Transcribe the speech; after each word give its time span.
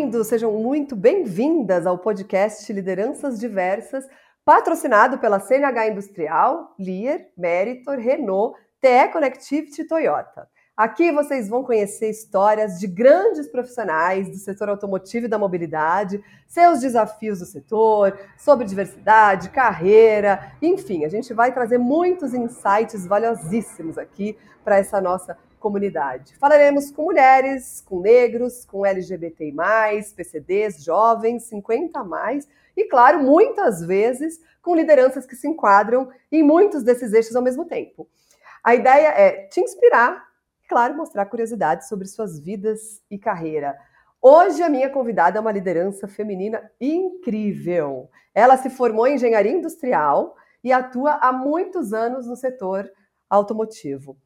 muito 0.00 0.16
bem-vindos, 0.16 0.26
sejam 0.28 0.52
muito 0.52 0.96
bem-vindas 0.96 1.86
ao 1.86 1.98
podcast 1.98 2.72
Lideranças 2.72 3.38
Diversas, 3.38 4.06
patrocinado 4.42 5.18
pela 5.18 5.38
CNH 5.38 5.88
Industrial, 5.88 6.74
Lear, 6.78 7.20
Meritor, 7.36 7.98
Renault, 7.98 8.58
TE 8.80 9.12
Connectivity 9.12 9.82
e 9.82 9.86
Toyota. 9.86 10.48
Aqui 10.74 11.12
vocês 11.12 11.50
vão 11.50 11.62
conhecer 11.62 12.08
histórias 12.08 12.80
de 12.80 12.86
grandes 12.86 13.46
profissionais 13.48 14.30
do 14.30 14.36
setor 14.36 14.70
automotivo 14.70 15.26
e 15.26 15.28
da 15.28 15.38
mobilidade, 15.38 16.24
seus 16.48 16.80
desafios 16.80 17.40
do 17.40 17.44
setor, 17.44 18.18
sobre 18.38 18.64
diversidade, 18.64 19.50
carreira, 19.50 20.54
enfim, 20.62 21.04
a 21.04 21.08
gente 21.10 21.34
vai 21.34 21.52
trazer 21.52 21.76
muitos 21.76 22.32
insights 22.32 23.06
valiosíssimos 23.06 23.98
aqui 23.98 24.38
para 24.64 24.78
essa 24.78 24.98
nossa 24.98 25.36
comunidade. 25.60 26.34
Falaremos 26.38 26.90
com 26.90 27.04
mulheres, 27.04 27.80
com 27.80 28.00
negros, 28.00 28.64
com 28.64 28.84
LGBTI+, 28.84 29.54
PCDs, 30.16 30.82
jovens, 30.82 31.44
50 31.44 32.02
mais 32.02 32.48
e, 32.76 32.84
claro, 32.86 33.22
muitas 33.22 33.80
vezes 33.80 34.40
com 34.60 34.74
lideranças 34.74 35.26
que 35.26 35.36
se 35.36 35.46
enquadram 35.46 36.10
em 36.32 36.42
muitos 36.42 36.82
desses 36.82 37.12
eixos 37.12 37.36
ao 37.36 37.42
mesmo 37.42 37.64
tempo. 37.64 38.08
A 38.64 38.74
ideia 38.74 39.08
é 39.08 39.46
te 39.46 39.60
inspirar 39.60 40.30
claro, 40.70 40.96
mostrar 40.96 41.26
curiosidades 41.26 41.88
sobre 41.88 42.06
suas 42.06 42.38
vidas 42.38 43.02
e 43.10 43.18
carreira. 43.18 43.76
Hoje 44.22 44.62
a 44.62 44.68
minha 44.68 44.88
convidada 44.88 45.36
é 45.36 45.40
uma 45.40 45.50
liderança 45.50 46.06
feminina 46.06 46.70
incrível. 46.80 48.08
Ela 48.32 48.56
se 48.56 48.70
formou 48.70 49.04
em 49.08 49.16
engenharia 49.16 49.50
industrial 49.50 50.36
e 50.62 50.72
atua 50.72 51.14
há 51.14 51.32
muitos 51.32 51.92
anos 51.92 52.28
no 52.28 52.36
setor 52.36 52.88
automotivo. 53.28 54.16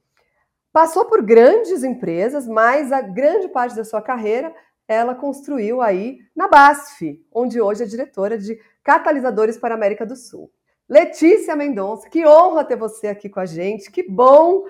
Passou 0.74 1.04
por 1.04 1.22
grandes 1.22 1.84
empresas, 1.84 2.48
mas 2.48 2.90
a 2.90 3.00
grande 3.00 3.46
parte 3.46 3.76
da 3.76 3.84
sua 3.84 4.02
carreira 4.02 4.52
ela 4.88 5.14
construiu 5.14 5.80
aí 5.80 6.18
na 6.34 6.48
BASF, 6.48 7.24
onde 7.32 7.60
hoje 7.60 7.84
é 7.84 7.86
diretora 7.86 8.36
de 8.36 8.58
catalisadores 8.82 9.56
para 9.56 9.72
a 9.72 9.76
América 9.76 10.04
do 10.04 10.16
Sul. 10.16 10.50
Letícia 10.88 11.54
Mendonça, 11.54 12.10
que 12.10 12.26
honra 12.26 12.64
ter 12.64 12.74
você 12.74 13.06
aqui 13.06 13.28
com 13.28 13.38
a 13.38 13.46
gente, 13.46 13.88
que 13.88 14.02
bom 14.02 14.64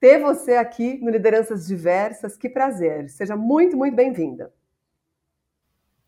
ter 0.00 0.18
você 0.18 0.56
aqui 0.56 0.98
no 1.00 1.08
Lideranças 1.08 1.68
Diversas, 1.68 2.36
que 2.36 2.48
prazer. 2.48 3.08
Seja 3.08 3.36
muito, 3.36 3.76
muito 3.76 3.94
bem-vinda. 3.94 4.52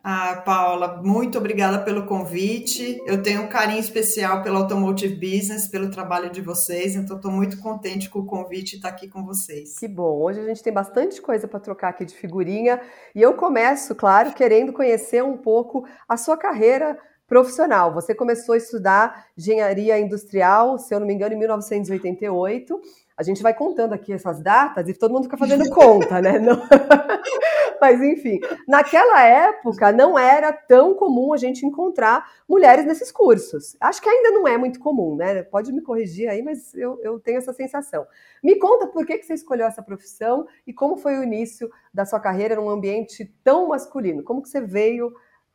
Ah, 0.03 0.41
Paula, 0.47 1.03
muito 1.03 1.37
obrigada 1.37 1.79
pelo 1.85 2.07
convite. 2.07 3.03
Eu 3.05 3.23
tenho 3.23 3.43
um 3.43 3.49
carinho 3.49 3.81
especial 3.81 4.43
pelo 4.43 4.57
Automotive 4.57 5.15
Business, 5.15 5.69
pelo 5.69 5.91
trabalho 5.91 6.31
de 6.31 6.41
vocês, 6.41 6.97
então 6.97 7.17
estou 7.17 7.31
muito 7.31 7.61
contente 7.61 8.09
com 8.09 8.21
o 8.21 8.25
convite 8.25 8.73
e 8.73 8.77
estar 8.77 8.89
aqui 8.89 9.09
com 9.09 9.23
vocês. 9.23 9.79
Que 9.79 9.87
bom. 9.87 10.23
Hoje 10.23 10.41
a 10.41 10.45
gente 10.45 10.63
tem 10.63 10.73
bastante 10.73 11.21
coisa 11.21 11.47
para 11.47 11.61
trocar 11.61 11.91
aqui 11.91 12.07
de 12.07 12.15
figurinha 12.15 12.81
e 13.15 13.21
eu 13.21 13.35
começo, 13.35 13.95
claro, 13.95 14.33
querendo 14.33 14.73
conhecer 14.73 15.23
um 15.23 15.37
pouco 15.37 15.87
a 16.09 16.17
sua 16.17 16.37
carreira 16.37 16.99
profissional. 17.31 17.93
Você 17.93 18.15
começou 18.15 18.55
a 18.55 18.59
estudar 18.59 19.27
engenharia 19.39 20.01
industrial, 20.01 20.79
se 20.79 20.95
eu 20.95 20.99
não 20.99 21.07
me 21.07 21.13
engano, 21.13 21.35
em 21.35 21.39
1988 21.39 22.81
a 23.21 23.23
gente 23.23 23.43
vai 23.43 23.53
contando 23.53 23.93
aqui 23.93 24.15
essas 24.15 24.41
datas 24.41 24.89
e 24.89 24.95
todo 24.95 25.13
mundo 25.13 25.25
fica 25.25 25.37
fazendo 25.37 25.69
conta, 25.69 26.23
né? 26.23 26.39
Não... 26.39 26.57
Mas 27.79 28.01
enfim, 28.01 28.41
naquela 28.67 29.23
época 29.23 29.93
não 29.93 30.19
era 30.19 30.51
tão 30.55 30.95
comum 30.95 31.35
a 31.35 31.37
gente 31.37 31.67
encontrar 31.67 32.27
mulheres 32.49 32.87
nesses 32.87 33.13
cursos. 33.13 33.77
Acho 33.79 34.01
que 34.01 34.09
ainda 34.09 34.31
não 34.31 34.49
é 34.49 34.57
muito 34.57 34.81
comum, 34.81 35.17
né? 35.17 35.43
Pode 35.43 35.71
me 35.71 35.83
corrigir 35.83 36.31
aí, 36.31 36.43
mas 36.43 36.75
eu, 36.75 36.99
eu 37.03 37.21
tenho 37.21 37.37
essa 37.37 37.53
sensação. 37.53 38.07
Me 38.43 38.59
conta 38.59 38.87
por 38.87 39.05
que, 39.05 39.19
que 39.19 39.27
você 39.27 39.35
escolheu 39.35 39.67
essa 39.67 39.83
profissão 39.83 40.47
e 40.67 40.73
como 40.73 40.97
foi 40.97 41.19
o 41.19 41.23
início 41.23 41.71
da 41.93 42.07
sua 42.07 42.21
carreira 42.21 42.57
num 42.57 42.71
ambiente 42.71 43.27
tão 43.45 43.69
masculino. 43.69 44.23
Como 44.23 44.41
que 44.41 44.49
você 44.49 44.63
veio 44.63 45.13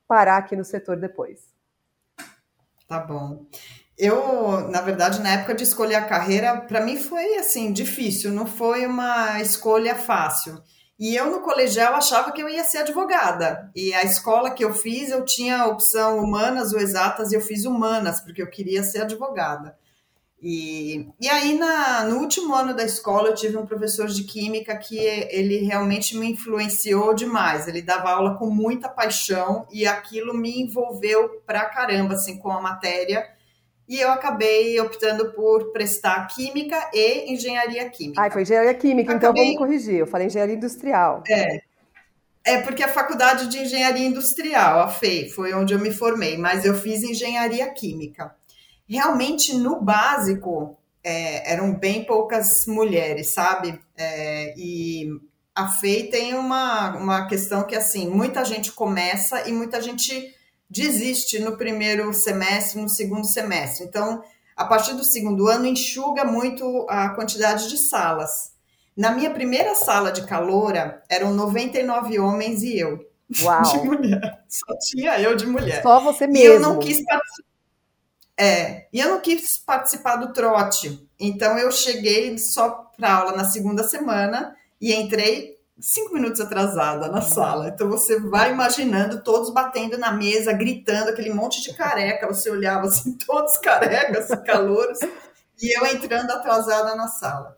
parar 0.08 0.38
aqui 0.38 0.56
no 0.56 0.64
setor 0.64 0.98
depois? 0.98 1.52
Tá 2.88 3.00
bom. 3.00 3.46
Eu, 3.98 4.68
na 4.70 4.82
verdade, 4.82 5.22
na 5.22 5.32
época 5.32 5.56
de 5.56 5.64
escolher 5.64 5.96
a 5.96 6.06
carreira, 6.06 6.58
para 6.62 6.82
mim 6.82 6.98
foi 6.98 7.36
assim 7.36 7.72
difícil, 7.72 8.32
não 8.32 8.46
foi 8.46 8.86
uma 8.86 9.42
escolha 9.42 9.96
fácil. 9.96 10.62
E 10.98 11.16
eu 11.16 11.30
no 11.30 11.42
colegial 11.42 11.94
achava 11.94 12.32
que 12.32 12.42
eu 12.42 12.50
ia 12.50 12.64
ser 12.64 12.80
advogada. 12.80 13.70
E 13.76 13.94
a 13.94 14.04
escola 14.04 14.52
que 14.52 14.64
eu 14.64 14.74
fiz, 14.74 15.10
eu 15.10 15.24
tinha 15.26 15.60
a 15.60 15.68
opção 15.68 16.20
humanas 16.20 16.74
ou 16.74 16.80
exatas 16.80 17.32
e 17.32 17.36
eu 17.36 17.42
fiz 17.42 17.66
humanas, 17.66 18.22
porque 18.22 18.42
eu 18.42 18.50
queria 18.50 18.84
ser 18.84 19.02
advogada. 19.02 19.78
E, 20.42 21.10
e 21.20 21.28
aí, 21.28 21.58
na, 21.58 22.04
no 22.04 22.18
último 22.20 22.54
ano 22.54 22.74
da 22.74 22.84
escola, 22.84 23.30
eu 23.30 23.36
tive 23.36 23.58
um 23.58 23.66
professor 23.66 24.08
de 24.08 24.24
química 24.24 24.78
que 24.78 24.98
ele 24.98 25.58
realmente 25.66 26.18
me 26.18 26.32
influenciou 26.32 27.14
demais. 27.14 27.68
Ele 27.68 27.82
dava 27.82 28.12
aula 28.12 28.38
com 28.38 28.50
muita 28.50 28.88
paixão 28.88 29.68
e 29.72 29.88
aquilo 29.88 30.34
me 30.34 30.62
envolveu 30.62 31.42
pra 31.46 31.66
caramba, 31.66 32.14
assim, 32.14 32.38
com 32.38 32.52
a 32.52 32.62
matéria 32.62 33.35
e 33.88 34.00
eu 34.00 34.12
acabei 34.12 34.80
optando 34.80 35.32
por 35.34 35.72
prestar 35.72 36.28
química 36.28 36.90
e 36.94 37.32
engenharia 37.32 37.88
química. 37.90 38.22
Ah, 38.22 38.32
foi 38.32 38.42
engenharia 38.42 38.74
química, 38.74 39.14
acabei... 39.14 39.44
então 39.44 39.44
vamos 39.44 39.58
corrigir. 39.58 40.00
Eu 40.00 40.08
falei 40.08 40.28
engenharia 40.28 40.56
industrial. 40.56 41.24
É. 41.30 41.62
É 42.48 42.62
porque 42.62 42.84
a 42.84 42.88
faculdade 42.88 43.48
de 43.48 43.58
engenharia 43.58 44.06
industrial, 44.06 44.82
a 44.82 44.88
FEI, 44.88 45.30
foi 45.30 45.52
onde 45.56 45.74
eu 45.74 45.80
me 45.80 45.92
formei, 45.92 46.38
mas 46.38 46.64
eu 46.64 46.76
fiz 46.76 47.02
engenharia 47.02 47.68
química. 47.72 48.36
Realmente, 48.88 49.56
no 49.56 49.82
básico, 49.82 50.78
é, 51.04 51.52
eram 51.54 51.74
bem 51.74 52.06
poucas 52.06 52.68
mulheres, 52.68 53.34
sabe? 53.34 53.80
É, 53.98 54.54
e 54.56 55.10
a 55.56 55.70
FEI 55.70 56.04
tem 56.04 56.36
uma, 56.36 56.96
uma 56.96 57.28
questão 57.28 57.64
que, 57.64 57.76
assim, 57.76 58.08
muita 58.08 58.46
gente 58.46 58.72
começa 58.72 59.50
e 59.50 59.52
muita 59.52 59.82
gente 59.82 60.32
desiste 60.70 61.40
no 61.40 61.58
primeiro 61.58 62.14
semestre, 62.14 62.82
no 62.82 62.90
segundo 62.90 63.26
semestre. 63.26 63.86
Então, 63.86 64.24
a 64.56 64.66
partir 64.66 64.94
do 64.94 65.04
segundo 65.04 65.48
ano, 65.48 65.66
enxuga 65.66 66.24
muito 66.24 66.86
a 66.90 67.10
quantidade 67.10 67.70
de 67.70 67.78
salas. 67.78 68.54
Na 68.96 69.12
minha 69.12 69.30
primeira 69.30 69.76
sala 69.76 70.12
de 70.12 70.26
caloura, 70.26 71.04
eram 71.10 71.34
99 71.34 72.18
homens 72.20 72.64
e 72.64 72.80
eu. 72.80 73.06
Uau. 73.42 73.64
De 73.64 73.78
mulher. 73.80 74.44
Só 74.48 74.78
tinha 74.80 75.20
eu 75.20 75.36
de 75.36 75.46
mulher. 75.46 75.82
Só 75.82 76.00
você 76.00 76.28
mesmo. 76.28 76.40
E 76.40 76.46
eu 76.46 76.60
não 76.60 76.80
quis 76.80 77.04
participar. 77.04 77.46
É, 78.38 78.88
e 78.92 79.00
eu 79.00 79.10
não 79.10 79.22
quis 79.22 79.58
participar 79.58 80.18
do 80.18 80.34
trote. 80.34 81.08
Então 81.20 81.58
eu 81.58 81.72
cheguei 81.72 82.38
só 82.38 82.92
para 82.96 83.14
aula 83.14 83.36
na 83.36 83.46
segunda 83.46 83.84
semana 83.84 84.56
e 84.80 84.94
entrei 84.94 85.55
cinco 85.80 86.14
minutos 86.14 86.40
atrasada 86.40 87.08
na 87.08 87.22
sala. 87.22 87.70
Então 87.70 87.90
você 87.90 88.20
vai 88.20 88.52
imaginando 88.52 89.24
todos 89.24 89.50
batendo 89.50 89.98
na 89.98 90.12
mesa, 90.12 90.54
gritando, 90.54 91.10
aquele 91.10 91.34
monte 91.34 91.62
de 91.62 91.74
careca. 91.74 92.28
Você 92.28 92.50
olhava 92.50 92.88
assim, 92.88 93.14
todos 93.26 93.58
carecas, 93.58 94.28
calouros, 94.46 95.00
e 95.62 95.78
eu 95.78 95.86
entrando 95.86 96.32
atrasada 96.32 96.96
na 96.96 97.08
sala. 97.08 97.58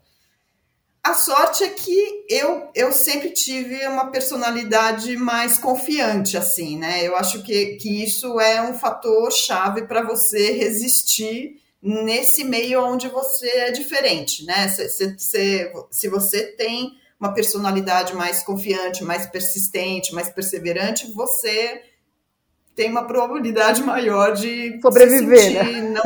A 1.02 1.14
sorte 1.14 1.64
é 1.64 1.68
que 1.70 2.26
eu, 2.28 2.70
eu 2.74 2.92
sempre 2.92 3.30
tive 3.30 3.86
uma 3.86 4.10
personalidade 4.10 5.16
mais 5.16 5.56
confiante, 5.56 6.36
assim, 6.36 6.76
né? 6.76 7.06
Eu 7.06 7.16
acho 7.16 7.42
que, 7.42 7.76
que 7.76 8.02
isso 8.02 8.38
é 8.40 8.60
um 8.60 8.74
fator 8.74 9.32
chave 9.32 9.86
para 9.86 10.02
você 10.02 10.52
resistir 10.52 11.62
nesse 11.80 12.44
meio 12.44 12.84
onde 12.84 13.08
você 13.08 13.48
é 13.48 13.70
diferente, 13.70 14.44
né? 14.44 14.68
Se, 14.68 14.88
se, 14.90 15.18
se, 15.18 15.72
se 15.90 16.08
você 16.08 16.42
tem 16.42 16.98
uma 17.18 17.34
personalidade 17.34 18.14
mais 18.14 18.42
confiante, 18.42 19.02
mais 19.02 19.26
persistente, 19.26 20.14
mais 20.14 20.28
perseverante, 20.28 21.12
você 21.12 21.82
tem 22.76 22.90
uma 22.90 23.06
probabilidade 23.06 23.82
maior 23.82 24.34
de 24.34 24.78
sobreviver, 24.80 25.52
né? 25.52 25.80
Não, 25.80 26.02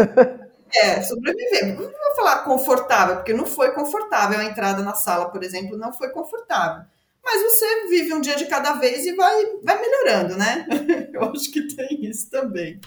é, 0.74 1.02
sobreviver. 1.02 1.74
Não 1.74 1.82
vou 1.82 2.16
falar 2.16 2.38
confortável, 2.44 3.16
porque 3.16 3.34
não 3.34 3.44
foi 3.44 3.72
confortável 3.72 4.38
a 4.38 4.44
entrada 4.44 4.82
na 4.82 4.94
sala, 4.94 5.28
por 5.30 5.42
exemplo, 5.42 5.76
não 5.76 5.92
foi 5.92 6.08
confortável. 6.08 6.84
Mas 7.22 7.42
você 7.42 7.88
vive 7.88 8.14
um 8.14 8.20
dia 8.20 8.36
de 8.36 8.46
cada 8.46 8.72
vez 8.72 9.04
e 9.06 9.14
vai, 9.14 9.44
vai 9.62 9.80
melhorando, 9.80 10.36
né? 10.36 10.66
Eu 11.12 11.24
acho 11.24 11.52
que 11.52 11.68
tem 11.68 12.06
isso 12.06 12.30
também. 12.30 12.80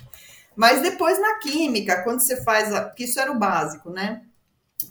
Mas 0.56 0.82
depois 0.82 1.20
na 1.20 1.36
química, 1.36 2.04
quando 2.04 2.22
você 2.22 2.42
faz, 2.44 2.74
a, 2.74 2.90
que 2.90 3.04
isso 3.04 3.20
era 3.20 3.32
o 3.32 3.40
básico, 3.40 3.90
né? 3.90 4.24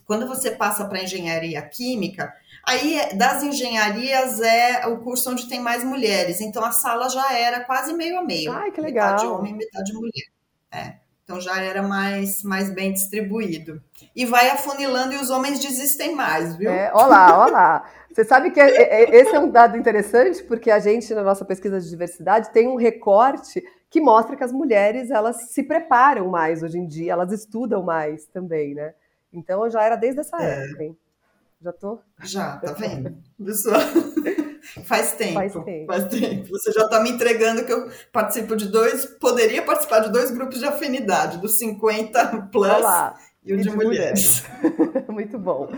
Quando 0.07 0.27
você 0.27 0.51
passa 0.51 0.85
para 0.85 1.03
engenharia 1.03 1.61
química, 1.63 2.33
Aí, 2.67 2.99
das 3.17 3.43
engenharias, 3.43 4.41
é 4.41 4.87
o 4.87 4.99
curso 4.99 5.31
onde 5.31 5.49
tem 5.49 5.61
mais 5.61 5.85
mulheres. 5.85 6.41
Então, 6.41 6.65
a 6.65 6.73
sala 6.73 7.09
já 7.09 7.37
era 7.37 7.61
quase 7.61 7.93
meio 7.93 8.19
a 8.19 8.23
meio. 8.23 8.53
Ai, 8.53 8.71
que 8.71 8.81
legal. 8.81 9.13
Metade 9.13 9.27
homem, 9.27 9.55
metade 9.55 9.93
mulher. 9.93 10.27
É. 10.73 10.95
Então, 11.25 11.41
já 11.41 11.63
era 11.63 11.83
mais, 11.83 12.43
mais 12.43 12.71
bem 12.71 12.93
distribuído. 12.93 13.83
E 14.15 14.27
vai 14.27 14.51
afunilando 14.51 15.15
e 15.15 15.17
os 15.17 15.31
homens 15.31 15.59
desistem 15.59 16.15
mais, 16.15 16.57
viu? 16.57 16.71
É, 16.71 16.93
olá, 16.95 17.47
olá. 17.47 17.91
Você 18.13 18.25
sabe 18.25 18.51
que 18.51 18.61
é, 18.61 18.71
é, 18.71 19.03
é, 19.03 19.17
esse 19.17 19.35
é 19.35 19.41
um 19.41 19.51
dado 19.51 19.77
interessante, 19.77 20.43
porque 20.45 20.71
a 20.71 20.79
gente, 20.79 21.13
na 21.15 21.23
nossa 21.23 21.45
pesquisa 21.45 21.81
de 21.81 21.89
diversidade, 21.89 22.53
tem 22.53 22.69
um 22.69 22.77
recorte 22.77 23.63
que 23.91 24.01
mostra 24.01 24.37
que 24.37 24.45
as 24.45 24.53
mulheres, 24.53 25.11
elas 25.11 25.51
se 25.51 25.63
preparam 25.63 26.29
mais 26.29 26.63
hoje 26.63 26.79
em 26.79 26.87
dia, 26.87 27.13
elas 27.13 27.33
estudam 27.33 27.83
mais 27.83 28.27
também, 28.27 28.75
né? 28.75 28.95
Então, 29.33 29.69
já 29.69 29.83
era 29.83 29.97
desde 29.97 30.21
essa 30.21 30.37
é. 30.41 30.65
época, 30.65 30.85
hein? 30.85 30.97
Já 31.65 31.73
tô? 31.73 31.99
Já, 32.23 32.57
tá 32.63 32.73
vendo? 32.73 33.17
Pessoal. 33.43 33.81
Faz 34.87 35.13
tempo, 35.13 35.35
faz 35.35 35.53
tempo. 35.53 35.87
Faz 35.87 36.09
tempo. 36.09 36.49
Você 36.49 36.73
já 36.73 36.85
está 36.85 36.99
me 37.01 37.11
entregando 37.11 37.67
que 37.67 37.73
eu 37.73 37.87
participo 38.11 38.57
de 38.57 38.67
dois, 38.67 39.05
poderia 39.05 39.63
participar 39.63 40.01
de 40.01 40.11
dois 40.11 40.31
grupos 40.31 40.59
de 40.59 40.65
afinidade, 40.65 41.39
do 41.39 41.49
50 41.49 42.49
plus 42.51 42.71
Olá. 42.71 43.15
e 43.45 43.53
o 43.53 43.59
de, 43.59 43.65
de 43.65 43.71
mulheres. 43.71 44.43
mulheres. 44.63 45.05
Muito 45.07 45.39
bom. 45.39 45.71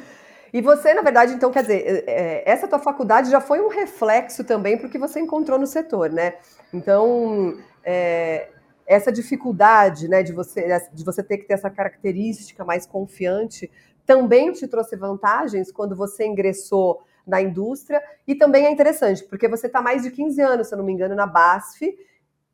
E 0.53 0.63
você, 0.63 0.95
na 0.95 1.03
verdade, 1.03 1.33
então, 1.33 1.51
quer 1.51 1.63
dizer, 1.63 1.85
é, 1.85 2.05
é, 2.07 2.51
essa 2.51 2.69
tua 2.69 2.79
faculdade 2.79 3.29
já 3.29 3.41
foi 3.41 3.61
um 3.61 3.69
reflexo 3.69 4.45
também 4.45 4.79
para 4.79 4.87
o 4.87 4.91
que 4.91 4.99
você 4.99 5.19
encontrou 5.19 5.59
no 5.59 5.67
setor, 5.67 6.09
né? 6.09 6.35
Então, 6.73 7.59
é, 7.85 8.51
essa 8.87 9.11
dificuldade, 9.11 10.09
né, 10.09 10.23
de 10.23 10.33
você, 10.33 10.65
de 10.93 11.05
você 11.05 11.25
ter 11.25 11.39
que 11.39 11.45
ter 11.45 11.55
essa 11.55 11.69
característica 11.69 12.65
mais 12.65 12.87
confiante, 12.87 13.69
também 14.07 14.53
te 14.53 14.67
trouxe 14.69 14.97
vantagens 14.97 15.73
quando 15.73 15.97
você 15.97 16.25
ingressou 16.25 17.03
na 17.27 17.43
indústria. 17.43 18.01
E 18.27 18.35
também 18.35 18.67
é 18.67 18.71
interessante, 18.71 19.25
porque 19.25 19.49
você 19.49 19.67
está 19.67 19.83
mais 19.83 20.03
de 20.03 20.11
15 20.11 20.41
anos, 20.41 20.69
se 20.69 20.75
eu 20.75 20.79
não 20.79 20.85
me 20.85 20.93
engano, 20.93 21.15
na 21.15 21.27
BASF. 21.27 21.99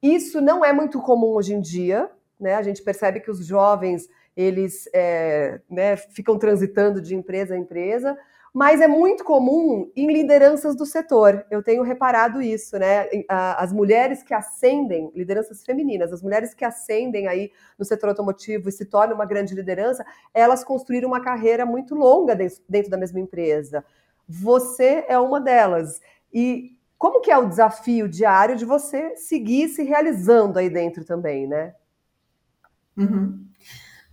Isso 0.03 0.41
não 0.41 0.65
é 0.65 0.73
muito 0.73 1.01
comum 1.01 1.35
hoje 1.35 1.55
em 1.55 1.61
dia, 1.61 2.11
né? 2.41 2.55
A 2.55 2.63
gente 2.63 2.83
percebe 2.83 3.21
que 3.21 3.31
os 3.31 3.47
jovens 3.47 4.09
eles 4.37 4.89
é, 4.95 5.61
né, 5.69 5.95
ficam 5.97 6.39
transitando 6.39 7.03
de 7.03 7.15
empresa 7.15 7.55
a 7.55 7.59
empresa, 7.59 8.17
mas 8.55 8.83
é 8.83 8.87
muito 8.87 9.25
comum 9.25 9.91
em 9.97 10.13
lideranças 10.13 10.77
do 10.77 10.85
setor. 10.85 11.47
Eu 11.51 11.63
tenho 11.63 11.83
reparado 11.83 12.43
isso, 12.43 12.79
né? 12.79 13.09
As 13.29 13.73
mulheres 13.73 14.23
que 14.23 14.35
ascendem, 14.35 15.11
lideranças 15.15 15.65
femininas, 15.65 16.13
as 16.13 16.23
mulheres 16.23 16.53
que 16.53 16.65
ascendem 16.65 17.27
aí 17.27 17.51
no 17.79 17.85
setor 17.85 18.11
automotivo 18.11 18.69
e 18.69 18.73
se 18.73 18.85
tornam 18.85 19.15
uma 19.15 19.25
grande 19.25 19.55
liderança, 19.55 20.05
elas 20.35 20.63
construíram 20.63 21.09
uma 21.09 21.21
carreira 21.21 21.65
muito 21.65 21.95
longa 21.95 22.37
dentro 22.69 22.91
da 22.91 22.99
mesma 22.99 23.21
empresa. 23.21 23.85
Você 24.29 25.05
é 25.09 25.19
uma 25.19 25.41
delas. 25.41 26.01
E 26.33 26.77
como 26.99 27.23
que 27.23 27.31
é 27.31 27.39
o 27.39 27.49
desafio 27.49 28.07
diário 28.07 28.55
de 28.55 28.67
você 28.67 29.17
seguir 29.17 29.69
se 29.69 29.83
realizando 29.83 30.59
aí 30.59 30.69
dentro 30.69 31.05
também, 31.07 31.47
né? 31.47 31.75
Uhum. 32.97 33.47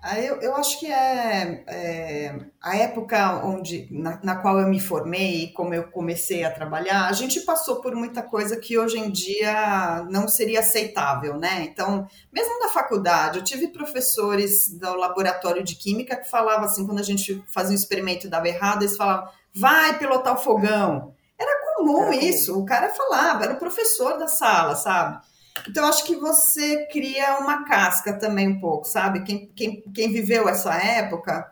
Eu, 0.02 0.40
eu 0.40 0.56
acho 0.56 0.80
que 0.80 0.86
é, 0.86 1.62
é, 1.68 2.40
a 2.62 2.78
época 2.78 3.46
onde, 3.46 3.86
na, 3.92 4.18
na, 4.24 4.36
qual 4.38 4.58
eu 4.58 4.68
me 4.70 4.80
formei 4.80 5.44
e 5.44 5.52
como 5.52 5.74
eu 5.74 5.92
comecei 5.92 6.46
a 6.46 6.52
trabalhar, 6.52 7.08
a 7.08 7.12
gente 7.12 7.42
passou 7.42 7.82
por 7.82 7.94
muita 7.94 8.24
coisa 8.24 8.56
que 8.56 8.78
hoje 8.78 8.98
em 8.98 9.12
dia 9.12 10.08
não 10.10 10.30
seria 10.30 10.62
aceitável, 10.62 11.38
né? 11.38 11.64
Então, 11.64 12.08
mesmo 12.32 12.60
na 12.60 12.70
faculdade, 12.70 13.40
eu 13.40 13.44
tive 13.44 13.68
professores 13.68 14.70
do 14.70 14.96
laboratório 14.96 15.66
de 15.66 15.76
química 15.76 16.16
que 16.16 16.30
falavam 16.30 16.64
assim, 16.64 16.86
quando 16.86 17.00
a 17.00 17.04
gente 17.04 17.44
fazia 17.46 17.74
um 17.74 17.80
experimento 17.80 18.26
e 18.26 18.30
dava 18.30 18.48
errado, 18.48 18.84
eles 18.84 18.96
falavam, 18.96 19.28
vai 19.54 20.00
pilotar 20.00 20.34
o 20.34 20.42
fogão. 20.42 21.14
Era 21.38 21.76
comum 21.76 22.14
isso, 22.14 22.58
o 22.58 22.66
cara 22.66 22.88
falava, 22.88 23.44
era 23.44 23.54
o 23.54 23.60
professor 23.60 24.18
da 24.18 24.30
sala, 24.30 24.78
sabe? 24.78 25.22
Então, 25.68 25.86
acho 25.86 26.06
que 26.06 26.16
você 26.16 26.86
cria 26.88 27.40
uma 27.40 27.66
casca 27.66 28.14
também 28.14 28.48
um 28.48 28.60
pouco, 28.60 28.86
sabe? 28.86 29.24
Quem, 29.24 29.48
quem, 29.56 29.82
quem 29.94 30.12
viveu 30.12 30.48
essa 30.48 30.74
época, 30.76 31.52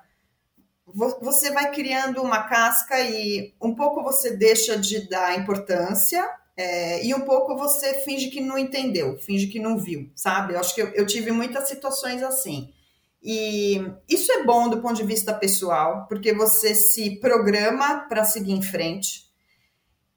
você 1.21 1.51
vai 1.51 1.71
criando 1.71 2.21
uma 2.21 2.43
casca 2.43 2.99
e 3.01 3.53
um 3.61 3.75
pouco 3.75 4.03
você 4.03 4.35
deixa 4.35 4.77
de 4.77 5.07
dar 5.09 5.37
importância 5.37 6.27
é, 6.55 7.05
e 7.05 7.13
um 7.13 7.21
pouco 7.21 7.55
você 7.55 7.93
finge 8.05 8.29
que 8.29 8.41
não 8.41 8.57
entendeu, 8.57 9.17
finge 9.19 9.47
que 9.47 9.59
não 9.59 9.77
viu, 9.77 10.09
sabe? 10.15 10.53
Eu 10.53 10.59
acho 10.59 10.73
que 10.73 10.81
eu, 10.81 10.87
eu 10.89 11.05
tive 11.05 11.31
muitas 11.31 11.67
situações 11.67 12.23
assim. 12.23 12.73
E 13.21 13.79
isso 14.09 14.31
é 14.31 14.43
bom 14.43 14.69
do 14.69 14.81
ponto 14.81 14.95
de 14.95 15.03
vista 15.03 15.33
pessoal, 15.33 16.07
porque 16.07 16.33
você 16.33 16.73
se 16.73 17.19
programa 17.19 18.07
para 18.09 18.23
seguir 18.23 18.53
em 18.53 18.61
frente. 18.61 19.26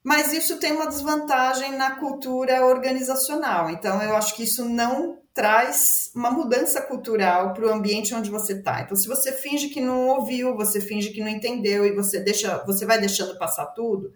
Mas 0.03 0.33
isso 0.33 0.57
tem 0.57 0.71
uma 0.71 0.87
desvantagem 0.87 1.77
na 1.77 1.91
cultura 1.91 2.65
organizacional. 2.65 3.69
Então, 3.69 4.01
eu 4.01 4.15
acho 4.15 4.35
que 4.35 4.43
isso 4.43 4.67
não 4.67 5.19
traz 5.33 6.11
uma 6.15 6.31
mudança 6.31 6.81
cultural 6.81 7.53
para 7.53 7.65
o 7.65 7.71
ambiente 7.71 8.13
onde 8.13 8.29
você 8.29 8.53
está. 8.53 8.81
Então, 8.81 8.97
se 8.97 9.07
você 9.07 9.31
finge 9.31 9.69
que 9.69 9.79
não 9.79 10.07
ouviu, 10.09 10.55
você 10.55 10.81
finge 10.81 11.11
que 11.11 11.21
não 11.21 11.29
entendeu 11.29 11.85
e 11.85 11.95
você 11.95 12.19
deixa, 12.19 12.63
você 12.65 12.85
vai 12.85 12.99
deixando 12.99 13.37
passar 13.37 13.67
tudo, 13.67 14.11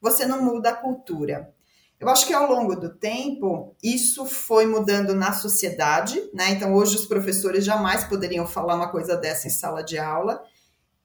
você 0.00 0.26
não 0.26 0.42
muda 0.42 0.70
a 0.70 0.76
cultura. 0.76 1.52
Eu 1.98 2.08
acho 2.08 2.26
que 2.26 2.34
ao 2.34 2.50
longo 2.50 2.76
do 2.76 2.94
tempo 2.94 3.74
isso 3.82 4.26
foi 4.26 4.66
mudando 4.66 5.14
na 5.14 5.32
sociedade, 5.32 6.20
né? 6.34 6.50
Então 6.50 6.74
hoje 6.74 6.96
os 6.96 7.06
professores 7.06 7.64
jamais 7.64 8.04
poderiam 8.04 8.46
falar 8.46 8.74
uma 8.74 8.90
coisa 8.90 9.16
dessa 9.16 9.46
em 9.46 9.50
sala 9.50 9.82
de 9.82 9.98
aula 9.98 10.42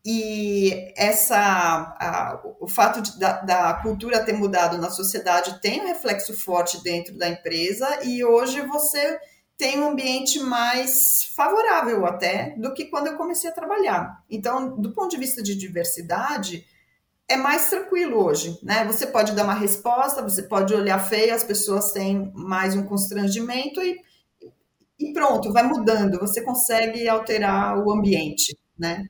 e 0.03 0.93
essa 0.97 1.37
a, 1.37 2.41
o 2.59 2.67
fato 2.67 3.01
de, 3.01 3.19
da, 3.19 3.41
da, 3.41 3.73
cultura 3.75 4.23
ter 4.23 4.33
mudado 4.33 4.77
na 4.77 4.89
sociedade 4.89 5.61
tem 5.61 5.81
um 5.81 5.87
reflexo 5.87 6.33
forte 6.33 6.81
dentro 6.83 7.15
da 7.15 7.29
empresa 7.29 7.99
e 8.03 8.23
hoje 8.23 8.61
você 8.61 9.19
tem 9.55 9.79
um 9.79 9.89
ambiente 9.89 10.39
mais 10.39 11.31
favorável 11.35 12.03
até 12.07 12.55
do 12.57 12.73
que 12.73 12.85
quando 12.85 13.07
eu 13.07 13.17
comecei 13.17 13.47
a 13.47 13.53
trabalhar. 13.53 14.23
Então, 14.27 14.75
do 14.75 14.91
ponto 14.91 15.11
de 15.11 15.17
vista 15.17 15.43
de 15.43 15.53
diversidade, 15.53 16.65
é 17.29 17.37
mais 17.37 17.69
tranquilo 17.69 18.25
hoje, 18.25 18.57
né? 18.63 18.83
Você 18.85 19.05
pode 19.05 19.33
dar 19.33 19.43
uma 19.43 19.53
resposta, 19.53 20.23
você 20.23 20.41
pode 20.41 20.73
olhar 20.73 20.97
feio, 20.97 21.35
as 21.35 21.43
pessoas 21.43 21.91
têm 21.91 22.31
mais 22.33 22.75
um 22.75 22.83
constrangimento 22.83 23.79
e, 23.81 24.01
e 24.99 25.13
pronto, 25.13 25.53
vai 25.53 25.61
mudando, 25.61 26.19
você 26.19 26.41
consegue 26.41 27.07
alterar 27.07 27.77
o 27.77 27.91
ambiente, 27.91 28.57
né? 28.77 29.07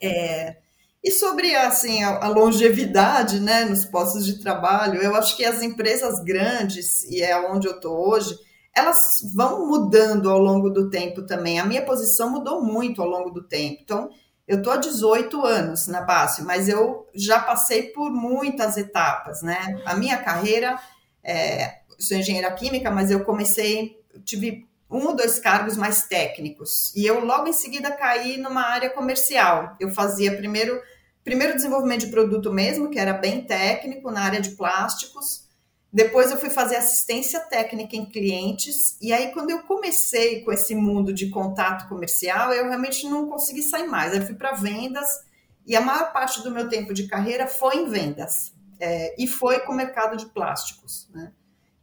É, 0.00 0.56
e 1.02 1.10
sobre 1.10 1.54
assim 1.54 2.02
a, 2.02 2.28
longevidade, 2.28 3.40
né, 3.40 3.64
nos 3.64 3.84
postos 3.84 4.26
de 4.26 4.40
trabalho, 4.40 5.00
eu 5.00 5.14
acho 5.14 5.36
que 5.36 5.44
as 5.44 5.62
empresas 5.62 6.22
grandes 6.24 7.02
e 7.04 7.22
é 7.22 7.38
onde 7.50 7.66
eu 7.66 7.76
estou 7.76 7.96
hoje, 8.08 8.36
elas 8.74 8.98
vão 9.34 9.66
mudando 9.66 10.30
ao 10.30 10.38
longo 10.38 10.70
do 10.70 10.90
tempo 10.90 11.22
também. 11.22 11.58
A 11.58 11.64
minha 11.64 11.84
posição 11.84 12.30
mudou 12.30 12.62
muito 12.62 13.02
ao 13.02 13.08
longo 13.08 13.30
do 13.30 13.42
tempo. 13.42 13.78
Então, 13.82 14.10
eu 14.46 14.58
estou 14.58 14.72
há 14.72 14.76
18 14.76 15.44
anos 15.44 15.86
na 15.88 16.00
base, 16.00 16.42
mas 16.42 16.68
eu 16.68 17.06
já 17.14 17.40
passei 17.40 17.84
por 17.84 18.10
muitas 18.10 18.76
etapas, 18.76 19.42
né? 19.42 19.80
A 19.84 19.94
minha 19.94 20.16
carreira, 20.18 20.78
é, 21.22 21.78
sou 21.98 22.16
engenheira 22.16 22.50
química, 22.52 22.90
mas 22.90 23.10
eu 23.10 23.24
comecei, 23.24 24.00
tive 24.24 24.67
um 24.90 25.06
ou 25.06 25.16
dois 25.16 25.38
cargos 25.38 25.76
mais 25.76 26.02
técnicos. 26.02 26.94
E 26.96 27.06
eu 27.06 27.24
logo 27.24 27.46
em 27.46 27.52
seguida 27.52 27.90
caí 27.90 28.38
numa 28.38 28.62
área 28.62 28.90
comercial. 28.90 29.76
Eu 29.78 29.90
fazia 29.90 30.36
primeiro 30.36 30.80
primeiro 31.28 31.54
desenvolvimento 31.54 32.06
de 32.06 32.10
produto 32.10 32.50
mesmo, 32.50 32.88
que 32.88 32.98
era 32.98 33.12
bem 33.12 33.44
técnico 33.44 34.10
na 34.10 34.22
área 34.22 34.40
de 34.40 34.52
plásticos. 34.52 35.46
Depois 35.92 36.30
eu 36.30 36.38
fui 36.38 36.48
fazer 36.48 36.76
assistência 36.76 37.40
técnica 37.40 37.96
em 37.96 38.06
clientes, 38.06 38.96
e 39.00 39.12
aí 39.12 39.30
quando 39.32 39.50
eu 39.50 39.62
comecei 39.62 40.42
com 40.42 40.50
esse 40.52 40.74
mundo 40.74 41.12
de 41.12 41.28
contato 41.28 41.86
comercial, 41.86 42.52
eu 42.54 42.64
realmente 42.64 43.06
não 43.06 43.28
consegui 43.28 43.62
sair 43.62 43.86
mais. 43.86 44.14
Eu 44.14 44.24
fui 44.24 44.34
para 44.34 44.52
vendas, 44.52 45.06
e 45.66 45.76
a 45.76 45.82
maior 45.82 46.12
parte 46.14 46.42
do 46.42 46.50
meu 46.50 46.68
tempo 46.68 46.94
de 46.94 47.06
carreira 47.06 47.46
foi 47.46 47.76
em 47.76 47.88
vendas, 47.90 48.54
é, 48.80 49.14
e 49.22 49.26
foi 49.26 49.60
com 49.60 49.72
o 49.72 49.76
mercado 49.76 50.16
de 50.16 50.26
plásticos. 50.26 51.08
Né? 51.12 51.30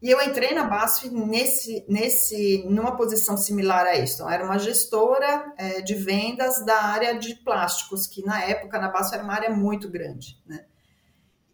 E 0.05 0.11
eu 0.11 0.21
entrei 0.21 0.53
na 0.53 0.65
BASF 0.65 1.09
nesse, 1.09 1.83
nesse, 1.89 2.63
numa 2.69 2.95
posição 2.95 3.35
similar 3.35 3.87
a 3.87 3.97
isso. 3.97 4.13
Então, 4.13 4.29
era 4.29 4.45
uma 4.45 4.59
gestora 4.59 5.51
é, 5.57 5.81
de 5.81 5.95
vendas 5.95 6.63
da 6.63 6.79
área 6.79 7.17
de 7.17 7.33
plásticos, 7.43 8.05
que 8.05 8.23
na 8.23 8.39
época 8.43 8.77
na 8.77 8.87
BASF 8.87 9.15
era 9.15 9.23
uma 9.23 9.33
área 9.33 9.49
muito 9.49 9.89
grande, 9.89 10.39
né? 10.45 10.63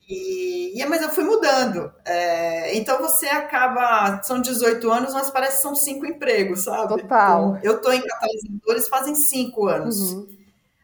E, 0.06 0.78
e 0.78 0.86
mas 0.86 1.02
eu 1.02 1.10
fui 1.12 1.24
mudando. 1.24 1.94
É, 2.04 2.76
então 2.76 3.00
você 3.00 3.28
acaba, 3.28 4.22
são 4.22 4.42
18 4.42 4.92
anos, 4.92 5.14
mas 5.14 5.30
parece 5.30 5.56
que 5.56 5.62
são 5.62 5.74
cinco 5.74 6.06
empregos, 6.06 6.66
sabe? 6.66 6.90
Total. 6.90 7.56
Então, 7.56 7.60
eu 7.64 7.78
estou 7.78 7.94
em 7.94 8.06
catalisadores 8.06 8.90
fazem 8.90 9.16
cinco 9.16 9.70
anos. 9.70 9.98
Uhum. 10.12 10.28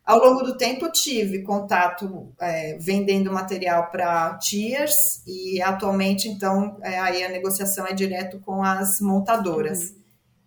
Ao 0.07 0.19
longo 0.19 0.41
do 0.41 0.55
tempo, 0.55 0.89
tive 0.89 1.43
contato 1.43 2.33
é, 2.39 2.77
vendendo 2.79 3.29
material 3.29 3.91
para 3.91 4.37
tiers 4.37 5.21
e 5.27 5.61
atualmente, 5.61 6.29
então, 6.29 6.77
é, 6.81 6.97
aí 6.97 7.25
a 7.25 7.29
negociação 7.29 7.85
é 7.85 7.91
direto 7.91 8.39
com 8.39 8.63
as 8.63 9.01
montadoras. 9.01 9.89
Uhum. 9.89 9.95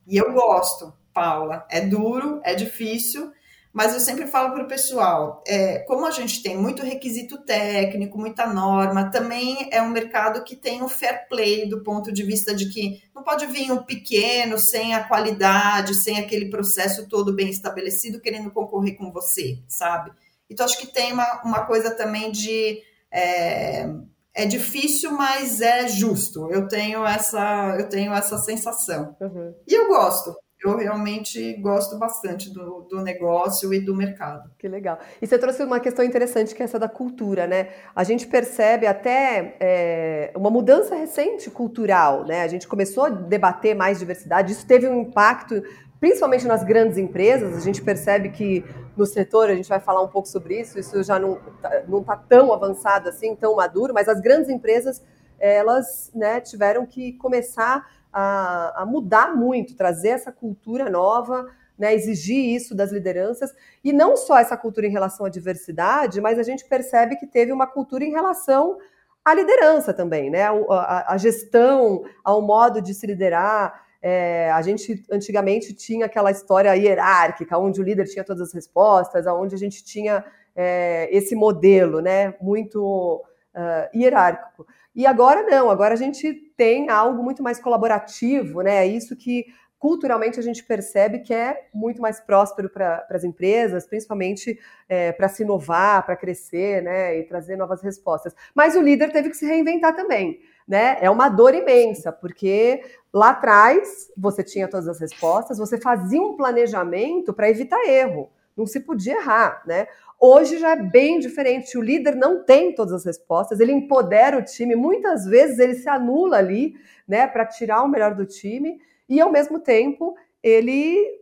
E 0.07 0.17
eu 0.17 0.33
gosto, 0.33 0.95
Paula. 1.13 1.67
É 1.69 1.83
duro, 1.83 2.41
é 2.43 2.55
difícil, 2.55 3.31
mas 3.73 3.95
eu 3.95 4.01
sempre 4.01 4.27
falo 4.27 4.53
para 4.53 4.65
o 4.65 4.69
pessoal, 4.69 5.43
é, 5.47 5.79
como 5.81 6.05
a 6.05 6.11
gente 6.11 6.43
tem 6.43 6.57
muito 6.57 6.83
requisito 6.83 7.45
técnico, 7.45 8.19
muita 8.19 8.47
norma, 8.47 9.11
também 9.11 9.69
é 9.71 9.81
um 9.81 9.91
mercado 9.91 10.43
que 10.43 10.57
tem 10.57 10.83
um 10.83 10.89
fair 10.89 11.29
play 11.29 11.69
do 11.69 11.83
ponto 11.83 12.13
de 12.13 12.25
vista 12.25 12.53
de 12.53 12.69
que 12.69 13.01
não 13.15 13.23
pode 13.23 13.47
vir 13.47 13.71
um 13.71 13.85
pequeno 13.85 14.59
sem 14.59 14.95
a 14.95 15.05
qualidade, 15.05 15.95
sem 16.03 16.19
aquele 16.19 16.51
processo 16.51 17.09
todo 17.09 17.35
bem 17.35 17.49
estabelecido, 17.49 18.21
querendo 18.21 18.51
concorrer 18.51 18.97
com 18.97 19.13
você, 19.13 19.59
sabe? 19.69 20.11
Então 20.49 20.67
acho 20.67 20.79
que 20.79 20.89
tem 20.89 21.13
uma, 21.13 21.43
uma 21.45 21.65
coisa 21.65 21.93
também 21.93 22.33
de 22.33 22.83
é, 23.09 23.89
é 24.35 24.47
difícil, 24.47 25.13
mas 25.13 25.61
é 25.61 25.87
justo. 25.87 26.51
Eu 26.51 26.67
tenho 26.67 27.07
essa, 27.07 27.77
eu 27.79 27.89
tenho 27.89 28.13
essa 28.13 28.37
sensação. 28.39 29.17
Uhum. 29.21 29.55
E 29.67 29.75
eu 29.75 29.89
gosto. 29.89 30.35
Eu 30.63 30.77
realmente 30.77 31.55
gosto 31.55 31.99
bastante 31.99 32.53
do, 32.53 32.83
do 32.83 33.03
negócio 33.03 33.73
e 33.73 33.81
do 33.81 33.95
mercado. 33.95 34.51
Que 34.59 34.69
legal. 34.69 34.99
E 35.21 35.27
você 35.27 35.39
trouxe 35.39 35.63
uma 35.63 35.81
questão 35.81 36.05
interessante 36.05 36.55
que 36.55 36.63
é 36.63 36.65
essa 36.65 36.79
da 36.79 36.89
cultura, 36.89 37.47
né? 37.47 37.69
A 37.95 38.05
gente 38.05 38.27
percebe 38.27 38.87
até 38.87 39.57
é, 39.59 40.33
uma 40.37 40.51
mudança 40.51 40.95
recente 40.95 41.51
cultural, 41.51 42.27
né? 42.27 42.43
A 42.43 42.49
gente 42.49 42.69
começou 42.69 43.05
a 43.05 43.09
debater 43.09 43.75
mais 43.75 43.99
diversidade, 43.99 44.53
isso 44.53 44.67
teve 44.67 44.87
um 44.87 45.01
impacto 45.01 45.63
principalmente 46.01 46.47
nas 46.47 46.65
grandes 46.65 46.97
empresas, 46.97 47.55
a 47.55 47.61
gente 47.61 47.83
percebe 47.83 48.31
que 48.31 48.65
no 48.97 49.05
setor, 49.05 49.51
a 49.51 49.55
gente 49.55 49.69
vai 49.69 49.79
falar 49.79 50.03
um 50.03 50.09
pouco 50.09 50.27
sobre 50.27 50.59
isso, 50.59 50.79
isso 50.79 51.03
já 51.03 51.19
não 51.19 51.39
está 51.57 51.83
tá 52.07 52.17
tão 52.17 52.53
avançado 52.53 53.09
assim, 53.09 53.37
tão 53.37 53.55
maduro, 53.55 53.93
mas 53.93 54.09
as 54.09 54.19
grandes 54.19 54.49
empresas, 54.49 55.03
elas 55.39 56.11
né, 56.15 56.41
tiveram 56.41 56.87
que 56.87 57.13
começar 57.15 57.87
a, 58.13 58.83
a 58.83 58.87
mudar 58.87 59.35
muito, 59.37 59.77
trazer 59.77 60.11
essa 60.11 60.33
cultura 60.33 60.91
nova, 60.91 61.47
né, 61.79 61.95
exigir 61.95 62.55
isso 62.55 62.75
das 62.75 62.93
lideranças, 62.93 63.55
e 63.83 63.93
não 63.93 64.17
só 64.17 64.39
essa 64.39 64.57
cultura 64.57 64.87
em 64.87 64.91
relação 64.91 65.25
à 65.25 65.29
diversidade, 65.29 66.21
mas 66.21 66.39
a 66.39 66.43
gente 66.43 66.65
percebe 66.67 67.17
que 67.17 67.27
teve 67.27 67.53
uma 67.53 67.67
cultura 67.67 68.05
em 68.05 68.11
relação 68.11 68.79
à 69.25 69.33
liderança 69.33 69.95
também, 69.95 70.31
né, 70.31 70.45
a, 70.45 71.15
a, 71.15 71.17
gestão, 71.17 72.05
ao 72.23 72.43
modo 72.43 72.83
de 72.83 72.93
se 72.93 73.07
liderar, 73.07 73.87
é, 74.03 74.51
a 74.51 74.63
gente 74.63 75.05
antigamente 75.11 75.75
tinha 75.75 76.07
aquela 76.07 76.31
história 76.31 76.75
hierárquica, 76.75 77.59
onde 77.59 77.81
o 77.81 77.85
líder 77.85 78.07
tinha 78.07 78.25
todas 78.25 78.49
as 78.49 78.55
respostas, 78.55 79.27
onde 79.27 79.55
a 79.55 79.59
gente 79.59 79.85
tinha 79.85 80.25
é, 80.57 81.09
esse 81.11 81.35
modelo 81.35 82.01
né, 82.01 82.35
muito 82.41 83.23
uh, 83.55 83.97
hierárquico. 83.97 84.67
E 84.95 85.07
agora 85.07 85.43
não, 85.43 85.71
agora 85.71 85.95
a 85.95 85.97
gente 85.97 86.50
tem 86.61 86.91
algo 86.91 87.23
muito 87.23 87.43
mais 87.43 87.59
colaborativo, 87.59 88.61
né? 88.61 88.85
É 88.85 88.87
isso 88.87 89.17
que 89.17 89.47
culturalmente 89.79 90.39
a 90.39 90.43
gente 90.43 90.63
percebe 90.63 91.21
que 91.21 91.33
é 91.33 91.69
muito 91.73 92.03
mais 92.03 92.21
próspero 92.21 92.69
para 92.69 93.07
as 93.09 93.25
empresas, 93.25 93.87
principalmente 93.87 94.61
é, 94.87 95.11
para 95.11 95.27
se 95.27 95.43
inovar, 95.43 96.05
para 96.05 96.15
crescer, 96.17 96.83
né, 96.83 97.19
e 97.19 97.23
trazer 97.23 97.57
novas 97.57 97.81
respostas. 97.81 98.35
Mas 98.55 98.77
o 98.77 98.83
líder 98.83 99.11
teve 99.11 99.31
que 99.31 99.39
se 99.39 99.47
reinventar 99.47 99.97
também, 99.97 100.39
né? 100.69 100.99
É 101.01 101.09
uma 101.09 101.31
dor 101.31 101.55
imensa, 101.55 102.13
porque 102.13 102.83
lá 103.11 103.31
atrás 103.31 104.13
você 104.15 104.45
tinha 104.45 104.69
todas 104.69 104.87
as 104.87 105.01
respostas, 105.01 105.57
você 105.57 105.81
fazia 105.81 106.21
um 106.21 106.37
planejamento 106.37 107.33
para 107.33 107.49
evitar 107.49 107.83
erro, 107.89 108.31
não 108.55 108.67
se 108.67 108.81
podia 108.81 109.17
errar, 109.17 109.63
né? 109.67 109.87
Hoje 110.21 110.59
já 110.59 110.73
é 110.73 110.77
bem 110.77 111.19
diferente. 111.19 111.79
O 111.79 111.83
líder 111.83 112.15
não 112.15 112.45
tem 112.45 112.75
todas 112.75 112.93
as 112.93 113.05
respostas, 113.07 113.59
ele 113.59 113.73
empodera 113.73 114.37
o 114.37 114.45
time, 114.45 114.77
muitas 114.77 115.25
vezes 115.25 115.59
ele 115.59 115.75
se 115.75 115.89
anula 115.89 116.37
ali, 116.37 116.75
né, 117.09 117.27
para 117.27 117.47
tirar 117.47 117.83
o 117.83 117.89
melhor 117.89 118.15
do 118.15 118.27
time 118.27 118.79
e 119.09 119.19
ao 119.19 119.33
mesmo 119.33 119.59
tempo 119.59 120.15
ele 120.43 121.19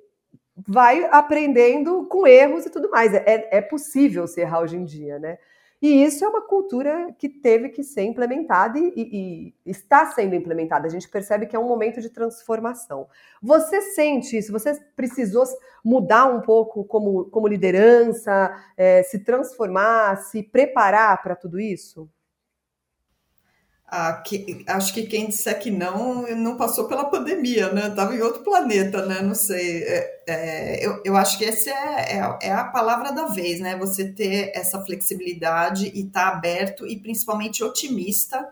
vai 0.66 1.04
aprendendo 1.12 2.06
com 2.06 2.26
erros 2.26 2.66
e 2.66 2.70
tudo 2.70 2.90
mais. 2.90 3.14
É, 3.14 3.48
é 3.58 3.60
possível 3.60 4.26
se 4.26 4.40
errar 4.40 4.60
hoje 4.60 4.76
em 4.76 4.84
dia, 4.84 5.18
né? 5.20 5.38
E 5.80 6.02
isso 6.04 6.24
é 6.24 6.28
uma 6.28 6.42
cultura 6.42 7.14
que 7.18 7.28
teve 7.28 7.68
que 7.68 7.84
ser 7.84 8.02
implementada 8.02 8.78
e, 8.78 8.92
e, 8.96 9.54
e, 9.64 9.70
está 9.70 10.06
sendo 10.06 10.34
implementada. 10.34 10.86
A 10.86 10.90
gente 10.90 11.08
percebe 11.08 11.46
que 11.46 11.54
é 11.54 11.58
um 11.58 11.68
momento 11.68 12.00
de 12.00 12.10
transformação. 12.10 13.06
Você 13.40 13.80
sente 13.80 14.36
isso? 14.36 14.50
Você 14.52 14.74
precisou 14.96 15.44
mudar 15.84 16.26
um 16.26 16.40
pouco 16.40 16.84
como, 16.84 17.26
como 17.26 17.46
liderança, 17.46 18.52
é, 18.76 19.04
se 19.04 19.20
transformar, 19.20 20.16
se 20.16 20.42
preparar 20.42 21.22
para 21.22 21.36
tudo 21.36 21.60
isso? 21.60 22.10
Ah, 23.90 24.12
que, 24.12 24.62
acho 24.66 24.92
que 24.92 25.06
quem 25.06 25.28
disser 25.28 25.58
que 25.58 25.70
não, 25.70 26.26
não 26.36 26.58
passou 26.58 26.86
pela 26.86 27.06
pandemia, 27.06 27.72
né? 27.72 27.88
Estava 27.88 28.14
em 28.14 28.20
outro 28.20 28.44
planeta, 28.44 29.06
né? 29.06 29.22
Não 29.22 29.34
sei. 29.34 29.82
É, 29.82 30.22
é, 30.28 30.86
eu, 30.86 31.00
eu 31.06 31.16
acho 31.16 31.38
que 31.38 31.46
essa 31.46 31.70
é, 31.70 32.18
é, 32.18 32.48
é, 32.48 32.52
a 32.52 32.64
palavra 32.64 33.12
da 33.12 33.28
vez, 33.28 33.60
né? 33.60 33.78
Você 33.78 34.12
ter 34.12 34.52
essa 34.54 34.84
flexibilidade 34.84 35.90
e 35.94 36.02
estar 36.02 36.30
tá 36.30 36.36
aberto 36.36 36.86
e 36.86 37.00
principalmente 37.00 37.64
otimista 37.64 38.46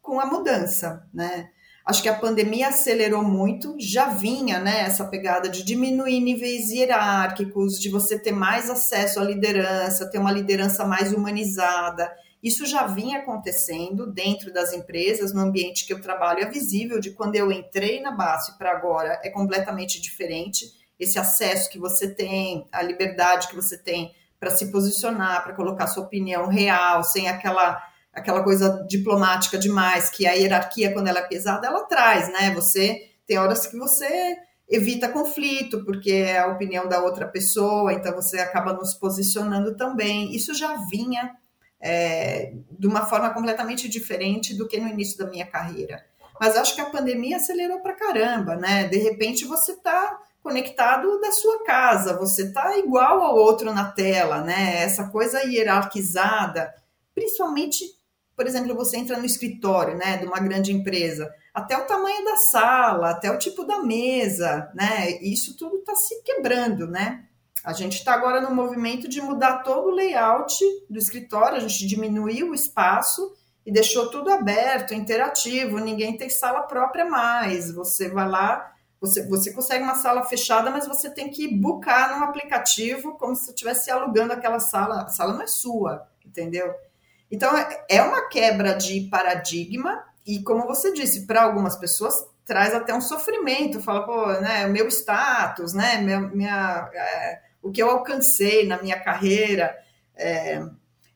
com 0.00 0.18
a 0.18 0.24
mudança, 0.24 1.06
né? 1.12 1.50
Acho 1.84 2.02
que 2.02 2.08
a 2.08 2.18
pandemia 2.18 2.68
acelerou 2.68 3.22
muito, 3.22 3.76
já 3.78 4.08
vinha, 4.08 4.58
né? 4.58 4.80
Essa 4.80 5.04
pegada 5.04 5.50
de 5.50 5.62
diminuir 5.62 6.18
níveis 6.20 6.70
hierárquicos, 6.70 7.78
de 7.78 7.90
você 7.90 8.18
ter 8.18 8.32
mais 8.32 8.70
acesso 8.70 9.20
à 9.20 9.24
liderança, 9.24 10.10
ter 10.10 10.18
uma 10.18 10.32
liderança 10.32 10.86
mais 10.86 11.12
humanizada 11.12 12.10
isso 12.42 12.66
já 12.66 12.86
vinha 12.86 13.18
acontecendo 13.18 14.06
dentro 14.06 14.52
das 14.52 14.72
empresas, 14.72 15.32
no 15.32 15.40
ambiente 15.40 15.86
que 15.86 15.92
eu 15.92 16.00
trabalho, 16.00 16.42
é 16.42 16.50
visível 16.50 17.00
de 17.00 17.10
quando 17.10 17.34
eu 17.34 17.50
entrei 17.50 18.00
na 18.00 18.12
base 18.12 18.56
para 18.56 18.70
agora 18.70 19.20
é 19.24 19.30
completamente 19.30 20.00
diferente. 20.00 20.66
Esse 20.98 21.18
acesso 21.18 21.70
que 21.70 21.78
você 21.78 22.14
tem, 22.14 22.66
a 22.72 22.82
liberdade 22.82 23.48
que 23.48 23.56
você 23.56 23.76
tem 23.76 24.14
para 24.38 24.50
se 24.50 24.70
posicionar, 24.70 25.42
para 25.42 25.54
colocar 25.54 25.86
sua 25.88 26.04
opinião 26.04 26.46
real, 26.46 27.02
sem 27.02 27.28
aquela 27.28 27.82
aquela 28.12 28.42
coisa 28.42 28.84
diplomática 28.88 29.56
demais, 29.56 30.10
que 30.10 30.26
a 30.26 30.32
hierarquia, 30.32 30.92
quando 30.92 31.06
ela 31.06 31.20
é 31.20 31.28
pesada, 31.28 31.68
ela 31.68 31.84
traz, 31.84 32.28
né? 32.32 32.52
Você 32.54 33.10
tem 33.26 33.38
horas 33.38 33.66
que 33.66 33.76
você 33.76 34.36
evita 34.68 35.08
conflito, 35.08 35.84
porque 35.84 36.10
é 36.10 36.38
a 36.38 36.48
opinião 36.48 36.88
da 36.88 37.00
outra 37.02 37.28
pessoa, 37.28 37.92
então 37.92 38.12
você 38.14 38.38
acaba 38.38 38.72
nos 38.72 38.92
posicionando 38.94 39.76
também. 39.76 40.34
Isso 40.34 40.52
já 40.52 40.74
vinha 40.90 41.30
é, 41.80 42.52
de 42.70 42.86
uma 42.86 43.06
forma 43.06 43.30
completamente 43.30 43.88
diferente 43.88 44.54
do 44.54 44.66
que 44.66 44.80
no 44.80 44.88
início 44.88 45.18
da 45.18 45.26
minha 45.26 45.46
carreira. 45.46 46.04
Mas 46.40 46.56
acho 46.56 46.74
que 46.74 46.80
a 46.80 46.90
pandemia 46.90 47.36
acelerou 47.36 47.80
para 47.80 47.94
caramba, 47.94 48.56
né? 48.56 48.84
De 48.84 48.98
repente 48.98 49.44
você 49.44 49.72
está 49.72 50.18
conectado 50.42 51.20
da 51.20 51.32
sua 51.32 51.64
casa, 51.64 52.16
você 52.16 52.44
está 52.44 52.78
igual 52.78 53.20
ao 53.20 53.36
outro 53.36 53.72
na 53.72 53.90
tela, 53.90 54.42
né? 54.42 54.82
Essa 54.82 55.08
coisa 55.08 55.42
hierarquizada, 55.42 56.72
principalmente, 57.14 57.84
por 58.36 58.46
exemplo, 58.46 58.74
você 58.74 58.96
entra 58.96 59.18
no 59.18 59.26
escritório, 59.26 59.96
né, 59.96 60.16
de 60.16 60.26
uma 60.26 60.38
grande 60.38 60.72
empresa, 60.72 61.28
até 61.52 61.76
o 61.76 61.86
tamanho 61.86 62.24
da 62.24 62.36
sala, 62.36 63.10
até 63.10 63.30
o 63.30 63.38
tipo 63.38 63.64
da 63.64 63.82
mesa, 63.82 64.70
né? 64.74 65.10
Isso 65.20 65.56
tudo 65.56 65.78
está 65.78 65.94
se 65.96 66.22
quebrando, 66.22 66.86
né? 66.86 67.24
A 67.68 67.74
gente 67.74 67.98
está 67.98 68.14
agora 68.14 68.40
no 68.40 68.54
movimento 68.54 69.06
de 69.06 69.20
mudar 69.20 69.58
todo 69.58 69.88
o 69.88 69.94
layout 69.94 70.58
do 70.88 70.98
escritório, 70.98 71.58
a 71.58 71.60
gente 71.60 71.86
diminuiu 71.86 72.48
o 72.48 72.54
espaço 72.54 73.36
e 73.66 73.70
deixou 73.70 74.10
tudo 74.10 74.30
aberto, 74.30 74.94
interativo, 74.94 75.78
ninguém 75.78 76.16
tem 76.16 76.30
sala 76.30 76.62
própria 76.62 77.04
mais. 77.04 77.70
Você 77.70 78.08
vai 78.08 78.26
lá, 78.26 78.72
você, 78.98 79.28
você 79.28 79.52
consegue 79.52 79.84
uma 79.84 79.96
sala 79.96 80.24
fechada, 80.24 80.70
mas 80.70 80.88
você 80.88 81.10
tem 81.10 81.28
que 81.28 81.46
buscar 81.46 82.16
num 82.16 82.24
aplicativo 82.24 83.18
como 83.18 83.36
se 83.36 83.50
estivesse 83.50 83.90
alugando 83.90 84.32
aquela 84.32 84.60
sala. 84.60 85.02
A 85.02 85.08
sala 85.08 85.34
não 85.34 85.42
é 85.42 85.46
sua, 85.46 86.08
entendeu? 86.24 86.72
Então 87.30 87.50
é 87.86 88.00
uma 88.00 88.30
quebra 88.30 88.76
de 88.76 89.02
paradigma, 89.10 90.02
e 90.26 90.42
como 90.42 90.66
você 90.66 90.90
disse, 90.90 91.26
para 91.26 91.42
algumas 91.42 91.76
pessoas 91.76 92.14
traz 92.46 92.74
até 92.74 92.94
um 92.94 93.00
sofrimento, 93.02 93.82
fala, 93.82 94.06
pô, 94.06 94.26
né, 94.40 94.66
meu 94.68 94.88
status, 94.88 95.74
né, 95.74 95.98
minha, 95.98 96.20
minha 96.20 96.90
é, 96.94 97.47
o 97.62 97.70
que 97.70 97.82
eu 97.82 97.90
alcancei 97.90 98.66
na 98.66 98.80
minha 98.82 98.98
carreira. 98.98 99.76
É, 100.16 100.62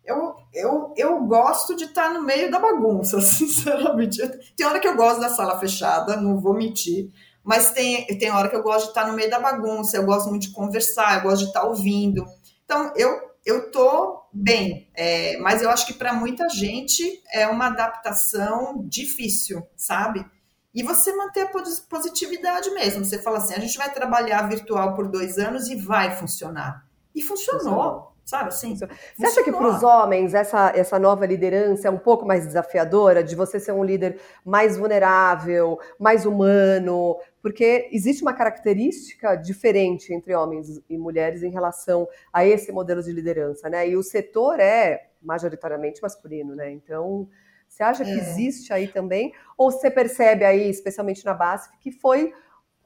eu, 0.04 0.34
eu, 0.52 0.94
eu 0.96 1.24
gosto 1.24 1.76
de 1.76 1.84
estar 1.84 2.12
no 2.12 2.22
meio 2.22 2.50
da 2.50 2.58
bagunça, 2.58 3.20
sinceramente. 3.22 4.20
Tem 4.56 4.66
hora 4.66 4.80
que 4.80 4.88
eu 4.88 4.96
gosto 4.96 5.20
da 5.20 5.28
sala 5.28 5.58
fechada, 5.58 6.16
não 6.16 6.40
vou 6.40 6.54
mentir, 6.54 7.10
mas 7.42 7.70
tem, 7.70 8.06
tem 8.18 8.30
hora 8.30 8.48
que 8.48 8.56
eu 8.56 8.62
gosto 8.62 8.84
de 8.84 8.90
estar 8.90 9.06
no 9.06 9.14
meio 9.14 9.30
da 9.30 9.40
bagunça, 9.40 9.96
eu 9.96 10.04
gosto 10.04 10.28
muito 10.28 10.42
de 10.42 10.52
conversar, 10.52 11.16
eu 11.16 11.22
gosto 11.22 11.42
de 11.42 11.48
estar 11.48 11.64
ouvindo. 11.64 12.24
Então, 12.64 12.92
eu 12.96 13.32
eu 13.44 13.70
tô 13.70 14.22
bem, 14.32 14.88
é, 14.94 15.36
mas 15.38 15.62
eu 15.62 15.70
acho 15.70 15.86
que 15.86 15.94
para 15.94 16.12
muita 16.12 16.48
gente 16.48 17.02
é 17.32 17.46
uma 17.48 17.66
adaptação 17.66 18.84
difícil, 18.86 19.66
sabe? 19.76 20.24
E 20.74 20.82
você 20.82 21.14
manter 21.14 21.42
a 21.42 21.50
positividade 21.88 22.70
mesmo. 22.70 23.04
Você 23.04 23.18
fala 23.18 23.38
assim: 23.38 23.54
a 23.54 23.58
gente 23.58 23.76
vai 23.76 23.92
trabalhar 23.92 24.48
virtual 24.48 24.94
por 24.94 25.08
dois 25.08 25.38
anos 25.38 25.68
e 25.68 25.76
vai 25.76 26.16
funcionar. 26.16 26.86
E 27.14 27.22
funcionou. 27.22 27.60
funcionou. 27.60 28.12
Sabe 28.24 28.48
assim? 28.50 28.76
Você 28.76 28.86
acha 29.26 29.42
que 29.42 29.50
para 29.50 29.66
os 29.66 29.82
homens 29.82 30.32
essa, 30.32 30.72
essa 30.74 30.98
nova 30.98 31.26
liderança 31.26 31.88
é 31.88 31.90
um 31.90 31.98
pouco 31.98 32.24
mais 32.24 32.46
desafiadora, 32.46 33.22
de 33.22 33.34
você 33.34 33.58
ser 33.58 33.72
um 33.72 33.82
líder 33.82 34.20
mais 34.44 34.78
vulnerável, 34.78 35.78
mais 35.98 36.24
humano? 36.24 37.18
Porque 37.42 37.88
existe 37.90 38.22
uma 38.22 38.32
característica 38.32 39.34
diferente 39.34 40.14
entre 40.14 40.34
homens 40.34 40.80
e 40.88 40.96
mulheres 40.96 41.42
em 41.42 41.50
relação 41.50 42.08
a 42.32 42.46
esse 42.46 42.70
modelo 42.70 43.02
de 43.02 43.12
liderança, 43.12 43.68
né? 43.68 43.88
E 43.88 43.96
o 43.96 44.02
setor 44.04 44.60
é 44.60 45.08
majoritariamente 45.20 46.00
masculino, 46.00 46.54
né? 46.54 46.70
Então, 46.70 47.28
você 47.72 47.82
acha 47.82 48.04
que 48.04 48.10
é. 48.10 48.14
existe 48.18 48.70
aí 48.70 48.86
também? 48.86 49.32
Ou 49.56 49.70
você 49.70 49.90
percebe 49.90 50.44
aí, 50.44 50.68
especialmente 50.68 51.24
na 51.24 51.32
BASF, 51.32 51.70
que 51.80 51.90
foi, 51.90 52.34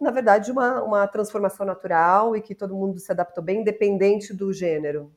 na 0.00 0.12
verdade, 0.12 0.52
uma, 0.52 0.81
uma 0.81 1.09
transformação 1.09 1.66
natural 1.66 2.37
e 2.37 2.40
que 2.40 2.55
todo 2.55 2.76
mundo 2.76 2.97
se 3.00 3.11
adaptou 3.11 3.43
bem, 3.43 3.62
independente 3.62 4.33
do 4.33 4.52
gênero? 4.52 5.12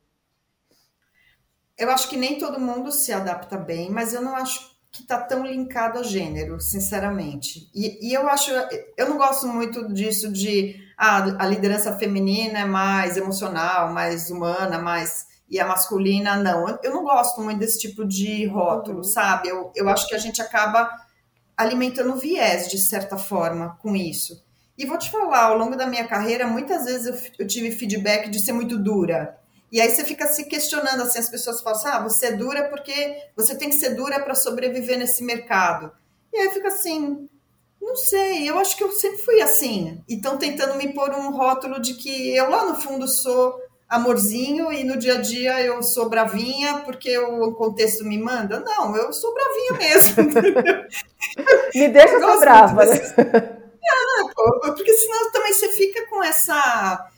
Eu 1.77 1.91
acho 1.91 2.09
que 2.09 2.17
nem 2.17 2.39
todo 2.39 2.59
mundo 2.59 2.91
se 2.91 3.13
adapta 3.13 3.57
bem, 3.57 3.91
mas 3.91 4.11
eu 4.11 4.23
não 4.23 4.35
acho 4.35 4.75
que 4.91 5.03
está 5.03 5.21
tão 5.21 5.45
linkado 5.45 5.99
a 5.99 6.03
gênero, 6.03 6.59
sinceramente. 6.59 7.69
E, 7.75 8.09
e, 8.09 8.11
eu 8.11 8.27
acho, 8.27 8.49
eu 8.97 9.07
não 9.07 9.17
gosto 9.17 9.47
muito 9.47 9.93
disso 9.93 10.33
de 10.33 10.83
a, 10.97 11.43
a 11.43 11.45
liderança 11.45 11.95
feminina 11.95 12.61
é 12.61 12.65
mais 12.65 13.17
emocional, 13.17 13.93
mais 13.93 14.31
humana, 14.31 14.79
mais 14.79 15.28
e 15.49 15.59
a 15.59 15.65
masculina 15.65 16.35
não. 16.35 16.67
Eu, 16.67 16.79
eu 16.83 16.93
não 16.93 17.03
gosto 17.03 17.41
muito 17.41 17.59
desse 17.59 17.79
tipo 17.79 18.05
de 18.05 18.45
rótulo, 18.45 18.97
uhum. 18.97 19.03
sabe? 19.03 19.49
Eu, 19.49 19.71
eu 19.75 19.89
acho 19.89 20.07
que 20.07 20.15
a 20.15 20.19
gente 20.19 20.41
acaba 20.41 20.89
alimentando 21.57 22.15
viés 22.15 22.69
de 22.69 22.77
certa 22.77 23.17
forma 23.17 23.77
com 23.81 23.95
isso. 23.95 24.43
E 24.77 24.85
vou 24.85 24.97
te 24.97 25.11
falar, 25.11 25.45
ao 25.45 25.57
longo 25.57 25.75
da 25.75 25.85
minha 25.85 26.07
carreira, 26.07 26.47
muitas 26.47 26.85
vezes 26.85 27.07
eu, 27.07 27.31
eu 27.39 27.47
tive 27.47 27.71
feedback 27.71 28.29
de 28.29 28.43
ser 28.43 28.53
muito 28.53 28.77
dura. 28.77 29.37
E 29.71 29.81
aí 29.81 29.89
você 29.89 30.05
fica 30.05 30.25
se 30.27 30.45
questionando 30.45 31.01
assim, 31.01 31.19
as 31.19 31.29
pessoas 31.29 31.61
falam 31.61 31.77
assim, 31.77 31.89
ah, 31.89 32.01
você 32.01 32.27
é 32.27 32.31
dura 32.31 32.69
porque 32.69 33.17
você 33.35 33.55
tem 33.55 33.69
que 33.69 33.75
ser 33.75 33.95
dura 33.95 34.19
para 34.19 34.35
sobreviver 34.35 34.97
nesse 34.97 35.23
mercado. 35.23 35.91
E 36.31 36.37
aí 36.37 36.49
fica 36.51 36.69
assim, 36.69 37.27
não 37.81 37.95
sei, 37.95 38.49
eu 38.49 38.57
acho 38.57 38.77
que 38.77 38.83
eu 38.83 38.91
sempre 38.91 39.19
fui 39.19 39.41
assim. 39.41 40.01
E 40.07 40.15
estão 40.15 40.37
tentando 40.37 40.75
me 40.75 40.93
pôr 40.93 41.09
um 41.11 41.31
rótulo 41.31 41.79
de 41.79 41.95
que 41.95 42.35
eu 42.35 42.49
lá 42.49 42.65
no 42.65 42.75
fundo 42.75 43.07
sou 43.07 43.59
amorzinho 43.89 44.71
e 44.71 44.83
no 44.83 44.97
dia 44.97 45.15
a 45.15 45.21
dia 45.21 45.61
eu 45.61 45.81
sou 45.81 46.07
bravinha 46.07 46.81
porque 46.85 47.17
o 47.17 47.53
contexto 47.53 48.05
me 48.05 48.17
manda. 48.17 48.59
Não, 48.59 48.95
eu 48.95 49.11
sou 49.11 49.33
bravinha 49.33 49.73
mesmo. 49.73 50.23
me 51.73 51.87
deixa 51.89 52.19
ser 52.19 52.39
brava. 52.39 52.85
Né? 52.85 53.59
Não, 53.81 54.29
porque 54.75 54.93
senão 54.93 55.31
também 55.31 55.53
você 55.53 55.69
fica 55.69 56.05
com 56.07 56.23
essa 56.23 57.09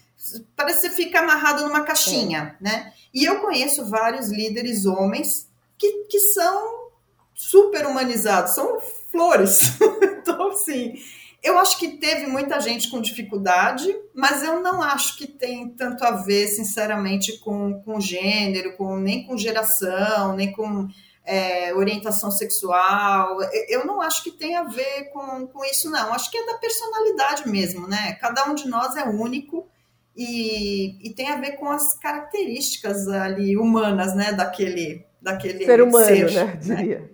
parece 0.55 0.81
que 0.81 0.89
você 0.89 1.03
fica 1.03 1.19
amarrado 1.19 1.63
numa 1.63 1.83
caixinha, 1.83 2.55
é. 2.59 2.63
né? 2.63 2.93
E 3.13 3.25
eu 3.25 3.39
conheço 3.41 3.89
vários 3.89 4.29
líderes 4.29 4.85
homens 4.85 5.49
que, 5.77 6.05
que 6.05 6.19
são 6.19 6.89
super 7.33 7.85
humanizados, 7.87 8.53
são 8.53 8.79
flores. 9.11 9.77
então, 10.01 10.49
assim, 10.49 10.93
eu 11.43 11.57
acho 11.57 11.79
que 11.79 11.97
teve 11.97 12.27
muita 12.27 12.59
gente 12.59 12.89
com 12.89 13.01
dificuldade, 13.01 13.87
mas 14.13 14.43
eu 14.43 14.61
não 14.61 14.81
acho 14.81 15.17
que 15.17 15.25
tem 15.25 15.69
tanto 15.69 16.03
a 16.03 16.11
ver, 16.11 16.47
sinceramente, 16.47 17.39
com, 17.39 17.81
com 17.81 17.99
gênero, 17.99 18.77
com, 18.77 18.97
nem 18.97 19.25
com 19.25 19.35
geração, 19.35 20.35
nem 20.35 20.51
com 20.51 20.87
é, 21.25 21.73
orientação 21.73 22.29
sexual. 22.29 23.39
Eu 23.67 23.85
não 23.85 24.01
acho 24.01 24.23
que 24.23 24.31
tem 24.31 24.55
a 24.55 24.63
ver 24.63 25.05
com, 25.11 25.47
com 25.47 25.65
isso, 25.65 25.89
não. 25.89 26.13
Acho 26.13 26.29
que 26.29 26.37
é 26.37 26.45
da 26.45 26.57
personalidade 26.59 27.49
mesmo, 27.49 27.87
né? 27.87 28.13
Cada 28.21 28.45
um 28.45 28.53
de 28.53 28.67
nós 28.67 28.95
é 28.95 29.03
único 29.03 29.67
e, 30.15 31.09
e 31.09 31.13
tem 31.15 31.29
a 31.29 31.37
ver 31.37 31.53
com 31.53 31.71
as 31.71 31.97
características 31.97 33.07
ali 33.07 33.57
humanas, 33.57 34.15
né, 34.15 34.33
daquele, 34.33 35.05
daquele 35.21 35.65
ser 35.65 35.81
humano, 35.81 36.05
ser, 36.05 36.31
né, 36.31 36.59
né? 36.63 36.75
Diria. 36.75 37.11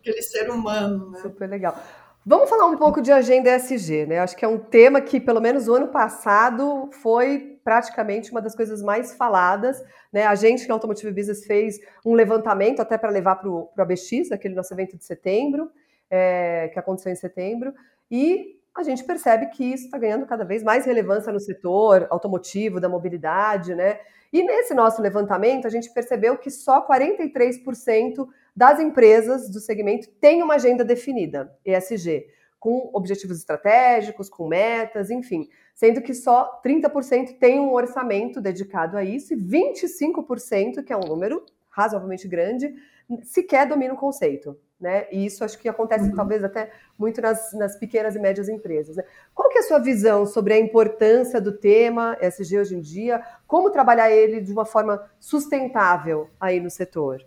Aquele 0.00 0.22
ser 0.22 0.50
humano, 0.50 1.10
né? 1.10 1.20
Super 1.22 1.48
legal. 1.48 1.80
Vamos 2.24 2.48
falar 2.48 2.66
um 2.66 2.76
pouco 2.76 3.02
de 3.02 3.10
agenda 3.10 3.50
ESG, 3.50 4.06
né? 4.06 4.20
Acho 4.20 4.36
que 4.36 4.44
é 4.44 4.48
um 4.48 4.56
tema 4.56 5.00
que, 5.00 5.18
pelo 5.18 5.40
menos 5.40 5.66
o 5.66 5.74
ano 5.74 5.88
passado, 5.88 6.88
foi 7.02 7.58
praticamente 7.64 8.30
uma 8.30 8.40
das 8.40 8.54
coisas 8.54 8.80
mais 8.80 9.12
faladas. 9.12 9.82
Né? 10.12 10.24
A 10.24 10.36
gente 10.36 10.68
na 10.68 10.74
Automotive 10.74 11.12
Business 11.12 11.44
fez 11.44 11.80
um 12.06 12.14
levantamento 12.14 12.78
até 12.78 12.96
para 12.96 13.10
levar 13.10 13.36
para 13.36 13.50
o 13.50 13.68
ABX, 13.76 14.30
aquele 14.30 14.54
nosso 14.54 14.72
evento 14.72 14.96
de 14.96 15.04
setembro, 15.04 15.68
é, 16.08 16.70
que 16.72 16.78
aconteceu 16.78 17.10
em 17.10 17.16
setembro, 17.16 17.74
e 18.08 18.56
a 18.72 18.84
gente 18.84 19.02
percebe 19.02 19.46
que 19.46 19.64
isso 19.64 19.86
está 19.86 19.98
ganhando 19.98 20.24
cada 20.24 20.44
vez 20.44 20.62
mais 20.62 20.86
relevância 20.86 21.32
no 21.32 21.40
setor 21.40 22.06
automotivo, 22.08 22.78
da 22.78 22.88
mobilidade, 22.88 23.74
né? 23.74 23.98
E 24.32 24.44
nesse 24.44 24.74
nosso 24.74 25.02
levantamento, 25.02 25.66
a 25.66 25.70
gente 25.70 25.92
percebeu 25.92 26.38
que 26.38 26.50
só 26.50 26.86
43% 26.86 28.28
das 28.54 28.78
empresas 28.78 29.48
do 29.48 29.60
segmento 29.60 30.08
têm 30.20 30.42
uma 30.42 30.54
agenda 30.54 30.84
definida, 30.84 31.56
ESG, 31.64 32.26
com 32.60 32.90
objetivos 32.92 33.38
estratégicos, 33.38 34.28
com 34.28 34.46
metas, 34.46 35.10
enfim, 35.10 35.48
sendo 35.74 36.00
que 36.00 36.14
só 36.14 36.60
30% 36.64 37.38
tem 37.38 37.58
um 37.58 37.72
orçamento 37.72 38.40
dedicado 38.40 38.96
a 38.96 39.02
isso 39.02 39.34
e 39.34 39.36
25%, 39.36 40.84
que 40.84 40.92
é 40.92 40.96
um 40.96 41.00
número 41.00 41.44
razoavelmente 41.70 42.28
grande, 42.28 42.72
sequer 43.24 43.66
domina 43.66 43.94
o 43.94 43.96
conceito. 43.96 44.56
Né? 44.80 45.06
E 45.12 45.24
isso 45.24 45.44
acho 45.44 45.58
que 45.58 45.68
acontece 45.68 46.08
uhum. 46.08 46.14
talvez 46.14 46.42
até 46.42 46.70
muito 46.98 47.20
nas, 47.20 47.52
nas, 47.52 47.76
pequenas 47.76 48.16
e 48.16 48.18
médias 48.18 48.48
empresas. 48.48 48.96
Né? 48.96 49.04
Qual 49.32 49.48
que 49.48 49.58
é 49.58 49.60
a 49.60 49.64
sua 49.64 49.78
visão 49.78 50.26
sobre 50.26 50.54
a 50.54 50.58
importância 50.58 51.40
do 51.40 51.52
tema 51.52 52.16
SG 52.20 52.58
hoje 52.58 52.74
em 52.74 52.80
dia? 52.80 53.24
Como 53.46 53.70
trabalhar 53.70 54.10
ele 54.10 54.40
de 54.40 54.52
uma 54.52 54.64
forma 54.64 55.08
sustentável 55.20 56.28
aí 56.40 56.58
no 56.58 56.68
setor? 56.68 57.24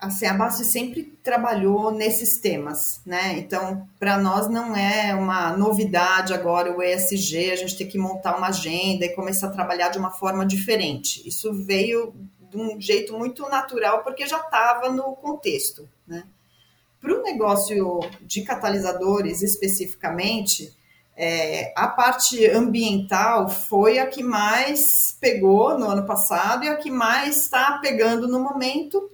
Assim, 0.00 0.26
a 0.26 0.34
Basti 0.34 0.64
sempre 0.64 1.04
trabalhou 1.22 1.90
nesses 1.90 2.38
temas, 2.38 3.00
né? 3.06 3.38
Então, 3.38 3.88
para 3.98 4.18
nós 4.18 4.48
não 4.48 4.76
é 4.76 5.14
uma 5.14 5.56
novidade 5.56 6.34
agora 6.34 6.76
o 6.76 6.82
ESG, 6.82 7.50
a 7.50 7.56
gente 7.56 7.76
tem 7.76 7.88
que 7.88 7.96
montar 7.96 8.36
uma 8.36 8.48
agenda 8.48 9.06
e 9.06 9.14
começar 9.14 9.46
a 9.46 9.52
trabalhar 9.52 9.88
de 9.88 9.98
uma 9.98 10.10
forma 10.10 10.44
diferente. 10.44 11.26
Isso 11.26 11.52
veio 11.52 12.14
de 12.50 12.58
um 12.58 12.78
jeito 12.78 13.16
muito 13.16 13.48
natural, 13.48 14.02
porque 14.02 14.26
já 14.26 14.38
estava 14.38 14.90
no 14.90 15.16
contexto. 15.16 15.88
Né? 16.06 16.24
Para 17.00 17.18
o 17.18 17.22
negócio 17.22 18.00
de 18.20 18.42
catalisadores 18.42 19.40
especificamente, 19.40 20.76
é, 21.16 21.72
a 21.74 21.88
parte 21.88 22.46
ambiental 22.46 23.48
foi 23.48 23.98
a 23.98 24.06
que 24.06 24.22
mais 24.22 25.16
pegou 25.18 25.78
no 25.78 25.86
ano 25.86 26.04
passado 26.04 26.64
e 26.64 26.68
a 26.68 26.76
que 26.76 26.90
mais 26.90 27.44
está 27.44 27.78
pegando 27.78 28.28
no 28.28 28.40
momento 28.40 29.10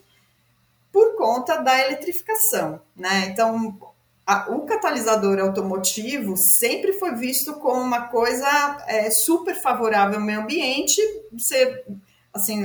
por 0.94 1.16
conta 1.16 1.57
da 1.57 1.76
eletrificação. 1.85 2.80
Né? 2.94 3.26
Então, 3.26 3.76
a, 4.24 4.48
o 4.52 4.61
catalisador 4.61 5.40
automotivo 5.40 6.37
sempre 6.37 6.92
foi 6.92 7.16
visto 7.16 7.54
como 7.54 7.83
uma 7.83 8.02
coisa 8.02 8.46
é, 8.87 9.11
super 9.11 9.61
favorável 9.61 10.20
ao 10.20 10.24
meio 10.24 10.42
ambiente. 10.42 11.00
Você 11.33 11.85
assim, 12.33 12.62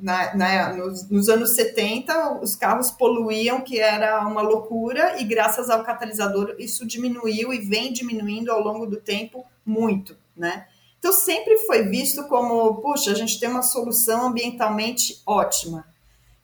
na, 0.00 0.34
na, 0.34 0.72
nos, 0.74 1.08
nos, 1.08 1.28
anos 1.28 1.54
70, 1.56 2.40
os 2.40 2.54
carros 2.54 2.90
poluíam, 2.92 3.60
que 3.60 3.80
era 3.80 4.24
uma 4.24 4.42
loucura, 4.42 5.20
e 5.20 5.24
graças 5.24 5.68
ao 5.68 5.82
catalisador 5.82 6.54
isso 6.58 6.86
diminuiu 6.86 7.52
e 7.52 7.58
vem 7.58 7.92
diminuindo 7.92 8.52
ao 8.52 8.60
longo 8.60 8.86
do 8.86 8.96
tempo 8.96 9.44
muito, 9.66 10.16
né? 10.36 10.66
Então 11.00 11.12
sempre 11.12 11.58
foi 11.58 11.82
visto 11.82 12.28
como, 12.28 12.76
puxa, 12.76 13.10
a 13.10 13.14
gente 13.14 13.40
tem 13.40 13.48
uma 13.48 13.62
solução 13.62 14.26
ambientalmente 14.26 15.20
ótima. 15.26 15.91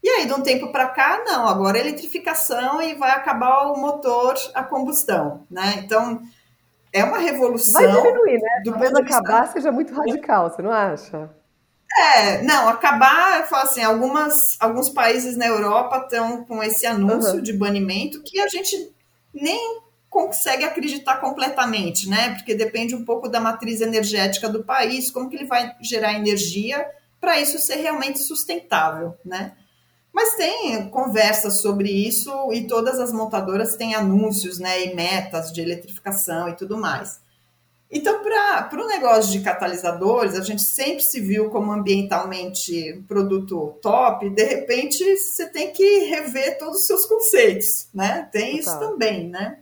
E 0.03 0.09
aí, 0.09 0.27
de 0.27 0.33
um 0.33 0.43
tempo 0.43 0.71
para 0.71 0.89
cá, 0.89 1.23
não, 1.27 1.49
agora 1.49 1.79
é 1.79 1.81
eletrificação 1.81 2.81
e 2.81 2.95
vai 2.95 3.11
acabar 3.11 3.73
o 3.73 3.77
motor 3.77 4.35
a 4.55 4.63
combustão, 4.63 5.45
né? 5.51 5.75
Então, 5.79 6.23
é 6.93 7.05
uma 7.05 7.19
revolução. 7.19 7.83
Vai 7.83 8.03
diminuir, 8.03 8.41
né? 8.41 8.63
Talvez 8.65 8.95
acabar 8.95 9.49
seja 9.49 9.73
muito 9.73 9.93
radical, 9.93 10.51
você 10.51 10.63
não 10.63 10.73
acha? 10.73 11.31
É, 11.97 12.43
não, 12.43 12.69
acabar, 12.69 13.41
eu 13.41 13.47
falo 13.47 13.65
assim, 13.65 13.83
algumas, 13.83 14.33
alguns 14.61 14.89
países 14.89 15.37
na 15.37 15.47
Europa 15.47 16.03
estão 16.05 16.45
com 16.45 16.63
esse 16.63 16.87
anúncio 16.87 17.37
uhum. 17.37 17.43
de 17.43 17.53
banimento 17.53 18.23
que 18.23 18.41
a 18.41 18.47
gente 18.47 18.93
nem 19.33 19.81
consegue 20.09 20.65
acreditar 20.65 21.17
completamente, 21.17 22.09
né? 22.09 22.35
Porque 22.35 22.55
depende 22.55 22.95
um 22.95 23.05
pouco 23.05 23.29
da 23.29 23.41
matriz 23.41 23.81
energética 23.81 24.49
do 24.49 24.65
país, 24.65 25.11
como 25.11 25.29
que 25.29 25.37
ele 25.37 25.47
vai 25.47 25.75
gerar 25.81 26.15
energia 26.15 26.87
para 27.21 27.41
isso 27.41 27.59
ser 27.59 27.77
realmente 27.77 28.19
sustentável, 28.21 29.17
né? 29.25 29.53
Mas 30.19 30.35
tem 30.35 30.91
conversas 30.91 31.63
sobre 31.63 31.89
isso 31.89 32.53
e 32.53 32.67
todas 32.67 32.99
as 32.99 33.13
montadoras 33.13 33.77
têm 33.77 33.95
anúncios, 33.95 34.59
né, 34.59 34.87
e 34.87 34.93
metas 34.93 35.53
de 35.53 35.61
eletrificação 35.61 36.49
e 36.49 36.57
tudo 36.57 36.77
mais. 36.77 37.21
Então, 37.89 38.21
para 38.21 38.83
o 38.83 38.89
negócio 38.89 39.31
de 39.31 39.39
catalisadores, 39.39 40.35
a 40.35 40.43
gente 40.43 40.63
sempre 40.63 41.05
se 41.05 41.21
viu 41.21 41.51
como 41.51 41.71
ambientalmente 41.71 42.95
um 42.95 43.05
produto 43.05 43.79
top, 43.81 44.29
de 44.29 44.43
repente 44.43 45.17
você 45.17 45.47
tem 45.47 45.71
que 45.71 46.01
rever 46.07 46.59
todos 46.59 46.81
os 46.81 46.87
seus 46.89 47.07
conceitos, 47.07 47.89
né? 47.95 48.29
Tem 48.33 48.59
isso 48.59 48.77
também, 48.81 49.29
né? 49.29 49.61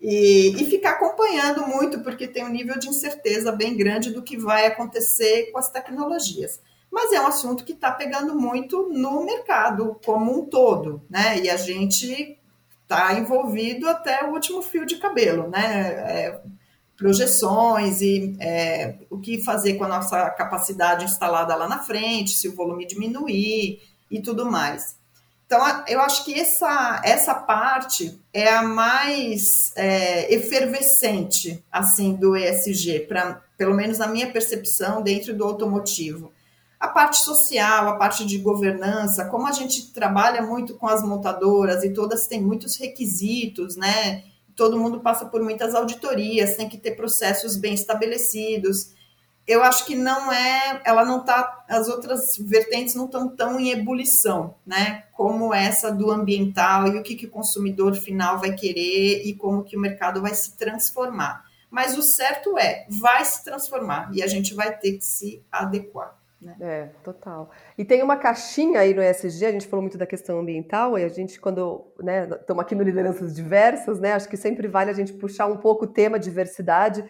E, 0.00 0.60
e 0.60 0.64
ficar 0.66 0.90
acompanhando 0.90 1.68
muito, 1.68 2.00
porque 2.00 2.26
tem 2.26 2.42
um 2.44 2.50
nível 2.50 2.80
de 2.80 2.88
incerteza 2.88 3.52
bem 3.52 3.76
grande 3.76 4.10
do 4.10 4.22
que 4.22 4.36
vai 4.36 4.66
acontecer 4.66 5.52
com 5.52 5.58
as 5.58 5.70
tecnologias. 5.70 6.58
Mas 6.94 7.10
é 7.10 7.20
um 7.20 7.26
assunto 7.26 7.64
que 7.64 7.72
está 7.72 7.90
pegando 7.90 8.36
muito 8.36 8.88
no 8.88 9.24
mercado 9.24 9.98
como 10.06 10.32
um 10.32 10.46
todo, 10.46 11.02
né? 11.10 11.40
E 11.40 11.50
a 11.50 11.56
gente 11.56 12.38
está 12.84 13.14
envolvido 13.14 13.88
até 13.88 14.22
o 14.22 14.30
último 14.30 14.62
fio 14.62 14.86
de 14.86 14.98
cabelo, 14.98 15.50
né? 15.50 15.88
É, 15.88 16.40
projeções 16.96 18.00
e 18.00 18.36
é, 18.38 18.94
o 19.10 19.18
que 19.18 19.42
fazer 19.42 19.74
com 19.74 19.82
a 19.82 19.88
nossa 19.88 20.30
capacidade 20.30 21.04
instalada 21.04 21.56
lá 21.56 21.66
na 21.66 21.80
frente, 21.80 22.30
se 22.30 22.46
o 22.46 22.54
volume 22.54 22.86
diminuir 22.86 23.82
e 24.08 24.22
tudo 24.22 24.48
mais. 24.48 24.96
Então, 25.46 25.58
eu 25.88 26.00
acho 26.00 26.24
que 26.24 26.38
essa, 26.38 27.02
essa 27.04 27.34
parte 27.34 28.20
é 28.32 28.48
a 28.54 28.62
mais 28.62 29.72
é, 29.74 30.32
efervescente, 30.32 31.60
assim, 31.72 32.14
do 32.14 32.36
ESG, 32.36 33.00
pra, 33.00 33.42
pelo 33.58 33.74
menos 33.74 33.98
na 33.98 34.06
minha 34.06 34.30
percepção, 34.30 35.02
dentro 35.02 35.34
do 35.34 35.42
automotivo. 35.42 36.32
A 36.84 36.88
parte 36.88 37.16
social, 37.24 37.88
a 37.88 37.96
parte 37.96 38.26
de 38.26 38.36
governança, 38.36 39.24
como 39.24 39.46
a 39.46 39.52
gente 39.52 39.90
trabalha 39.90 40.42
muito 40.42 40.74
com 40.74 40.86
as 40.86 41.02
montadoras 41.02 41.82
e 41.82 41.94
todas 41.94 42.26
têm 42.26 42.42
muitos 42.42 42.76
requisitos, 42.76 43.74
né? 43.74 44.22
todo 44.54 44.78
mundo 44.78 45.00
passa 45.00 45.24
por 45.24 45.42
muitas 45.42 45.74
auditorias, 45.74 46.56
tem 46.56 46.68
que 46.68 46.76
ter 46.76 46.92
processos 46.92 47.56
bem 47.56 47.72
estabelecidos. 47.72 48.92
Eu 49.46 49.62
acho 49.62 49.86
que 49.86 49.94
não 49.94 50.30
é, 50.30 50.82
ela 50.84 51.06
não 51.06 51.24
tá, 51.24 51.64
as 51.68 51.88
outras 51.88 52.36
vertentes 52.38 52.94
não 52.94 53.06
estão 53.06 53.28
tão 53.28 53.58
em 53.58 53.70
ebulição, 53.70 54.54
né? 54.66 55.04
Como 55.12 55.54
essa 55.54 55.90
do 55.90 56.10
ambiental 56.10 56.86
e 56.88 56.98
o 56.98 57.02
que, 57.02 57.14
que 57.14 57.24
o 57.24 57.30
consumidor 57.30 57.94
final 57.94 58.38
vai 58.38 58.52
querer 58.52 59.26
e 59.26 59.34
como 59.34 59.64
que 59.64 59.76
o 59.76 59.80
mercado 59.80 60.20
vai 60.20 60.34
se 60.34 60.54
transformar. 60.56 61.46
Mas 61.70 61.96
o 61.96 62.02
certo 62.02 62.58
é, 62.58 62.86
vai 62.90 63.24
se 63.24 63.42
transformar 63.42 64.10
e 64.12 64.22
a 64.22 64.26
gente 64.26 64.52
vai 64.52 64.76
ter 64.76 64.92
que 64.92 65.04
se 65.04 65.42
adequar. 65.50 66.14
Né? 66.40 66.56
É, 66.60 66.88
total. 67.02 67.50
E 67.76 67.84
tem 67.84 68.02
uma 68.02 68.16
caixinha 68.16 68.80
aí 68.80 68.92
no 68.92 69.02
ESG, 69.02 69.46
a 69.46 69.52
gente 69.52 69.66
falou 69.66 69.82
muito 69.82 69.96
da 69.96 70.06
questão 70.06 70.38
ambiental, 70.38 70.98
e 70.98 71.04
a 71.04 71.08
gente, 71.08 71.40
quando 71.40 71.86
né, 71.98 72.28
estamos 72.28 72.62
aqui 72.62 72.74
no 72.74 72.82
Lideranças 72.82 73.34
Diversas, 73.34 73.98
né, 73.98 74.12
acho 74.12 74.28
que 74.28 74.36
sempre 74.36 74.68
vale 74.68 74.90
a 74.90 74.94
gente 74.94 75.12
puxar 75.14 75.46
um 75.46 75.56
pouco 75.56 75.84
o 75.84 75.88
tema 75.88 76.18
diversidade. 76.18 77.04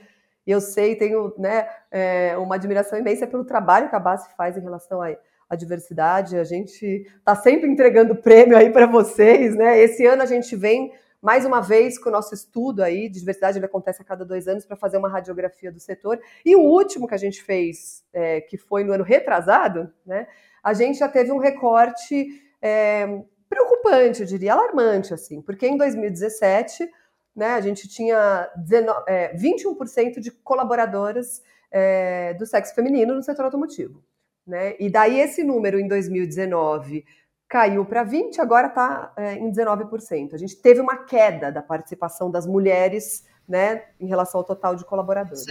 E 0.47 0.51
eu 0.51 0.61
sei, 0.61 0.95
tenho 0.95 1.35
né, 1.39 1.69
é, 1.91 2.37
uma 2.37 2.55
admiração 2.55 2.99
imensa 2.99 3.27
pelo 3.27 3.45
trabalho 3.45 3.89
que 3.89 3.97
a 3.97 4.01
BASF 4.01 4.37
faz 4.37 4.57
em 4.57 4.61
relação 4.61 5.01
à, 5.01 5.17
à 5.49 5.57
diversidade. 5.57 6.37
A 6.37 6.45
gente 6.45 7.07
está 7.19 7.35
sempre 7.35 7.69
entregando 7.69 8.15
prêmio 8.15 8.57
aí 8.57 8.71
para 8.71 8.87
vocês. 8.87 9.57
Né? 9.57 9.81
Esse 9.81 10.05
ano 10.07 10.23
a 10.23 10.27
gente 10.27 10.55
vem 10.55 10.93
mais 11.25 11.47
uma 11.47 11.63
vez 11.63 11.99
com 11.99 12.11
o 12.11 12.13
nosso 12.13 12.35
estudo 12.35 12.83
aí 12.83 13.09
de 13.09 13.19
diversidade, 13.19 13.57
ele 13.59 13.65
acontece 13.65 14.03
a 14.03 14.05
cada 14.05 14.27
dois 14.27 14.47
anos 14.47 14.67
para 14.67 14.77
fazer 14.77 14.99
uma 14.99 15.09
radiografia 15.09 15.73
do 15.73 15.81
setor. 15.81 16.21
E 16.45 16.55
o 16.55 16.61
último 16.61 17.09
que 17.09 17.15
a 17.15 17.19
gente 17.19 17.43
fez, 17.43 18.05
é, 18.13 18.43
que 18.43 18.59
foi 18.59 18.85
no 18.85 18.93
ano 18.93 19.03
retrasado, 19.03 19.91
né, 20.05 20.29
a 20.63 20.75
gente 20.75 20.99
já 20.99 21.09
teve 21.09 21.33
um 21.33 21.39
recorte 21.39 22.43
é, 22.61 23.23
preocupante, 23.49 24.21
eu 24.21 24.27
diria, 24.27 24.53
alarmante, 24.53 25.15
assim, 25.15 25.41
porque 25.41 25.67
em 25.67 25.79
2017 25.79 26.91
né, 27.35 27.55
a 27.55 27.61
gente 27.63 27.89
tinha 27.89 28.51
19, 28.59 29.05
é, 29.09 29.35
21% 29.35 30.21
de 30.21 30.31
colaboradoras 30.31 31.43
é, 31.71 32.35
do 32.35 32.45
sexo 32.45 32.75
feminino 32.75 33.15
no 33.15 33.23
setor 33.23 33.47
automotivo. 33.47 34.05
Né? 34.47 34.77
E 34.79 34.91
daí 34.91 35.21
esse 35.21 35.43
número 35.43 35.81
em 35.81 35.89
2019 35.89 37.03
caiu 37.49 37.85
para 37.85 38.05
20%, 38.05 38.39
agora 38.39 38.69
está 38.69 39.13
é, 39.17 39.35
em 39.35 39.51
19%. 39.51 40.35
A 40.35 40.39
gente 40.39 40.57
teve 40.57 40.81
uma 40.81 40.99
queda 41.05 41.53
da 41.53 41.63
participação 41.63 42.31
das 42.31 42.47
mulheres 42.47 43.25
né, 43.49 43.83
em 44.01 44.07
relação 44.07 44.41
ao 44.41 44.45
total 44.45 44.75
de 44.75 44.85
colaboradores. 44.85 45.45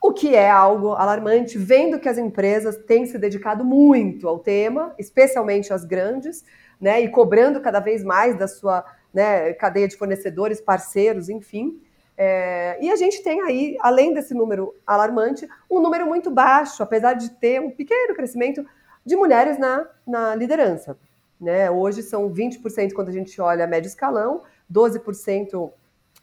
O 0.00 0.12
que 0.12 0.34
é 0.34 0.48
algo 0.48 0.92
alarmante, 0.92 1.58
vendo 1.58 1.98
que 1.98 2.08
as 2.08 2.16
empresas 2.16 2.76
têm 2.76 3.04
se 3.04 3.18
dedicado 3.18 3.64
muito 3.64 4.28
ao 4.28 4.38
tema, 4.38 4.94
especialmente 4.98 5.72
as 5.72 5.84
grandes, 5.84 6.44
né, 6.80 7.00
e 7.00 7.08
cobrando 7.08 7.60
cada 7.60 7.80
vez 7.80 8.04
mais 8.04 8.38
da 8.38 8.46
sua 8.46 8.84
né, 9.12 9.52
cadeia 9.54 9.88
de 9.88 9.96
fornecedores, 9.96 10.60
parceiros, 10.60 11.28
enfim. 11.28 11.80
É, 12.16 12.78
e 12.80 12.90
a 12.90 12.96
gente 12.96 13.22
tem 13.22 13.40
aí, 13.42 13.76
além 13.80 14.14
desse 14.14 14.34
número 14.34 14.74
alarmante, 14.86 15.48
um 15.70 15.80
número 15.80 16.06
muito 16.06 16.30
baixo, 16.30 16.82
apesar 16.82 17.14
de 17.14 17.30
ter 17.30 17.60
um 17.60 17.70
pequeno 17.70 18.14
crescimento 18.14 18.64
de 19.04 19.16
mulheres 19.16 19.58
na, 19.58 19.88
na 20.06 20.34
liderança. 20.34 20.96
Né? 21.42 21.68
Hoje 21.68 22.04
são 22.04 22.32
20% 22.32 22.92
quando 22.92 23.08
a 23.08 23.12
gente 23.12 23.40
olha 23.40 23.66
médio 23.66 23.88
escalão, 23.88 24.42
12% 24.72 25.72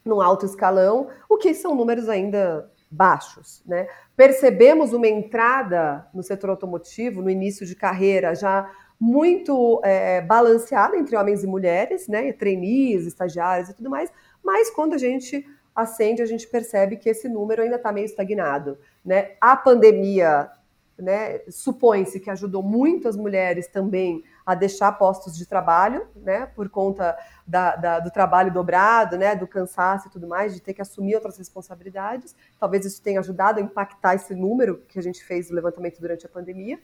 no 0.05 0.21
alto 0.21 0.45
escalão, 0.45 1.09
o 1.27 1.37
que 1.37 1.53
são 1.53 1.75
números 1.75 2.07
ainda 2.07 2.71
baixos. 2.89 3.61
Né? 3.65 3.85
Percebemos 4.15 4.93
uma 4.93 5.09
entrada 5.09 6.07
no 6.13 6.23
setor 6.23 6.51
automotivo, 6.51 7.21
no 7.21 7.29
início 7.29 7.65
de 7.65 7.75
carreira, 7.75 8.33
já 8.33 8.71
muito 8.97 9.81
é, 9.83 10.21
balanceada 10.21 10.95
entre 10.95 11.17
homens 11.17 11.43
e 11.43 11.47
mulheres, 11.47 12.07
né? 12.07 12.31
trainees, 12.31 13.05
estagiários 13.05 13.67
e 13.67 13.73
tudo 13.73 13.89
mais, 13.89 14.09
mas 14.41 14.69
quando 14.69 14.93
a 14.93 14.97
gente 14.97 15.45
acende, 15.75 16.21
a 16.21 16.25
gente 16.25 16.47
percebe 16.47 16.95
que 16.95 17.09
esse 17.09 17.27
número 17.27 17.61
ainda 17.61 17.75
está 17.75 17.91
meio 17.91 18.05
estagnado. 18.05 18.77
Né? 19.03 19.31
A 19.41 19.57
pandemia 19.57 20.49
né, 20.97 21.41
supõe-se 21.49 22.19
que 22.19 22.29
ajudou 22.29 22.61
muito 22.61 23.07
as 23.07 23.15
mulheres 23.15 23.67
também 23.67 24.23
a 24.49 24.55
deixar 24.55 24.91
postos 24.93 25.37
de 25.37 25.45
trabalho, 25.45 26.07
né, 26.15 26.47
por 26.55 26.69
conta 26.69 27.15
da, 27.45 27.75
da, 27.75 27.99
do 27.99 28.09
trabalho 28.09 28.51
dobrado, 28.51 29.15
né, 29.15 29.35
do 29.35 29.45
cansaço 29.45 30.07
e 30.07 30.09
tudo 30.09 30.27
mais, 30.27 30.55
de 30.55 30.59
ter 30.59 30.73
que 30.73 30.81
assumir 30.81 31.13
outras 31.13 31.37
responsabilidades. 31.37 32.35
Talvez 32.59 32.83
isso 32.83 32.99
tenha 32.99 33.19
ajudado 33.19 33.59
a 33.59 33.61
impactar 33.61 34.15
esse 34.15 34.33
número 34.33 34.83
que 34.87 34.97
a 34.97 35.03
gente 35.03 35.23
fez 35.23 35.51
no 35.51 35.55
levantamento 35.55 35.99
durante 36.01 36.25
a 36.25 36.29
pandemia. 36.29 36.79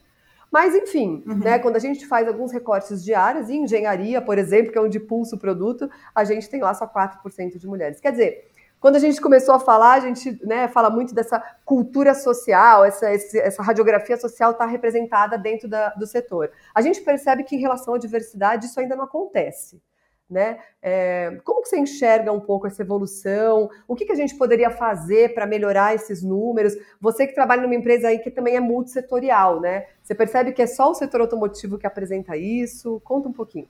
Mas, 0.52 0.76
enfim, 0.76 1.24
uhum. 1.26 1.40
né, 1.40 1.58
quando 1.58 1.76
a 1.76 1.80
gente 1.80 2.06
faz 2.06 2.28
alguns 2.28 2.52
recortes 2.52 3.04
de 3.04 3.16
áreas, 3.16 3.50
em 3.50 3.64
engenharia, 3.64 4.22
por 4.22 4.38
exemplo, 4.38 4.72
que 4.72 4.78
é 4.78 4.82
onde 4.82 5.00
pulsa 5.00 5.36
o 5.36 5.40
produto, 5.40 5.90
a 6.14 6.24
gente 6.24 6.48
tem 6.48 6.62
lá 6.62 6.72
só 6.76 6.86
4% 6.88 7.58
de 7.58 7.66
mulheres. 7.66 8.00
Quer 8.00 8.12
dizer, 8.12 8.52
quando 8.86 8.98
a 8.98 9.00
gente 9.00 9.20
começou 9.20 9.56
a 9.56 9.60
falar, 9.60 9.94
a 9.94 10.00
gente 10.00 10.40
né, 10.46 10.68
fala 10.68 10.92
muito 10.92 11.12
dessa 11.12 11.40
cultura 11.66 12.14
social, 12.14 12.86
essa, 12.86 13.10
essa 13.10 13.64
radiografia 13.64 14.16
social 14.16 14.52
está 14.52 14.64
representada 14.68 15.40
dentro 15.40 15.68
da, 15.68 15.90
do 15.90 16.06
setor. 16.06 16.52
A 16.72 16.84
gente 16.84 17.02
percebe 17.02 17.44
que 17.44 17.56
em 17.56 17.60
relação 17.60 17.96
à 17.96 17.98
diversidade 17.98 18.68
isso 18.68 18.80
ainda 18.80 18.96
não 18.96 19.06
acontece. 19.06 19.82
Né? 20.30 20.60
É, 20.84 21.36
como 21.44 21.64
que 21.64 21.70
você 21.70 21.80
enxerga 21.80 22.32
um 22.32 22.40
pouco 22.40 22.68
essa 22.68 22.84
evolução? 22.84 23.72
O 23.88 23.96
que, 23.96 24.06
que 24.06 24.12
a 24.12 24.16
gente 24.16 24.36
poderia 24.36 24.70
fazer 24.70 25.34
para 25.34 25.48
melhorar 25.48 25.96
esses 25.96 26.22
números? 26.22 26.76
Você 27.02 27.26
que 27.26 27.34
trabalha 27.34 27.64
numa 27.64 27.74
empresa 27.74 28.10
aí 28.10 28.20
que 28.20 28.30
também 28.30 28.56
é 28.56 28.60
multissetorial, 28.60 29.62
né? 29.62 29.88
Você 30.04 30.14
percebe 30.14 30.54
que 30.54 30.62
é 30.62 30.68
só 30.68 30.92
o 30.92 30.94
setor 30.94 31.22
automotivo 31.22 31.80
que 31.80 31.88
apresenta 31.88 32.38
isso? 32.38 33.02
Conta 33.04 33.30
um 33.30 33.34
pouquinho 33.34 33.68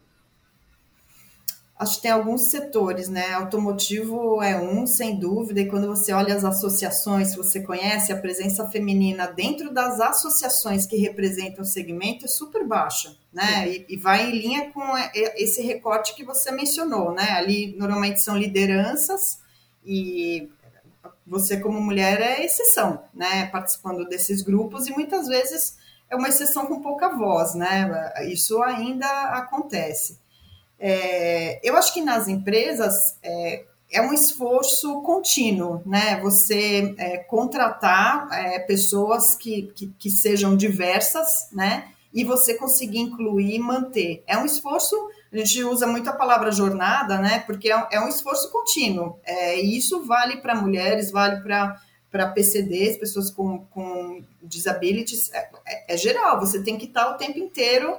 acho 1.78 1.98
que 1.98 2.04
tem 2.04 2.12
alguns 2.12 2.50
setores, 2.50 3.10
né? 3.10 3.34
Automotivo 3.34 4.42
é 4.42 4.58
um, 4.58 4.88
sem 4.88 5.20
dúvida, 5.20 5.60
e 5.60 5.68
quando 5.68 5.88
você 5.88 6.14
olha 6.14 6.34
as 6.34 6.46
associações, 6.46 7.30
se 7.30 7.38
você 7.38 7.62
conhece 7.62 8.14
a 8.14 8.18
presença 8.18 8.68
feminina 8.70 9.28
dentro 9.28 9.74
das 9.74 10.00
associações 10.00 10.86
que 10.86 10.96
representam 10.96 11.64
o 11.64 11.68
segmento, 11.68 12.26
é 12.26 12.28
super 12.30 12.66
baixa, 12.66 13.16
né? 13.32 13.70
E, 13.70 13.86
e, 13.90 13.98
vai 13.98 14.30
em 14.30 14.32
linha 14.32 14.72
com 14.72 14.82
esse 15.14 15.62
recorte 15.62 16.16
que 16.16 16.24
você 16.24 16.50
mencionou, 16.52 17.12
né? 17.14 17.32
Ali 17.32 17.76
normalmente 17.78 18.22
são 18.22 18.38
lideranças 18.38 19.40
e 19.86 20.50
você 21.28 21.60
como 21.60 21.82
mulher 21.82 22.22
é 22.22 22.46
exceção, 22.46 23.04
né? 23.14 23.48
Participando 23.48 24.06
desses 24.06 24.42
grupos 24.42 24.88
e 24.88 24.92
muitas 24.92 25.28
vezes 25.28 25.78
é 26.10 26.16
uma 26.16 26.30
exceção 26.30 26.68
com 26.68 26.82
pouca 26.82 27.10
voz, 27.10 27.54
né? 27.54 28.14
Isso 28.32 28.62
ainda 28.64 29.08
acontece. 29.32 30.24
É, 30.80 31.60
eu 31.68 31.76
acho 31.76 31.94
que 31.94 32.02
nas 32.02 32.28
empresas 32.28 33.18
é, 33.24 33.64
é, 33.92 34.02
um 34.02 34.14
esforço 34.14 35.02
contínuo, 35.02 35.82
né? 35.86 36.20
Você 36.22 36.94
é, 36.98 37.18
contratar 37.18 38.28
é, 38.32 38.60
pessoas 38.60 39.36
que, 39.36 39.72
que, 39.76 39.88
que, 39.98 40.10
sejam 40.10 40.56
diversas, 40.56 41.50
né? 41.52 41.90
E 42.14 42.24
você 42.24 42.56
conseguir 42.56 43.00
incluir 43.00 43.56
e 43.56 43.60
manter. 43.60 44.24
É 44.28 44.38
um 44.38 44.46
esforço, 44.46 44.96
a 45.32 45.38
gente 45.38 45.64
usa 45.64 45.86
muito 45.86 46.10
a 46.10 46.14
palavra 46.14 46.52
jornada, 46.52 47.18
né? 47.18 47.44
Porque 47.46 47.72
é, 47.72 47.88
é 47.92 48.00
um 48.00 48.08
esforço 48.08 48.52
contínuo. 48.52 49.20
É, 49.24 49.62
e 49.62 49.78
isso 49.78 50.04
vale 50.06 50.38
para 50.38 50.56
mulheres, 50.56 51.12
vale 51.12 51.42
para 51.42 51.80
para 52.16 52.30
PCDs, 52.30 52.96
pessoas 52.96 53.30
com, 53.30 53.66
com 53.66 54.24
disabilities, 54.42 55.30
é, 55.34 55.50
é, 55.68 55.94
é, 55.94 55.98
geral, 55.98 56.40
você 56.40 56.64
tem 56.64 56.78
que 56.78 56.86
estar 56.86 57.10
o 57.10 57.18
tempo 57.18 57.38
inteiro 57.38 57.94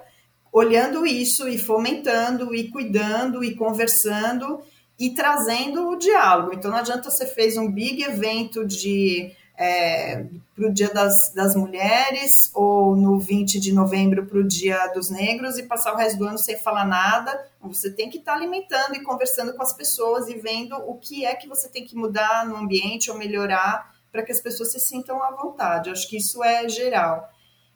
olhando 0.52 1.06
isso 1.06 1.48
e 1.48 1.58
fomentando 1.58 2.54
e 2.54 2.68
cuidando 2.70 3.44
e 3.44 3.54
conversando 3.54 4.60
e 4.98 5.10
trazendo 5.10 5.88
o 5.88 5.96
diálogo. 5.96 6.54
Então 6.54 6.70
não 6.70 6.78
adianta 6.78 7.10
você 7.10 7.26
fez 7.26 7.56
um 7.56 7.70
big 7.70 8.02
evento 8.02 8.66
de 8.66 9.32
é, 9.58 10.26
para 10.54 10.68
o 10.68 10.72
Dia 10.72 10.92
das, 10.92 11.32
das 11.34 11.56
Mulheres 11.56 12.50
ou 12.54 12.94
no 12.94 13.18
20 13.18 13.58
de 13.58 13.72
novembro 13.72 14.26
para 14.26 14.38
o 14.38 14.44
Dia 14.44 14.86
dos 14.88 15.10
Negros 15.10 15.58
e 15.58 15.62
passar 15.62 15.94
o 15.94 15.96
resto 15.96 16.18
do 16.18 16.26
ano 16.26 16.38
sem 16.38 16.58
falar 16.58 16.86
nada. 16.86 17.46
Você 17.62 17.90
tem 17.90 18.10
que 18.10 18.18
estar 18.18 18.32
tá 18.32 18.38
alimentando 18.38 18.94
e 18.94 19.02
conversando 19.02 19.54
com 19.54 19.62
as 19.62 19.72
pessoas 19.72 20.28
e 20.28 20.34
vendo 20.34 20.76
o 20.76 20.94
que 20.94 21.24
é 21.24 21.34
que 21.34 21.48
você 21.48 21.68
tem 21.68 21.84
que 21.84 21.96
mudar 21.96 22.46
no 22.46 22.56
ambiente 22.56 23.10
ou 23.10 23.18
melhorar 23.18 23.94
para 24.12 24.22
que 24.22 24.32
as 24.32 24.40
pessoas 24.40 24.72
se 24.72 24.80
sintam 24.80 25.22
à 25.22 25.30
vontade. 25.30 25.90
Acho 25.90 26.08
que 26.08 26.16
isso 26.16 26.42
é 26.42 26.68
geral 26.68 27.30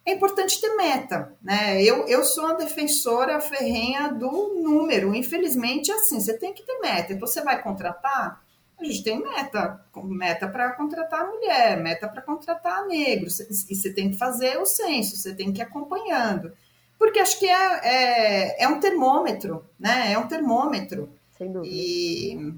é 0.04 0.12
importante 0.12 0.60
ter 0.60 0.74
meta, 0.76 1.32
né? 1.42 1.82
Eu, 1.82 2.06
eu 2.06 2.24
sou 2.24 2.44
uma 2.44 2.54
defensora 2.54 3.40
ferrenha 3.40 4.08
do 4.08 4.54
número. 4.62 5.14
Infelizmente, 5.14 5.92
assim, 5.92 6.20
você 6.20 6.36
tem 6.36 6.54
que 6.54 6.62
ter 6.62 6.78
meta. 6.80 7.12
Então, 7.12 7.28
você 7.28 7.42
vai 7.42 7.62
contratar, 7.62 8.42
a 8.78 8.84
gente 8.84 9.02
tem 9.02 9.22
meta, 9.22 9.84
meta 10.04 10.48
para 10.48 10.72
contratar 10.72 11.28
mulher, 11.28 11.80
meta 11.80 12.08
para 12.08 12.22
contratar 12.22 12.86
negro, 12.86 13.28
e 13.28 13.74
você 13.74 13.92
tem 13.92 14.10
que 14.10 14.16
fazer 14.16 14.58
o 14.58 14.64
censo, 14.64 15.16
você 15.16 15.34
tem 15.34 15.52
que 15.52 15.60
ir 15.60 15.64
acompanhando. 15.64 16.52
Porque 16.98 17.18
acho 17.18 17.38
que 17.38 17.46
é, 17.46 17.80
é, 17.82 18.64
é 18.64 18.68
um 18.68 18.80
termômetro, 18.80 19.64
né? 19.78 20.12
É 20.12 20.18
um 20.18 20.26
termômetro. 20.26 21.10
Sem 21.36 21.52
dúvida. 21.52 21.74
E 21.74 22.54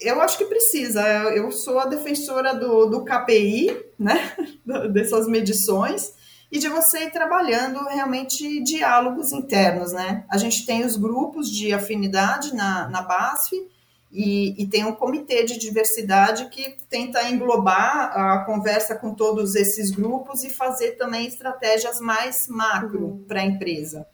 eu 0.00 0.20
acho 0.20 0.36
que 0.36 0.44
precisa. 0.44 1.02
Eu 1.34 1.50
sou 1.52 1.78
a 1.78 1.86
defensora 1.86 2.54
do, 2.54 2.86
do 2.86 3.04
KPI, 3.04 3.84
né? 3.98 4.34
Dessas 4.92 5.26
medições 5.26 6.14
e 6.52 6.58
de 6.58 6.68
você 6.68 7.04
ir 7.04 7.10
trabalhando 7.10 7.82
realmente 7.88 8.62
diálogos 8.62 9.32
internos, 9.32 9.94
né? 9.94 10.26
A 10.28 10.36
gente 10.36 10.66
tem 10.66 10.84
os 10.84 10.98
grupos 10.98 11.50
de 11.50 11.72
afinidade 11.72 12.54
na, 12.54 12.90
na 12.90 13.00
BASF 13.00 13.56
E, 14.12 14.62
e, 14.62 14.66
tem 14.66 14.84
um 14.84 14.92
comitê 14.92 15.42
de 15.44 15.58
diversidade 15.58 16.50
que 16.50 16.76
tenta 16.90 17.26
englobar 17.30 18.12
a 18.14 18.44
conversa 18.44 18.94
com 18.94 19.14
todos 19.14 19.54
esses 19.54 19.90
grupos 19.90 20.44
e 20.44 20.50
fazer 20.50 20.98
também 20.98 21.26
estratégias 21.26 21.98
mais 21.98 22.46
macro 22.46 23.06
uhum. 23.06 23.24
para 23.26 23.40
a 23.40 23.44
empresa. 23.46 24.06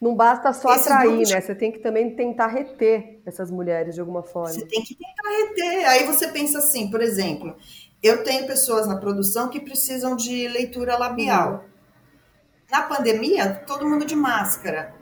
Não 0.00 0.16
basta 0.16 0.52
só 0.52 0.74
Esse 0.74 0.88
atrair, 0.88 1.28
né? 1.28 1.40
Você 1.40 1.54
tem 1.54 1.70
que 1.70 1.78
também 1.78 2.16
tentar 2.16 2.48
reter 2.48 3.20
essas 3.24 3.48
mulheres 3.48 3.94
de 3.94 4.00
alguma 4.00 4.24
forma. 4.24 4.52
Você 4.52 4.66
tem 4.66 4.82
que 4.82 4.96
tentar 4.96 5.28
reter. 5.28 5.88
Aí 5.88 6.04
você 6.06 6.26
pensa 6.26 6.58
assim, 6.58 6.90
por 6.90 7.00
exemplo, 7.00 7.54
eu 8.02 8.24
tenho 8.24 8.46
pessoas 8.46 8.88
na 8.88 8.96
produção 8.96 9.48
que 9.48 9.60
precisam 9.60 10.16
de 10.16 10.48
leitura 10.48 10.98
labial. 10.98 11.64
Na 12.70 12.82
pandemia, 12.82 13.62
todo 13.66 13.88
mundo 13.88 14.04
de 14.04 14.14
máscara. 14.14 14.94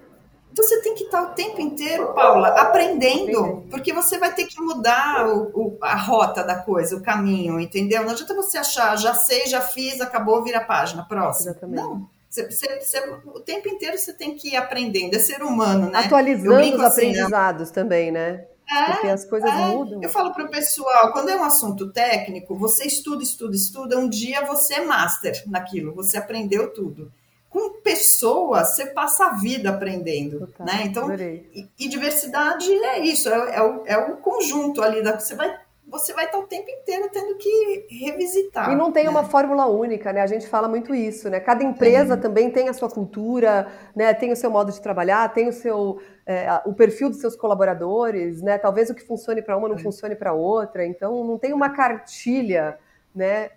Então 0.56 0.66
você 0.66 0.80
tem 0.80 0.94
que 0.94 1.04
estar 1.04 1.22
o 1.22 1.34
tempo 1.34 1.60
inteiro, 1.60 2.14
Paula, 2.14 2.48
aprendendo, 2.48 3.66
porque 3.70 3.92
você 3.92 4.16
vai 4.16 4.32
ter 4.32 4.46
que 4.46 4.58
mudar 4.58 5.28
o, 5.28 5.50
o, 5.52 5.78
a 5.82 5.94
rota 5.94 6.42
da 6.42 6.54
coisa, 6.54 6.96
o 6.96 7.02
caminho, 7.02 7.60
entendeu? 7.60 8.02
Não 8.02 8.12
adianta 8.12 8.34
você 8.34 8.56
achar, 8.56 8.96
já 8.96 9.12
sei, 9.12 9.46
já 9.48 9.60
fiz, 9.60 10.00
acabou, 10.00 10.42
vira 10.42 10.58
a 10.58 10.64
página, 10.64 11.04
próximo. 11.04 11.50
Exatamente. 11.50 11.82
Não. 11.82 12.08
Você, 12.30 12.50
você, 12.50 12.80
você, 12.80 13.00
o 13.26 13.40
tempo 13.40 13.68
inteiro 13.68 13.98
você 13.98 14.14
tem 14.14 14.34
que 14.34 14.52
ir 14.52 14.56
aprendendo, 14.56 15.14
é 15.14 15.18
ser 15.18 15.42
humano, 15.42 15.90
né? 15.90 15.98
Atualizando 16.06 16.76
os 16.76 16.80
assim, 16.80 17.10
aprendizados 17.10 17.70
também, 17.70 18.10
né? 18.10 18.46
É, 18.66 18.92
Porque 18.92 19.08
as 19.08 19.26
coisas 19.26 19.50
é. 19.50 19.56
mudam. 19.56 20.02
Eu 20.02 20.08
falo 20.08 20.32
para 20.32 20.44
o 20.44 20.50
pessoal, 20.50 21.12
quando 21.12 21.28
é 21.28 21.36
um 21.36 21.44
assunto 21.44 21.92
técnico, 21.92 22.56
você 22.56 22.86
estuda, 22.86 23.22
estuda, 23.22 23.54
estuda, 23.54 23.98
um 23.98 24.08
dia 24.08 24.42
você 24.46 24.76
é 24.76 24.80
master 24.80 25.44
naquilo, 25.46 25.94
você 25.94 26.16
aprendeu 26.16 26.72
tudo 26.72 27.12
com 27.56 27.80
pessoas, 27.80 28.74
você 28.74 28.84
passa 28.84 29.28
a 29.28 29.30
vida 29.30 29.70
aprendendo, 29.70 30.40
Total, 30.40 30.66
né? 30.66 30.82
Então, 30.84 31.10
e, 31.14 31.66
e, 31.78 31.88
diversidade 31.88 32.70
é 32.70 32.98
isso, 32.98 33.30
é, 33.30 33.56
é, 33.56 33.62
o, 33.62 33.82
é 33.86 33.96
o 33.96 34.18
conjunto 34.18 34.82
ali, 34.82 35.02
da, 35.02 35.18
você 35.18 35.34
vai 35.34 35.64
você 35.88 36.12
vai 36.12 36.24
estar 36.24 36.38
o 36.38 36.42
tempo 36.42 36.68
inteiro 36.68 37.08
tendo 37.12 37.36
que 37.36 37.86
revisitar. 37.88 38.72
E 38.72 38.74
não 38.74 38.90
tem 38.90 39.04
né? 39.04 39.10
uma 39.10 39.22
fórmula 39.22 39.66
única, 39.66 40.12
né? 40.12 40.20
A 40.20 40.26
gente 40.26 40.48
fala 40.48 40.66
muito 40.66 40.92
isso, 40.92 41.30
né? 41.30 41.38
Cada 41.38 41.62
empresa 41.62 42.14
é. 42.14 42.16
também 42.16 42.50
tem 42.50 42.68
a 42.68 42.72
sua 42.72 42.90
cultura, 42.90 43.68
né? 43.94 44.12
Tem 44.12 44.32
o 44.32 44.36
seu 44.36 44.50
modo 44.50 44.72
de 44.72 44.80
trabalhar, 44.80 45.32
tem 45.32 45.48
o 45.48 45.52
seu 45.52 46.00
é, 46.26 46.60
o 46.66 46.74
perfil 46.74 47.08
dos 47.08 47.20
seus 47.20 47.36
colaboradores, 47.36 48.42
né? 48.42 48.58
Talvez 48.58 48.90
o 48.90 48.96
que 48.96 49.06
funcione 49.06 49.40
para 49.40 49.56
uma 49.56 49.68
não 49.68 49.76
é. 49.76 49.78
funcione 49.78 50.16
para 50.16 50.32
outra. 50.32 50.84
Então 50.84 51.22
não 51.22 51.38
tem 51.38 51.52
uma 51.52 51.70
cartilha, 51.70 52.80
né? 53.14 53.50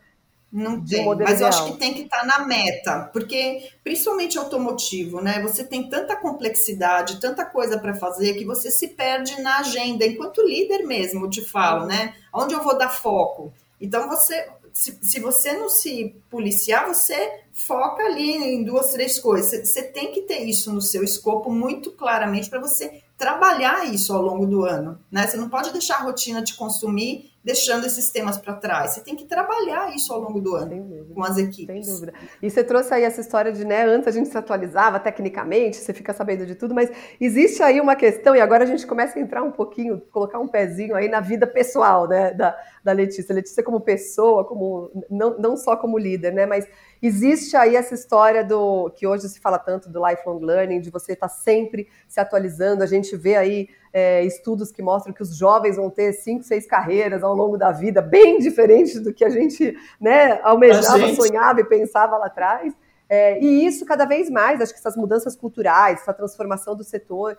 Não 0.51 0.83
tem, 0.83 1.05
mas 1.05 1.41
eu 1.41 1.47
acho 1.47 1.65
que 1.65 1.77
tem 1.77 1.93
que 1.93 2.01
estar 2.01 2.21
tá 2.21 2.25
na 2.25 2.45
meta, 2.45 3.07
porque 3.13 3.69
principalmente 3.83 4.35
automotivo, 4.35 5.21
né? 5.21 5.39
Você 5.43 5.63
tem 5.63 5.87
tanta 5.87 6.15
complexidade, 6.15 7.19
tanta 7.19 7.45
coisa 7.45 7.77
para 7.77 7.93
fazer 7.93 8.33
que 8.33 8.45
você 8.45 8.71
se 8.71 8.87
perde 8.87 9.39
na 9.41 9.59
agenda, 9.59 10.05
enquanto 10.05 10.41
líder 10.41 10.83
mesmo, 10.83 11.25
eu 11.25 11.29
te 11.29 11.45
falo, 11.45 11.85
né? 11.85 12.15
Onde 12.33 12.55
eu 12.55 12.63
vou 12.63 12.75
dar 12.75 12.89
foco? 12.89 13.53
Então 13.79 14.09
você, 14.09 14.49
se, 14.73 14.97
se 15.03 15.19
você 15.19 15.53
não 15.53 15.69
se 15.69 16.15
policiar, 16.31 16.87
você 16.87 17.41
foca 17.53 18.01
ali 18.03 18.31
em 18.31 18.63
duas, 18.63 18.91
três 18.91 19.19
coisas. 19.19 19.51
Você, 19.51 19.65
você 19.65 19.83
tem 19.83 20.11
que 20.11 20.21
ter 20.21 20.39
isso 20.39 20.73
no 20.73 20.81
seu 20.81 21.03
escopo 21.03 21.51
muito 21.51 21.91
claramente 21.91 22.49
para 22.49 22.59
você 22.59 23.03
trabalhar 23.19 23.85
isso 23.93 24.13
ao 24.13 24.21
longo 24.21 24.47
do 24.47 24.63
ano, 24.63 24.97
né? 25.11 25.27
Você 25.27 25.35
não 25.35 25.49
pode 25.49 25.73
deixar 25.73 25.97
a 25.97 26.03
rotina 26.03 26.41
te 26.41 26.55
consumir 26.55 27.29
deixando 27.43 27.85
esses 27.85 28.09
temas 28.11 28.37
para 28.37 28.53
trás. 28.53 28.91
Você 28.91 29.01
tem 29.01 29.15
que 29.15 29.25
trabalhar 29.25 29.93
isso 29.93 30.13
ao 30.13 30.21
longo 30.21 30.39
do 30.39 30.55
ano 30.55 31.05
com 31.13 31.23
as 31.23 31.37
equipes. 31.37 31.85
Sem 31.85 31.93
dúvida. 31.93 32.13
E 32.41 32.49
você 32.49 32.63
trouxe 32.63 32.93
aí 32.93 33.03
essa 33.03 33.19
história 33.19 33.51
de, 33.51 33.65
né, 33.65 33.83
antes 33.85 34.07
a 34.07 34.11
gente 34.11 34.29
se 34.29 34.37
atualizava 34.37 34.99
tecnicamente, 34.99 35.77
você 35.77 35.93
fica 35.93 36.13
sabendo 36.13 36.45
de 36.45 36.55
tudo, 36.55 36.73
mas 36.73 36.89
existe 37.19 37.61
aí 37.61 37.81
uma 37.81 37.95
questão, 37.95 38.35
e 38.35 38.41
agora 38.41 38.63
a 38.63 38.67
gente 38.67 38.87
começa 38.87 39.17
a 39.17 39.21
entrar 39.21 39.43
um 39.43 39.51
pouquinho, 39.51 39.99
colocar 40.11 40.39
um 40.39 40.47
pezinho 40.47 40.95
aí 40.95 41.09
na 41.09 41.19
vida 41.19 41.45
pessoal, 41.45 42.07
né, 42.07 42.33
da, 42.33 42.57
da 42.83 42.91
Letícia. 42.91 43.35
Letícia 43.35 43.63
como 43.63 43.81
pessoa, 43.81 44.45
como 44.45 44.91
não, 45.09 45.37
não 45.37 45.57
só 45.57 45.75
como 45.75 45.97
líder, 45.97 46.33
né, 46.33 46.45
mas 46.45 46.67
existe 47.01 47.55
aí 47.55 47.75
essa 47.75 47.93
história 47.93 48.43
do 48.43 48.89
que 48.91 49.07
hoje 49.07 49.27
se 49.29 49.39
fala 49.39 49.57
tanto 49.57 49.89
do 49.89 50.05
lifelong 50.05 50.39
learning, 50.39 50.81
de 50.81 50.89
você 50.89 51.13
estar 51.13 51.27
tá 51.27 51.33
sempre 51.33 51.87
se 52.07 52.19
atualizando. 52.19 52.83
A 52.83 52.87
gente 52.87 53.15
vê 53.15 53.35
aí 53.35 53.69
é, 53.93 54.23
estudos 54.23 54.71
que 54.71 54.81
mostram 54.81 55.13
que 55.13 55.21
os 55.21 55.35
jovens 55.35 55.77
vão 55.77 55.89
ter 55.89 56.13
cinco, 56.13 56.43
seis 56.43 56.65
carreiras 56.65 57.23
ao 57.23 57.35
longo 57.35 57.57
da 57.57 57.71
vida, 57.71 58.01
bem 58.01 58.37
diferentes 58.39 58.99
do 58.99 59.13
que 59.13 59.23
a 59.23 59.29
gente 59.29 59.75
né, 59.99 60.39
almejava, 60.43 60.99
gente... 60.99 61.15
sonhava 61.15 61.61
e 61.61 61.65
pensava 61.65 62.17
lá 62.17 62.27
atrás. 62.27 62.73
É, 63.11 63.41
e 63.41 63.65
isso 63.65 63.85
cada 63.85 64.05
vez 64.05 64.29
mais, 64.29 64.61
acho 64.61 64.71
que 64.71 64.77
essas 64.77 64.95
mudanças 64.95 65.35
culturais, 65.35 65.99
essa 65.99 66.13
transformação 66.13 66.75
do 66.75 66.83
setor, 66.83 67.35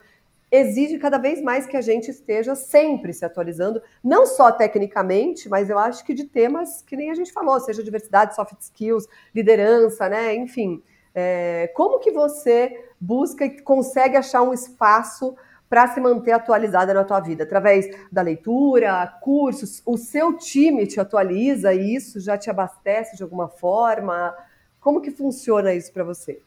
exige 0.50 0.98
cada 0.98 1.18
vez 1.18 1.40
mais 1.40 1.66
que 1.66 1.76
a 1.76 1.80
gente 1.80 2.10
esteja 2.10 2.54
sempre 2.54 3.12
se 3.12 3.24
atualizando, 3.24 3.80
não 4.02 4.26
só 4.26 4.50
tecnicamente, 4.50 5.48
mas 5.48 5.70
eu 5.70 5.78
acho 5.78 6.04
que 6.04 6.12
de 6.12 6.24
temas 6.24 6.82
que 6.82 6.96
nem 6.96 7.10
a 7.10 7.14
gente 7.14 7.32
falou, 7.32 7.58
seja 7.60 7.82
diversidade, 7.82 8.34
soft 8.34 8.60
skills, 8.60 9.06
liderança, 9.34 10.08
né? 10.08 10.34
Enfim, 10.34 10.82
é, 11.14 11.70
como 11.74 12.00
que 12.00 12.10
você 12.10 12.84
busca 13.00 13.44
e 13.44 13.60
consegue 13.60 14.16
achar 14.16 14.42
um 14.42 14.52
espaço 14.52 15.36
para 15.68 15.86
se 15.86 16.00
manter 16.00 16.32
atualizada 16.32 16.92
na 16.92 17.04
tua 17.04 17.20
vida? 17.20 17.44
Através 17.44 17.86
da 18.10 18.22
leitura, 18.22 19.06
cursos, 19.20 19.80
o 19.86 19.96
seu 19.96 20.36
time 20.36 20.86
te 20.86 20.98
atualiza 20.98 21.72
e 21.72 21.94
isso 21.94 22.18
já 22.18 22.36
te 22.36 22.50
abastece 22.50 23.16
de 23.16 23.22
alguma 23.22 23.48
forma? 23.48 24.34
Como 24.80 25.00
que 25.00 25.12
funciona 25.12 25.72
isso 25.72 25.92
para 25.92 26.02
você? 26.02 26.42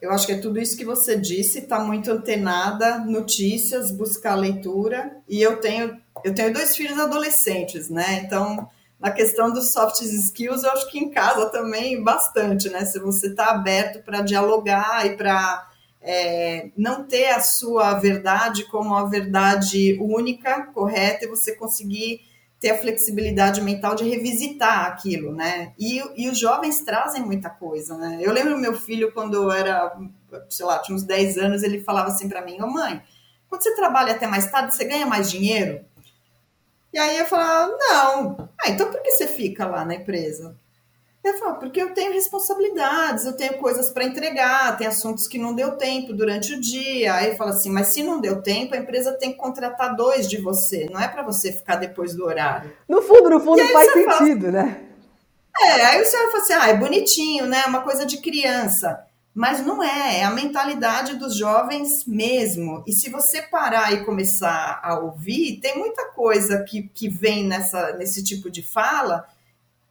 Eu 0.00 0.10
acho 0.10 0.26
que 0.26 0.32
é 0.32 0.38
tudo 0.38 0.60
isso 0.60 0.76
que 0.76 0.84
você 0.84 1.16
disse, 1.16 1.60
está 1.60 1.78
muito 1.78 2.10
antenada, 2.10 2.98
notícias, 2.98 3.90
buscar 3.90 4.34
leitura. 4.34 5.16
E 5.28 5.40
eu 5.40 5.58
tenho, 5.58 5.98
eu 6.22 6.34
tenho 6.34 6.52
dois 6.52 6.76
filhos 6.76 6.98
adolescentes, 6.98 7.88
né? 7.88 8.22
Então, 8.24 8.68
na 8.98 9.10
questão 9.10 9.50
dos 9.50 9.72
soft 9.72 10.02
skills, 10.02 10.62
eu 10.62 10.70
acho 10.72 10.90
que 10.90 10.98
em 10.98 11.10
casa 11.10 11.46
também 11.46 12.02
bastante, 12.02 12.68
né? 12.68 12.84
Se 12.84 12.98
você 12.98 13.28
está 13.28 13.50
aberto 13.50 14.02
para 14.04 14.20
dialogar 14.20 15.06
e 15.06 15.16
para 15.16 15.66
é, 16.02 16.70
não 16.76 17.04
ter 17.04 17.28
a 17.28 17.40
sua 17.40 17.94
verdade 17.94 18.64
como 18.64 18.94
a 18.94 19.04
verdade 19.04 19.98
única, 20.00 20.66
correta, 20.66 21.24
e 21.24 21.28
você 21.28 21.54
conseguir 21.54 22.20
ter 22.60 22.70
a 22.70 22.78
flexibilidade 22.78 23.62
mental 23.62 23.94
de 23.94 24.04
revisitar 24.04 24.84
aquilo, 24.84 25.32
né? 25.32 25.72
E, 25.78 26.02
e 26.14 26.28
os 26.28 26.38
jovens 26.38 26.80
trazem 26.80 27.22
muita 27.22 27.48
coisa, 27.48 27.96
né? 27.96 28.18
Eu 28.20 28.32
lembro 28.32 28.58
meu 28.58 28.74
filho, 28.74 29.12
quando 29.12 29.50
era, 29.50 29.96
sei 30.50 30.66
lá, 30.66 30.78
tinha 30.78 30.94
uns 30.94 31.02
10 31.02 31.38
anos, 31.38 31.62
ele 31.62 31.80
falava 31.80 32.08
assim 32.08 32.28
para 32.28 32.44
mim, 32.44 32.60
ô 32.60 32.64
oh, 32.64 32.70
mãe, 32.70 33.02
quando 33.48 33.62
você 33.62 33.74
trabalha 33.74 34.12
até 34.12 34.26
mais 34.26 34.50
tarde, 34.50 34.74
você 34.74 34.84
ganha 34.84 35.06
mais 35.06 35.30
dinheiro? 35.30 35.82
E 36.92 36.98
aí 36.98 37.18
eu 37.18 37.24
falava, 37.24 37.74
não. 37.78 38.48
Ah, 38.60 38.68
então 38.68 38.90
por 38.90 39.02
que 39.02 39.10
você 39.12 39.26
fica 39.26 39.66
lá 39.66 39.82
na 39.82 39.94
empresa? 39.94 40.54
Eu 41.22 41.38
falo, 41.38 41.56
porque 41.56 41.80
eu 41.82 41.92
tenho 41.92 42.14
responsabilidades, 42.14 43.26
eu 43.26 43.34
tenho 43.34 43.58
coisas 43.58 43.90
para 43.90 44.04
entregar, 44.04 44.76
tem 44.78 44.86
assuntos 44.86 45.28
que 45.28 45.38
não 45.38 45.54
deu 45.54 45.72
tempo 45.72 46.14
durante 46.14 46.54
o 46.54 46.60
dia. 46.60 47.14
Aí 47.14 47.36
fala 47.36 47.50
assim, 47.50 47.70
mas 47.70 47.92
se 47.92 48.02
não 48.02 48.20
deu 48.20 48.40
tempo, 48.40 48.74
a 48.74 48.78
empresa 48.78 49.12
tem 49.12 49.32
que 49.32 49.38
contratar 49.38 49.94
dois 49.94 50.28
de 50.28 50.40
você, 50.40 50.88
não 50.90 50.98
é 50.98 51.08
para 51.08 51.22
você 51.22 51.52
ficar 51.52 51.76
depois 51.76 52.14
do 52.14 52.24
horário. 52.24 52.72
No 52.88 53.02
fundo, 53.02 53.28
no 53.28 53.40
fundo 53.40 53.62
faz 53.68 53.92
sentido, 53.92 54.46
fala, 54.46 54.62
né? 54.62 54.84
É, 55.60 55.84
aí 55.84 56.00
o 56.00 56.06
senhor 56.06 56.30
fala 56.30 56.42
assim, 56.42 56.52
ah, 56.54 56.68
é 56.68 56.74
bonitinho, 56.74 57.46
né? 57.46 57.62
É 57.66 57.68
uma 57.68 57.82
coisa 57.82 58.06
de 58.06 58.16
criança. 58.18 59.04
Mas 59.34 59.64
não 59.64 59.82
é, 59.82 60.20
é 60.20 60.24
a 60.24 60.30
mentalidade 60.30 61.16
dos 61.16 61.36
jovens 61.36 62.06
mesmo. 62.06 62.82
E 62.86 62.92
se 62.92 63.10
você 63.10 63.42
parar 63.42 63.92
e 63.92 64.04
começar 64.04 64.80
a 64.82 64.98
ouvir, 64.98 65.60
tem 65.60 65.78
muita 65.78 66.06
coisa 66.12 66.64
que, 66.64 66.84
que 66.94 67.08
vem 67.08 67.46
nessa, 67.46 67.92
nesse 67.92 68.24
tipo 68.24 68.50
de 68.50 68.62
fala 68.62 69.28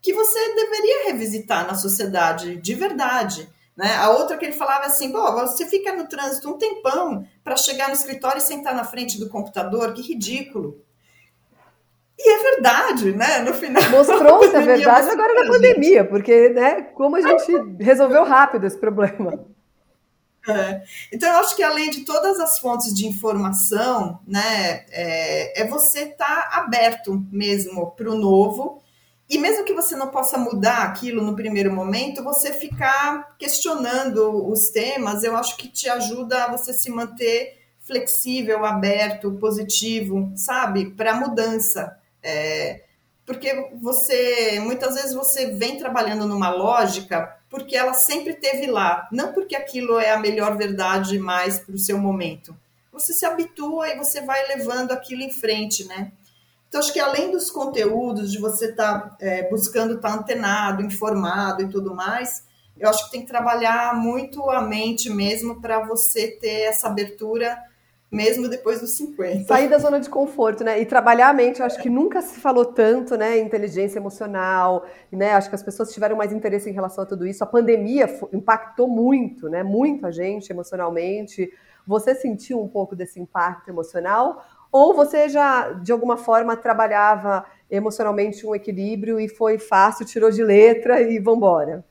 que 0.02 0.14
você 0.14 0.56
deveria 0.56 1.06
revisitar 1.06 1.68
na 1.68 1.76
sociedade 1.76 2.56
de 2.58 2.74
verdade. 2.74 3.50
Né? 3.76 3.96
A 3.96 4.10
outra 4.10 4.38
que 4.38 4.46
ele 4.46 4.54
falava 4.54 4.86
assim: 4.86 5.12
Pô, 5.12 5.32
você 5.34 5.66
fica 5.66 5.94
no 5.96 6.08
trânsito 6.08 6.50
um 6.50 6.58
tempão 6.58 7.26
para 7.44 7.56
chegar 7.56 7.88
no 7.88 7.94
escritório 7.94 8.40
e 8.40 8.42
sentar 8.42 8.76
na 8.76 8.84
frente 8.84 9.20
do 9.20 9.30
computador, 9.30 9.94
que 9.94 10.02
ridículo. 10.02 10.84
E 12.18 12.30
é 12.30 12.52
verdade, 12.52 13.14
né? 13.14 13.40
No 13.40 13.54
final. 13.54 13.82
Mostrou-se 13.90 14.54
a 14.56 14.60
verdade 14.60 15.10
agora 15.10 15.34
na 15.34 15.50
pandemia, 15.50 16.04
porque, 16.04 16.50
né, 16.50 16.82
como 16.82 17.16
a 17.16 17.22
gente 17.22 17.80
resolveu 17.80 18.26
rápido 18.26 18.68
esse 18.68 18.78
problema. 18.78 19.46
É. 20.46 20.82
Então, 21.14 21.32
eu 21.32 21.38
acho 21.38 21.56
que 21.56 21.64
além 21.64 21.90
de 21.90 22.04
todas 22.04 22.40
as 22.40 22.60
fontes 22.60 22.94
de 22.94 23.08
informação, 23.08 24.20
né, 24.28 24.86
é, 24.92 25.62
é 25.62 25.68
você 25.68 26.00
estar 26.00 26.50
tá 26.50 26.60
aberto 26.60 27.26
mesmo 27.32 27.92
para 27.92 28.10
o 28.10 28.16
novo 28.16 28.82
e 29.30 29.38
mesmo 29.38 29.64
que 29.64 29.74
você 29.74 29.96
não 29.96 30.08
possa 30.08 30.38
mudar 30.38 30.84
aquilo 30.84 31.24
no 31.24 31.36
primeiro 31.36 31.72
momento, 31.72 32.24
você 32.24 32.52
ficar 32.52 33.36
questionando 33.38 34.48
os 34.50 34.70
temas, 34.70 35.24
eu 35.24 35.36
acho 35.36 35.56
que 35.58 35.68
te 35.68 35.88
ajuda 35.90 36.46
a 36.46 36.52
você 36.52 36.74
se 36.74 36.90
manter 36.90 37.58
flexível, 37.82 38.66
aberto, 38.66 39.32
positivo, 39.34 40.32
sabe? 40.36 40.92
Para 40.92 41.16
mudança. 41.16 41.98
É, 42.22 42.84
porque 43.26 43.70
você, 43.82 44.60
muitas 44.60 44.96
vezes 44.96 45.14
você 45.14 45.48
vem 45.48 45.78
trabalhando 45.78 46.26
numa 46.26 46.50
lógica 46.50 47.38
porque 47.50 47.76
ela 47.76 47.94
sempre 47.94 48.34
teve 48.34 48.68
lá, 48.68 49.08
não 49.12 49.34
porque 49.34 49.56
aquilo 49.56 50.00
é 50.00 50.12
a 50.12 50.20
melhor 50.20 50.58
verdade 50.58 51.18
mais 51.18 51.60
para 51.60 51.76
o 51.76 51.80
seu 51.80 51.98
momento 51.98 52.56
você 53.00 53.14
se 53.14 53.26
habitua 53.26 53.90
e 53.90 53.98
você 53.98 54.22
vai 54.22 54.48
levando 54.48 54.92
aquilo 54.92 55.22
em 55.22 55.32
frente, 55.32 55.86
né? 55.86 56.12
Então, 56.70 56.80
acho 56.80 56.94
que 56.94 57.00
além 57.00 57.32
dos 57.32 57.50
conteúdos, 57.50 58.32
de 58.32 58.40
você 58.40 58.68
estar 58.68 59.00
tá, 59.00 59.18
é, 59.20 59.50
buscando 59.50 59.96
estar 59.96 60.10
tá 60.10 60.16
antenado, 60.16 60.84
informado 60.84 61.64
e 61.64 61.68
tudo 61.68 61.96
mais, 61.96 62.46
eu 62.78 62.88
acho 62.88 63.06
que 63.06 63.12
tem 63.12 63.22
que 63.22 63.28
trabalhar 63.28 63.96
muito 63.96 64.48
a 64.50 64.62
mente 64.62 65.10
mesmo 65.10 65.60
para 65.60 65.80
você 65.86 66.28
ter 66.28 66.62
essa 66.62 66.88
abertura 66.88 67.58
mesmo 68.12 68.48
depois 68.48 68.82
dos 68.82 68.92
50. 68.92 69.46
Sair 69.46 69.70
da 69.70 69.78
zona 69.78 70.00
de 70.00 70.10
conforto, 70.10 70.64
né? 70.64 70.80
E 70.82 70.86
trabalhar 70.86 71.30
a 71.30 71.34
mente, 71.34 71.60
eu 71.60 71.66
acho 71.66 71.80
que 71.80 71.90
nunca 71.90 72.22
se 72.22 72.40
falou 72.40 72.66
tanto, 72.66 73.16
né? 73.16 73.38
Inteligência 73.38 74.00
emocional, 74.00 74.86
né? 75.12 75.34
Acho 75.34 75.50
que 75.50 75.56
as 75.56 75.64
pessoas 75.64 75.92
tiveram 75.94 76.16
mais 76.16 76.32
interesse 76.32 76.70
em 76.70 76.74
relação 76.74 77.04
a 77.04 77.08
tudo 77.08 77.28
isso. 77.28 77.44
A 77.44 77.48
pandemia 77.48 78.08
impactou 78.34 78.88
muito, 78.88 79.48
né? 79.48 79.62
Muito 79.62 80.08
a 80.08 80.12
gente 80.12 80.52
emocionalmente. 80.52 81.52
Você 81.86 82.16
sentiu 82.16 82.62
um 82.62 82.68
pouco 82.68 82.96
desse 82.96 83.20
impacto 83.20 83.70
emocional? 83.70 84.44
Ou 84.72 84.94
você 84.94 85.30
já, 85.30 85.72
de 85.72 85.92
alguma 85.92 86.18
forma, 86.18 86.56
trabalhava 86.56 87.46
emocionalmente 87.70 88.46
um 88.46 88.56
equilíbrio 88.56 89.20
e 89.20 89.28
foi 89.28 89.58
fácil, 89.58 90.06
tirou 90.06 90.32
de 90.32 90.44
letra 90.44 91.02
e 91.02 91.20
vambora? 91.20 91.84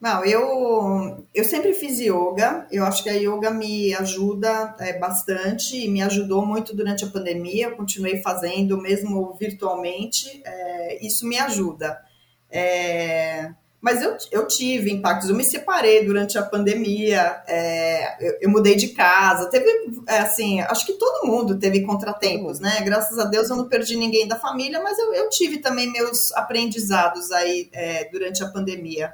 Não, 0.00 0.24
eu, 0.24 1.26
eu 1.34 1.44
sempre 1.44 1.72
fiz 1.72 1.98
yoga. 1.98 2.66
Eu 2.70 2.84
acho 2.84 3.02
que 3.02 3.10
a 3.10 3.14
yoga 3.14 3.50
me 3.50 3.92
ajuda 3.94 4.76
é, 4.78 4.96
bastante 4.96 5.76
e 5.76 5.88
me 5.88 6.00
ajudou 6.02 6.46
muito 6.46 6.74
durante 6.74 7.04
a 7.04 7.08
pandemia. 7.08 7.66
Eu 7.66 7.76
continuei 7.76 8.18
fazendo, 8.22 8.80
mesmo 8.80 9.34
virtualmente. 9.34 10.40
É, 10.44 11.04
isso 11.04 11.26
me 11.26 11.36
ajuda. 11.38 12.00
É, 12.48 13.52
mas 13.80 14.02
eu, 14.02 14.16
eu 14.32 14.46
tive 14.48 14.90
impactos. 14.90 15.28
Eu 15.28 15.36
me 15.36 15.44
separei 15.44 16.04
durante 16.04 16.36
a 16.36 16.42
pandemia. 16.42 17.40
É, 17.46 18.26
eu, 18.26 18.38
eu, 18.42 18.50
mudei 18.50 18.74
de 18.74 18.88
casa. 18.88 19.48
Teve, 19.48 19.68
é, 20.06 20.18
assim, 20.18 20.60
acho 20.62 20.84
que 20.84 20.94
todo 20.94 21.26
mundo 21.26 21.58
teve 21.58 21.82
contratempos, 21.82 22.58
né? 22.58 22.80
Graças 22.82 23.18
a 23.18 23.24
Deus 23.24 23.48
eu 23.48 23.56
não 23.56 23.68
perdi 23.68 23.96
ninguém 23.96 24.26
da 24.26 24.36
família, 24.36 24.82
mas 24.82 24.98
eu, 24.98 25.14
eu 25.14 25.28
tive 25.28 25.58
também 25.58 25.90
meus 25.92 26.32
aprendizados 26.32 27.30
aí 27.30 27.68
é, 27.72 28.08
durante 28.10 28.42
a 28.42 28.48
pandemia. 28.48 29.12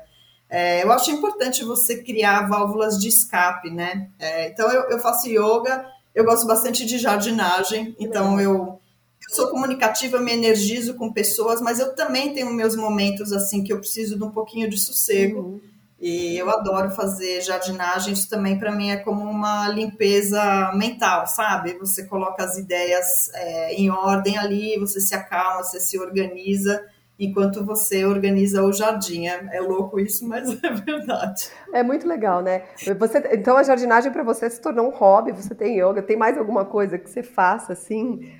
É, 0.48 0.82
eu 0.82 0.92
acho 0.92 1.10
importante 1.10 1.64
você 1.64 2.02
criar 2.02 2.48
válvulas 2.48 2.98
de 2.98 3.08
escape, 3.08 3.70
né? 3.70 4.08
É, 4.18 4.48
então 4.48 4.70
eu, 4.70 4.88
eu, 4.90 4.98
faço 4.98 5.28
yoga, 5.28 5.84
eu 6.14 6.24
gosto 6.24 6.46
bastante 6.46 6.86
de 6.86 6.96
jardinagem, 6.96 7.94
então 7.98 8.40
eu, 8.40 8.80
eu 9.28 9.34
sou 9.34 9.48
comunicativa, 9.48 10.20
me 10.20 10.32
energizo 10.32 10.94
com 10.94 11.12
pessoas, 11.12 11.60
mas 11.60 11.78
eu 11.78 11.94
também 11.94 12.32
tenho 12.32 12.52
meus 12.52 12.76
momentos 12.76 13.32
assim 13.32 13.62
que 13.62 13.72
eu 13.72 13.78
preciso 13.78 14.16
de 14.16 14.24
um 14.24 14.30
pouquinho 14.30 14.68
de 14.68 14.78
sossego. 14.78 15.40
Uhum. 15.40 15.60
E 16.00 16.36
eu 16.36 16.50
adoro 16.50 16.90
fazer 16.90 17.40
jardinagem, 17.40 18.12
isso 18.12 18.28
também 18.28 18.58
para 18.58 18.70
mim 18.70 18.90
é 18.90 18.96
como 18.96 19.24
uma 19.24 19.68
limpeza 19.68 20.70
mental, 20.74 21.26
sabe? 21.26 21.78
Você 21.78 22.06
coloca 22.06 22.44
as 22.44 22.58
ideias 22.58 23.30
é, 23.32 23.72
em 23.74 23.90
ordem 23.90 24.36
ali, 24.36 24.78
você 24.78 25.00
se 25.00 25.14
acalma, 25.14 25.62
você 25.62 25.80
se 25.80 25.98
organiza 25.98 26.84
enquanto 27.18 27.64
você 27.64 28.04
organiza 28.04 28.62
o 28.62 28.72
jardim. 28.72 29.28
É, 29.28 29.56
é, 29.56 29.60
louco 29.60 29.98
isso, 29.98 30.28
mas 30.28 30.48
é 30.62 30.70
verdade. 30.70 31.48
É 31.72 31.82
muito 31.82 32.06
legal, 32.06 32.42
né? 32.42 32.64
Você, 32.98 33.18
então 33.32 33.56
a 33.56 33.62
jardinagem 33.62 34.12
para 34.12 34.22
você 34.22 34.50
se 34.50 34.60
tornou 34.60 34.88
um 34.88 34.94
hobby, 34.94 35.32
você 35.32 35.54
tem 35.54 35.78
yoga, 35.80 36.02
tem 36.02 36.16
mais 36.16 36.36
alguma 36.36 36.64
coisa 36.64 36.98
que 36.98 37.08
você 37.08 37.22
faça 37.22 37.72
assim? 37.72 38.30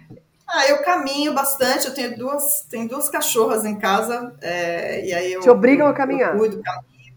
Ah, 0.47 0.67
eu 0.69 0.83
caminho 0.83 1.33
bastante, 1.33 1.87
eu 1.87 1.95
tenho 1.95 2.17
duas, 2.17 2.67
tenho 2.69 2.89
duas 2.89 3.09
cachorras 3.09 3.65
em 3.65 3.79
casa, 3.79 4.37
é, 4.41 5.07
e 5.07 5.15
aí 5.15 5.33
eu... 5.33 5.41
Te 5.41 5.51
obrigam 5.51 5.87
a 5.87 5.95
caminhar? 5.95 6.33
Eu 6.33 6.39
cuido, 6.39 6.63
caminho. 6.63 7.15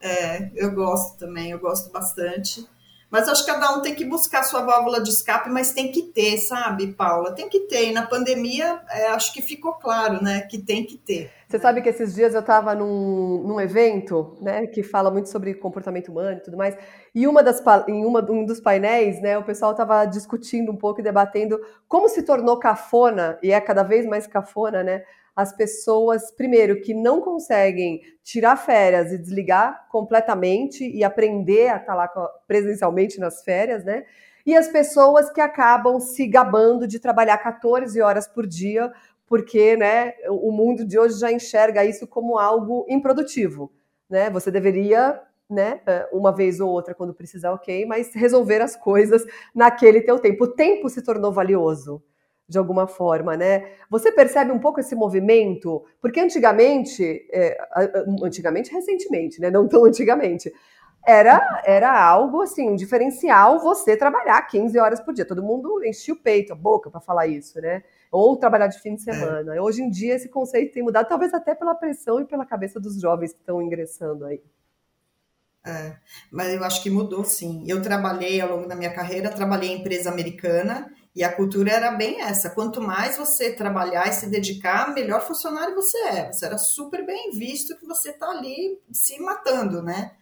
É, 0.00 0.50
eu 0.54 0.70
gosto 0.72 1.18
também, 1.18 1.50
eu 1.50 1.58
gosto 1.58 1.90
bastante. 1.90 2.68
Mas 3.10 3.28
acho 3.28 3.44
que 3.44 3.52
cada 3.52 3.72
um 3.76 3.80
tem 3.80 3.94
que 3.94 4.04
buscar 4.04 4.42
sua 4.42 4.62
válvula 4.62 5.00
de 5.00 5.10
escape, 5.10 5.48
mas 5.48 5.72
tem 5.72 5.92
que 5.92 6.02
ter, 6.02 6.38
sabe, 6.38 6.88
Paula? 6.88 7.32
Tem 7.32 7.48
que 7.48 7.60
ter. 7.60 7.90
E 7.90 7.92
na 7.92 8.04
pandemia, 8.04 8.80
é, 8.90 9.06
acho 9.08 9.32
que 9.32 9.40
ficou 9.40 9.74
claro, 9.74 10.22
né, 10.22 10.40
que 10.42 10.58
tem 10.58 10.84
que 10.84 10.96
ter. 10.96 11.30
Você 11.48 11.60
sabe 11.60 11.80
que 11.80 11.88
esses 11.88 12.14
dias 12.14 12.34
eu 12.34 12.40
estava 12.40 12.74
num, 12.74 13.44
num 13.46 13.60
evento, 13.60 14.36
né, 14.40 14.66
que 14.66 14.82
fala 14.82 15.10
muito 15.10 15.28
sobre 15.28 15.54
comportamento 15.54 16.08
humano 16.08 16.38
e 16.38 16.42
tudo 16.42 16.56
mais, 16.56 16.76
e 17.14 17.28
uma 17.28 17.42
das, 17.42 17.62
em 17.86 18.04
uma, 18.04 18.20
um 18.28 18.44
dos 18.44 18.60
painéis, 18.60 19.22
né, 19.22 19.38
o 19.38 19.44
pessoal 19.44 19.70
estava 19.70 20.04
discutindo 20.04 20.72
um 20.72 20.76
pouco 20.76 21.00
e 21.00 21.04
debatendo 21.04 21.60
como 21.86 22.08
se 22.08 22.22
tornou 22.24 22.58
cafona, 22.58 23.38
e 23.40 23.52
é 23.52 23.60
cada 23.60 23.84
vez 23.84 24.04
mais 24.04 24.26
cafona, 24.26 24.82
né, 24.82 25.04
as 25.36 25.54
pessoas, 25.54 26.32
primeiro, 26.32 26.80
que 26.80 26.94
não 26.94 27.20
conseguem 27.20 28.00
tirar 28.24 28.56
férias 28.56 29.12
e 29.12 29.18
desligar 29.18 29.86
completamente 29.90 30.82
e 30.88 31.04
aprender 31.04 31.68
a 31.68 31.76
estar 31.76 31.94
lá 31.94 32.08
presencialmente 32.48 33.20
nas 33.20 33.44
férias, 33.44 33.84
né? 33.84 34.06
E 34.46 34.56
as 34.56 34.68
pessoas 34.68 35.30
que 35.30 35.40
acabam 35.40 36.00
se 36.00 36.26
gabando 36.26 36.86
de 36.86 36.98
trabalhar 36.98 37.36
14 37.36 38.00
horas 38.00 38.26
por 38.26 38.46
dia, 38.46 38.90
porque 39.26 39.76
né, 39.76 40.14
o 40.30 40.50
mundo 40.50 40.86
de 40.86 40.98
hoje 40.98 41.18
já 41.18 41.30
enxerga 41.30 41.84
isso 41.84 42.06
como 42.06 42.38
algo 42.38 42.86
improdutivo. 42.88 43.70
Né? 44.08 44.30
Você 44.30 44.50
deveria 44.50 45.20
né, 45.50 45.80
uma 46.12 46.32
vez 46.32 46.60
ou 46.60 46.70
outra 46.70 46.94
quando 46.94 47.12
precisar, 47.12 47.52
ok, 47.52 47.84
mas 47.86 48.14
resolver 48.14 48.62
as 48.62 48.76
coisas 48.76 49.24
naquele 49.54 50.00
teu 50.00 50.18
tempo. 50.18 50.44
O 50.44 50.52
tempo 50.52 50.88
se 50.88 51.02
tornou 51.02 51.32
valioso 51.32 52.02
de 52.48 52.58
alguma 52.58 52.86
forma, 52.86 53.36
né? 53.36 53.72
Você 53.90 54.12
percebe 54.12 54.52
um 54.52 54.58
pouco 54.58 54.78
esse 54.78 54.94
movimento? 54.94 55.84
Porque 56.00 56.20
antigamente, 56.20 57.26
é, 57.32 57.56
antigamente, 58.22 58.72
recentemente, 58.72 59.40
né? 59.40 59.50
Não 59.50 59.66
tão 59.66 59.84
antigamente, 59.84 60.52
era, 61.06 61.62
era 61.64 62.04
algo 62.04 62.42
assim, 62.42 62.68
um 62.68 62.76
diferencial 62.76 63.60
você 63.60 63.96
trabalhar 63.96 64.40
15 64.42 64.78
horas 64.78 65.00
por 65.00 65.14
dia. 65.14 65.24
Todo 65.24 65.42
mundo 65.42 65.84
enchia 65.84 66.14
o 66.14 66.16
peito, 66.16 66.52
a 66.52 66.56
boca 66.56 66.90
para 66.90 67.00
falar 67.00 67.26
isso, 67.26 67.60
né? 67.60 67.82
Ou 68.10 68.36
trabalhar 68.36 68.66
de 68.66 68.80
fim 68.80 68.94
de 68.94 69.08
é. 69.08 69.12
semana. 69.12 69.62
Hoje 69.62 69.82
em 69.82 69.90
dia 69.90 70.14
esse 70.14 70.28
conceito 70.28 70.72
tem 70.72 70.82
mudado, 70.82 71.08
talvez 71.08 71.32
até 71.32 71.54
pela 71.54 71.74
pressão 71.74 72.20
e 72.20 72.24
pela 72.24 72.44
cabeça 72.44 72.80
dos 72.80 73.00
jovens 73.00 73.32
que 73.32 73.38
estão 73.38 73.62
ingressando 73.62 74.24
aí. 74.24 74.40
É, 75.64 75.96
mas 76.30 76.54
eu 76.54 76.62
acho 76.62 76.80
que 76.80 76.90
mudou 76.90 77.24
sim. 77.24 77.64
Eu 77.66 77.82
trabalhei 77.82 78.40
ao 78.40 78.56
longo 78.56 78.68
da 78.68 78.76
minha 78.76 78.92
carreira, 78.92 79.30
trabalhei 79.30 79.70
em 79.70 79.80
empresa 79.80 80.10
americana 80.10 80.92
e 81.16 81.24
a 81.24 81.32
cultura 81.32 81.72
era 81.72 81.90
bem 81.92 82.20
essa: 82.20 82.50
quanto 82.50 82.78
mais 82.78 83.16
você 83.16 83.50
trabalhar 83.50 84.06
e 84.06 84.12
se 84.12 84.28
dedicar, 84.28 84.92
melhor 84.92 85.26
funcionário 85.26 85.74
você 85.74 85.96
é. 86.08 86.30
Você 86.30 86.44
era 86.44 86.58
super 86.58 87.06
bem 87.06 87.30
visto 87.30 87.74
que 87.78 87.86
você 87.86 88.10
está 88.10 88.28
ali 88.28 88.78
se 88.92 89.18
matando, 89.18 89.82
né? 89.82 90.12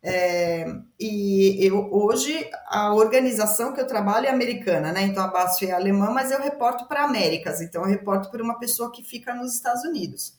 É, 0.00 0.64
e 1.00 1.66
eu, 1.66 1.92
hoje 1.92 2.48
a 2.68 2.94
organização 2.94 3.72
que 3.72 3.80
eu 3.80 3.88
trabalho 3.88 4.26
é 4.26 4.30
americana, 4.30 4.92
né? 4.92 5.02
Então 5.02 5.24
a 5.24 5.26
BASF 5.26 5.66
é 5.66 5.72
alemã, 5.72 6.10
mas 6.12 6.30
eu 6.30 6.40
reporto 6.40 6.86
para 6.86 7.02
Américas, 7.02 7.60
então 7.60 7.82
eu 7.82 7.88
reporto 7.88 8.30
para 8.30 8.40
uma 8.40 8.56
pessoa 8.56 8.92
que 8.92 9.02
fica 9.02 9.34
nos 9.34 9.52
Estados 9.52 9.82
Unidos. 9.82 10.38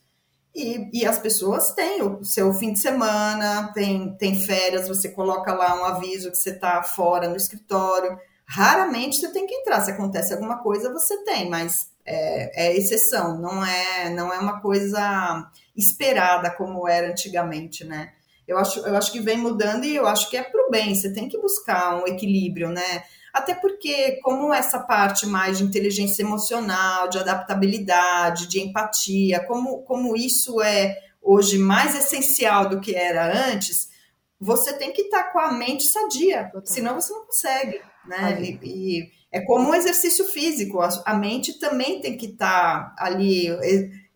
E, 0.56 0.90
e, 1.02 1.06
as 1.06 1.20
pessoas 1.20 1.74
têm 1.74 2.02
o 2.02 2.24
seu 2.24 2.52
fim 2.54 2.74
de 2.74 2.80
semana, 2.80 3.72
tem, 3.74 4.16
tem 4.18 4.40
férias, 4.40 4.88
você 4.88 5.10
coloca 5.10 5.54
lá 5.54 5.80
um 5.80 5.86
aviso 5.86 6.32
que 6.32 6.38
você 6.38 6.52
está 6.52 6.82
fora 6.82 7.28
no 7.28 7.36
escritório. 7.36 8.18
Raramente 8.48 9.18
você 9.18 9.32
tem 9.32 9.46
que 9.46 9.54
entrar. 9.54 9.82
Se 9.82 9.92
acontece 9.92 10.34
alguma 10.34 10.60
coisa, 10.60 10.92
você 10.92 11.24
tem, 11.24 11.50
mas 11.50 11.90
é, 12.06 12.68
é 12.68 12.78
exceção, 12.78 13.38
não 13.40 13.66
é, 13.66 14.10
não 14.10 14.34
é 14.34 14.40
uma 14.40 14.62
coisa 14.62 15.50
esperada 15.76 16.50
como 16.52 16.88
era 16.88 17.10
antigamente, 17.10 17.84
né? 17.84 18.14
Eu 18.48 18.58
acho, 18.58 18.80
eu 18.80 18.96
acho 18.96 19.12
que 19.12 19.20
vem 19.20 19.38
mudando 19.38 19.84
e 19.84 19.94
eu 19.94 20.08
acho 20.08 20.30
que 20.30 20.38
é 20.38 20.44
pro 20.44 20.70
bem. 20.72 20.96
Você 20.96 21.12
tem 21.12 21.28
que 21.28 21.38
buscar 21.38 22.02
um 22.02 22.08
equilíbrio, 22.08 22.70
né? 22.70 23.04
Até 23.34 23.54
porque, 23.54 24.20
como 24.24 24.54
essa 24.54 24.80
parte 24.80 25.28
mais 25.28 25.58
de 25.58 25.66
inteligência 25.66 26.24
emocional, 26.24 27.10
de 27.10 27.20
adaptabilidade, 27.20 28.48
de 28.48 28.62
empatia, 28.62 29.46
como, 29.46 29.84
como 29.84 30.16
isso 30.16 30.62
é 30.62 30.98
hoje 31.22 31.58
mais 31.58 31.94
essencial 31.94 32.70
do 32.70 32.80
que 32.80 32.96
era 32.96 33.52
antes, 33.52 33.90
você 34.40 34.72
tem 34.74 34.94
que 34.94 35.04
estar 35.04 35.24
tá 35.24 35.32
com 35.32 35.40
a 35.40 35.52
mente 35.52 35.84
sadia, 35.90 36.46
Total. 36.46 36.66
senão 36.66 36.96
você 36.96 37.14
não 37.14 37.26
consegue 37.26 37.82
né? 38.08 38.42
E, 38.42 38.60
e, 38.64 39.12
é 39.32 39.42
como 39.42 39.70
um 39.70 39.76
exercício 39.76 40.26
físico, 40.26 40.80
a, 40.80 40.90
a 41.06 41.14
mente 41.14 41.60
também 41.60 42.00
tem 42.02 42.18
que 42.18 42.28
estar 42.28 42.96
tá 42.96 43.06
ali 43.06 43.48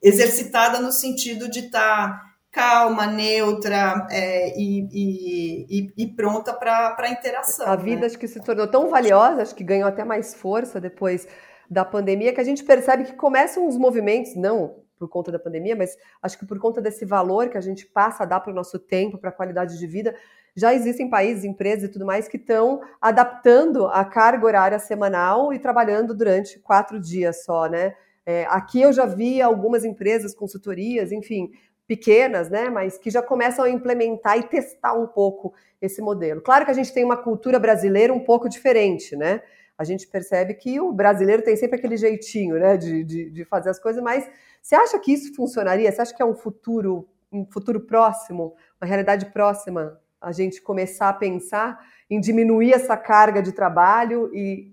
exercitada 0.01 0.79
no 0.79 0.91
sentido 0.91 1.49
de 1.49 1.59
estar 1.59 2.07
tá 2.09 2.31
calma, 2.51 3.07
neutra 3.07 4.07
é, 4.11 4.59
e, 4.59 5.67
e, 5.69 5.93
e, 5.97 6.07
pronta 6.07 6.53
para 6.53 6.95
a 6.99 7.09
interação. 7.09 7.65
A 7.65 7.77
vida 7.77 8.01
né? 8.01 8.07
acho 8.07 8.19
que 8.19 8.27
se 8.27 8.41
tornou 8.41 8.67
tão 8.67 8.89
valiosa, 8.89 9.41
acho 9.41 9.55
que 9.55 9.63
ganhou 9.63 9.87
até 9.87 10.03
mais 10.03 10.33
força 10.33 10.79
depois 10.79 11.27
da 11.69 11.85
pandemia, 11.85 12.33
que 12.33 12.41
a 12.41 12.43
gente 12.43 12.63
percebe 12.65 13.05
que 13.05 13.13
começam 13.13 13.65
os 13.65 13.77
movimentos, 13.77 14.35
não 14.35 14.81
por 14.99 15.07
conta 15.07 15.31
da 15.31 15.39
pandemia, 15.39 15.75
mas 15.75 15.97
acho 16.21 16.37
que 16.37 16.45
por 16.45 16.59
conta 16.59 16.79
desse 16.79 17.05
valor 17.05 17.49
que 17.49 17.57
a 17.57 17.61
gente 17.61 17.87
passa 17.87 18.21
a 18.21 18.25
dar 18.25 18.39
para 18.41 18.51
o 18.51 18.55
nosso 18.55 18.77
tempo, 18.77 19.17
para 19.17 19.29
a 19.29 19.33
qualidade 19.33 19.79
de 19.79 19.87
vida, 19.87 20.13
já 20.55 20.73
existem 20.73 21.09
países, 21.09 21.43
empresas 21.43 21.85
e 21.85 21.91
tudo 21.91 22.05
mais 22.05 22.27
que 22.27 22.37
estão 22.37 22.81
adaptando 22.99 23.87
a 23.87 24.03
carga 24.03 24.45
horária 24.45 24.79
semanal 24.79 25.53
e 25.53 25.59
trabalhando 25.59 26.13
durante 26.13 26.59
quatro 26.59 26.99
dias 26.99 27.43
só, 27.43 27.67
né? 27.67 27.95
É, 28.25 28.45
aqui 28.49 28.81
eu 28.81 28.93
já 28.93 29.05
vi 29.05 29.41
algumas 29.41 29.83
empresas, 29.83 30.35
consultorias, 30.35 31.11
enfim, 31.11 31.51
pequenas, 31.87 32.49
né, 32.49 32.69
mas 32.69 32.97
que 32.97 33.09
já 33.09 33.21
começam 33.21 33.65
a 33.65 33.69
implementar 33.69 34.37
e 34.37 34.43
testar 34.43 34.93
um 34.93 35.07
pouco 35.07 35.53
esse 35.81 36.01
modelo. 36.01 36.39
Claro 36.39 36.63
que 36.63 36.71
a 36.71 36.73
gente 36.73 36.93
tem 36.93 37.03
uma 37.03 37.17
cultura 37.17 37.59
brasileira 37.59 38.13
um 38.13 38.19
pouco 38.19 38.47
diferente, 38.47 39.15
né? 39.15 39.41
A 39.77 39.83
gente 39.83 40.07
percebe 40.07 40.53
que 40.53 40.79
o 40.79 40.93
brasileiro 40.93 41.41
tem 41.43 41.55
sempre 41.55 41.77
aquele 41.79 41.97
jeitinho, 41.97 42.57
né, 42.57 42.77
de, 42.77 43.03
de, 43.03 43.29
de 43.31 43.45
fazer 43.45 43.71
as 43.71 43.79
coisas, 43.79 44.01
mas 44.01 44.29
você 44.61 44.75
acha 44.75 44.97
que 44.99 45.11
isso 45.11 45.33
funcionaria? 45.35 45.91
Você 45.91 46.01
acha 46.01 46.15
que 46.15 46.21
é 46.21 46.25
um 46.25 46.35
futuro, 46.35 47.07
um 47.31 47.45
futuro 47.45 47.81
próximo, 47.81 48.55
uma 48.79 48.87
realidade 48.87 49.25
próxima, 49.25 49.99
a 50.21 50.31
gente 50.31 50.61
começar 50.61 51.09
a 51.09 51.13
pensar 51.13 51.79
em 52.09 52.19
diminuir 52.19 52.73
essa 52.73 52.95
carga 52.95 53.41
de 53.41 53.51
trabalho 53.51 54.29
e 54.33 54.71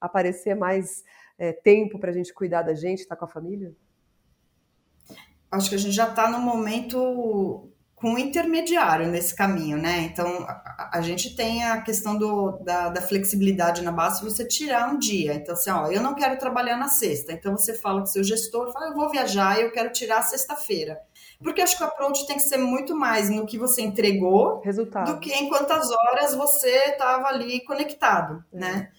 aparecer 0.00 0.54
mais 0.56 1.04
é, 1.38 1.52
tempo 1.52 1.98
para 1.98 2.10
a 2.10 2.14
gente 2.14 2.32
cuidar 2.32 2.62
da 2.62 2.74
gente, 2.74 3.00
estar 3.00 3.14
tá 3.14 3.18
com 3.18 3.24
a 3.26 3.28
família? 3.28 3.74
Acho 5.50 5.68
que 5.68 5.74
a 5.74 5.78
gente 5.78 5.94
já 5.94 6.08
está 6.08 6.30
no 6.30 6.38
momento 6.38 7.68
com 8.00 8.14
um 8.14 8.18
intermediário 8.18 9.08
nesse 9.08 9.36
caminho, 9.36 9.76
né? 9.76 10.00
Então, 10.00 10.26
a, 10.44 10.90
a 10.94 11.02
gente 11.02 11.36
tem 11.36 11.62
a 11.64 11.82
questão 11.82 12.16
do, 12.16 12.52
da, 12.64 12.88
da, 12.88 13.02
flexibilidade 13.02 13.82
na 13.82 13.92
base, 13.92 14.24
você 14.24 14.46
tirar 14.46 14.90
um 14.90 14.98
dia. 14.98 15.34
Então, 15.34 15.54
assim, 15.54 15.70
ó, 15.70 15.90
eu 15.90 16.00
não 16.00 16.14
quero 16.14 16.38
trabalhar 16.38 16.78
na 16.78 16.88
sexta. 16.88 17.32
Então, 17.32 17.56
você 17.56 17.74
fala 17.74 18.00
com 18.00 18.06
seu 18.06 18.24
gestor, 18.24 18.72
fala, 18.72 18.86
eu 18.86 18.94
vou 18.94 19.10
viajar 19.10 19.58
e 19.58 19.62
eu 19.62 19.70
quero 19.70 19.92
tirar 19.92 20.18
a 20.18 20.22
sexta-feira. 20.22 20.98
Porque 21.42 21.62
acho 21.62 21.76
que 21.76 21.82
o 21.82 21.86
approach 21.86 22.26
tem 22.26 22.36
que 22.36 22.42
ser 22.42 22.58
muito 22.58 22.94
mais 22.94 23.30
no 23.30 23.46
que 23.46 23.56
você 23.56 23.80
entregou 23.80 24.60
Resultado. 24.60 25.12
do 25.12 25.20
que 25.20 25.32
em 25.32 25.48
quantas 25.48 25.90
horas 25.90 26.34
você 26.34 26.68
estava 26.68 27.28
ali 27.28 27.60
conectado, 27.64 28.44
é. 28.52 28.58
né? 28.58 28.90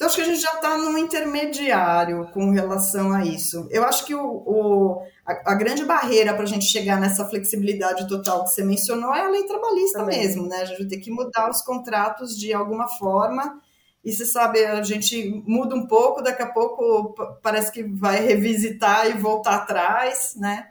Então, 0.00 0.06
acho 0.06 0.16
que 0.16 0.22
a 0.22 0.24
gente 0.24 0.40
já 0.40 0.54
está 0.54 0.78
num 0.78 0.96
intermediário 0.96 2.26
com 2.32 2.52
relação 2.52 3.12
a 3.12 3.22
isso. 3.22 3.68
Eu 3.70 3.84
acho 3.84 4.06
que 4.06 4.14
o, 4.14 4.24
o 4.46 5.02
a, 5.26 5.52
a, 5.52 5.54
grande 5.54 5.84
barreira 5.84 6.32
para 6.32 6.44
a 6.44 6.46
gente 6.46 6.64
chegar 6.64 6.98
nessa 6.98 7.26
flexibilidade 7.26 8.08
total 8.08 8.44
que 8.44 8.48
você 8.48 8.64
mencionou 8.64 9.14
é 9.14 9.20
a 9.20 9.28
lei 9.28 9.42
trabalhista 9.42 9.98
Também. 9.98 10.20
mesmo, 10.20 10.46
né? 10.48 10.62
A 10.62 10.64
gente 10.64 10.88
tem 10.88 10.98
que 10.98 11.10
mudar 11.10 11.50
os 11.50 11.60
contratos 11.60 12.34
de 12.34 12.50
alguma 12.50 12.88
forma. 12.88 13.60
E 14.02 14.10
você 14.10 14.24
sabe, 14.24 14.64
a 14.64 14.82
gente 14.82 15.44
muda 15.46 15.76
um 15.76 15.86
pouco, 15.86 16.22
daqui 16.22 16.40
a 16.40 16.50
pouco 16.50 17.14
parece 17.42 17.70
que 17.70 17.82
vai 17.82 18.24
revisitar 18.24 19.06
e 19.06 19.12
voltar 19.12 19.56
atrás, 19.56 20.34
né? 20.34 20.66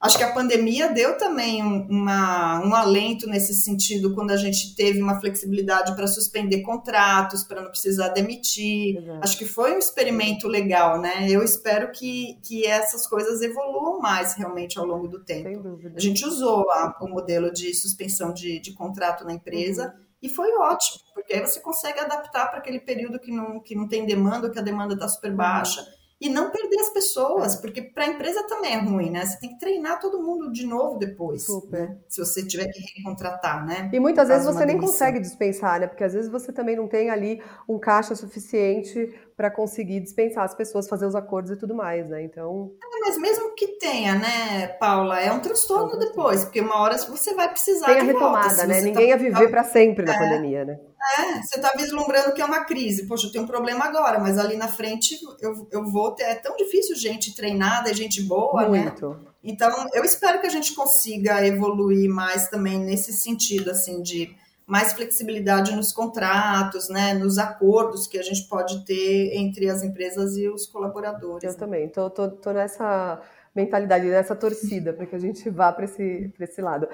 Acho 0.00 0.16
que 0.16 0.22
a 0.22 0.32
pandemia 0.32 0.92
deu 0.92 1.18
também 1.18 1.60
uma, 1.60 2.64
um 2.64 2.72
alento 2.72 3.26
nesse 3.26 3.52
sentido, 3.54 4.14
quando 4.14 4.30
a 4.30 4.36
gente 4.36 4.76
teve 4.76 5.02
uma 5.02 5.18
flexibilidade 5.18 5.96
para 5.96 6.06
suspender 6.06 6.62
contratos, 6.62 7.42
para 7.42 7.60
não 7.60 7.68
precisar 7.68 8.10
demitir. 8.10 9.02
Acho 9.20 9.36
que 9.36 9.44
foi 9.44 9.74
um 9.74 9.78
experimento 9.78 10.46
legal, 10.46 11.00
né? 11.00 11.26
Eu 11.28 11.42
espero 11.42 11.90
que, 11.90 12.38
que 12.44 12.64
essas 12.64 13.08
coisas 13.08 13.42
evoluam 13.42 13.98
mais 13.98 14.34
realmente 14.34 14.78
ao 14.78 14.86
longo 14.86 15.08
do 15.08 15.24
tempo. 15.24 15.48
Sem 15.48 15.60
dúvida. 15.60 15.94
A 15.96 16.00
gente 16.00 16.24
usou 16.24 16.70
a, 16.70 16.96
o 17.00 17.08
modelo 17.08 17.52
de 17.52 17.74
suspensão 17.74 18.32
de, 18.32 18.60
de 18.60 18.72
contrato 18.74 19.24
na 19.24 19.32
empresa. 19.32 19.92
Uhum. 19.98 20.08
E 20.22 20.28
foi 20.28 20.52
ótimo, 20.58 21.00
porque 21.14 21.34
aí 21.34 21.40
você 21.40 21.60
consegue 21.60 22.00
adaptar 22.00 22.48
para 22.48 22.58
aquele 22.58 22.80
período 22.80 23.20
que 23.20 23.30
não, 23.32 23.60
que 23.60 23.74
não 23.74 23.88
tem 23.88 24.04
demanda, 24.04 24.50
que 24.50 24.58
a 24.58 24.62
demanda 24.62 24.94
está 24.94 25.08
super 25.08 25.32
baixa. 25.32 25.84
E 26.20 26.28
não 26.28 26.50
perder 26.50 26.80
as 26.80 26.90
pessoas, 26.90 27.56
é. 27.56 27.60
porque 27.60 27.80
para 27.80 28.04
a 28.04 28.08
empresa 28.08 28.42
também 28.48 28.74
é 28.74 28.78
ruim, 28.78 29.10
né? 29.10 29.24
Você 29.24 29.38
tem 29.38 29.50
que 29.50 29.58
treinar 29.58 30.00
todo 30.00 30.20
mundo 30.20 30.50
de 30.50 30.66
novo 30.66 30.98
depois. 30.98 31.44
Super. 31.44 31.90
Né? 31.90 31.96
Se 32.08 32.20
você 32.20 32.44
tiver 32.44 32.66
que 32.66 32.80
recontratar, 32.96 33.64
né? 33.64 33.88
E 33.92 34.00
muitas 34.00 34.26
vezes 34.26 34.44
você 34.44 34.66
nem 34.66 34.74
demissão. 34.74 34.92
consegue 34.92 35.20
dispensar, 35.20 35.80
né? 35.80 35.86
Porque 35.86 36.02
às 36.02 36.12
vezes 36.12 36.28
você 36.28 36.52
também 36.52 36.74
não 36.74 36.88
tem 36.88 37.08
ali 37.08 37.40
um 37.68 37.78
caixa 37.78 38.16
suficiente 38.16 39.14
para 39.36 39.48
conseguir 39.48 40.00
dispensar 40.00 40.42
as 40.42 40.52
pessoas, 40.52 40.88
fazer 40.88 41.06
os 41.06 41.14
acordos 41.14 41.52
e 41.52 41.56
tudo 41.56 41.72
mais, 41.72 42.08
né? 42.08 42.20
Então. 42.24 42.72
É, 42.82 43.00
mas 43.00 43.16
mesmo 43.18 43.54
que 43.54 43.78
tenha, 43.78 44.16
né, 44.16 44.66
Paula, 44.80 45.20
é 45.20 45.30
um 45.30 45.38
transtorno, 45.38 45.84
é 45.84 45.86
um 45.86 45.90
transtorno. 45.90 45.98
depois, 45.98 46.44
porque 46.44 46.60
uma 46.60 46.80
hora 46.80 46.98
você 46.98 47.32
vai 47.34 47.48
precisar. 47.48 47.86
Tem 47.86 48.00
a 48.00 48.02
retomada, 48.02 48.48
volta, 48.48 48.66
né? 48.66 48.80
Ninguém 48.80 49.10
tá... 49.10 49.10
ia 49.10 49.16
viver 49.16 49.48
para 49.48 49.62
sempre 49.62 50.04
na 50.04 50.14
é. 50.14 50.18
pandemia, 50.18 50.64
né? 50.64 50.80
É, 51.18 51.42
você 51.42 51.56
está 51.56 51.72
vislumbrando 51.76 52.32
que 52.32 52.40
é 52.40 52.44
uma 52.44 52.64
crise. 52.64 53.06
Poxa, 53.06 53.26
eu 53.26 53.32
tenho 53.32 53.44
um 53.44 53.46
problema 53.46 53.84
agora, 53.84 54.18
mas 54.18 54.38
ali 54.38 54.56
na 54.56 54.68
frente 54.68 55.18
eu, 55.40 55.66
eu 55.70 55.84
vou 55.84 56.12
ter. 56.12 56.24
É 56.24 56.34
tão 56.34 56.56
difícil 56.56 56.96
gente 56.96 57.34
treinada, 57.34 57.94
gente 57.94 58.22
boa, 58.22 58.68
né? 58.68 58.82
Muito. 58.82 59.08
né? 59.10 59.16
Então, 59.42 59.70
eu 59.94 60.04
espero 60.04 60.40
que 60.40 60.46
a 60.46 60.50
gente 60.50 60.74
consiga 60.74 61.46
evoluir 61.46 62.10
mais 62.10 62.48
também 62.48 62.78
nesse 62.78 63.12
sentido, 63.12 63.70
assim, 63.70 64.02
de 64.02 64.36
mais 64.66 64.92
flexibilidade 64.92 65.74
nos 65.74 65.92
contratos, 65.92 66.90
né, 66.90 67.14
nos 67.14 67.38
acordos 67.38 68.06
que 68.06 68.18
a 68.18 68.22
gente 68.22 68.46
pode 68.48 68.84
ter 68.84 69.34
entre 69.34 69.70
as 69.70 69.82
empresas 69.82 70.36
e 70.36 70.46
os 70.46 70.66
colaboradores. 70.66 71.42
Eu 71.44 71.52
né? 71.52 71.56
também, 71.56 71.88
tô 71.88 72.52
nessa 72.52 73.22
mentalidade, 73.54 74.06
nessa 74.06 74.36
torcida, 74.36 74.92
para 74.92 75.06
que 75.06 75.16
a 75.16 75.18
gente 75.18 75.48
vá 75.48 75.72
para 75.72 75.86
esse, 75.86 76.32
esse 76.38 76.60
lado. 76.60 76.86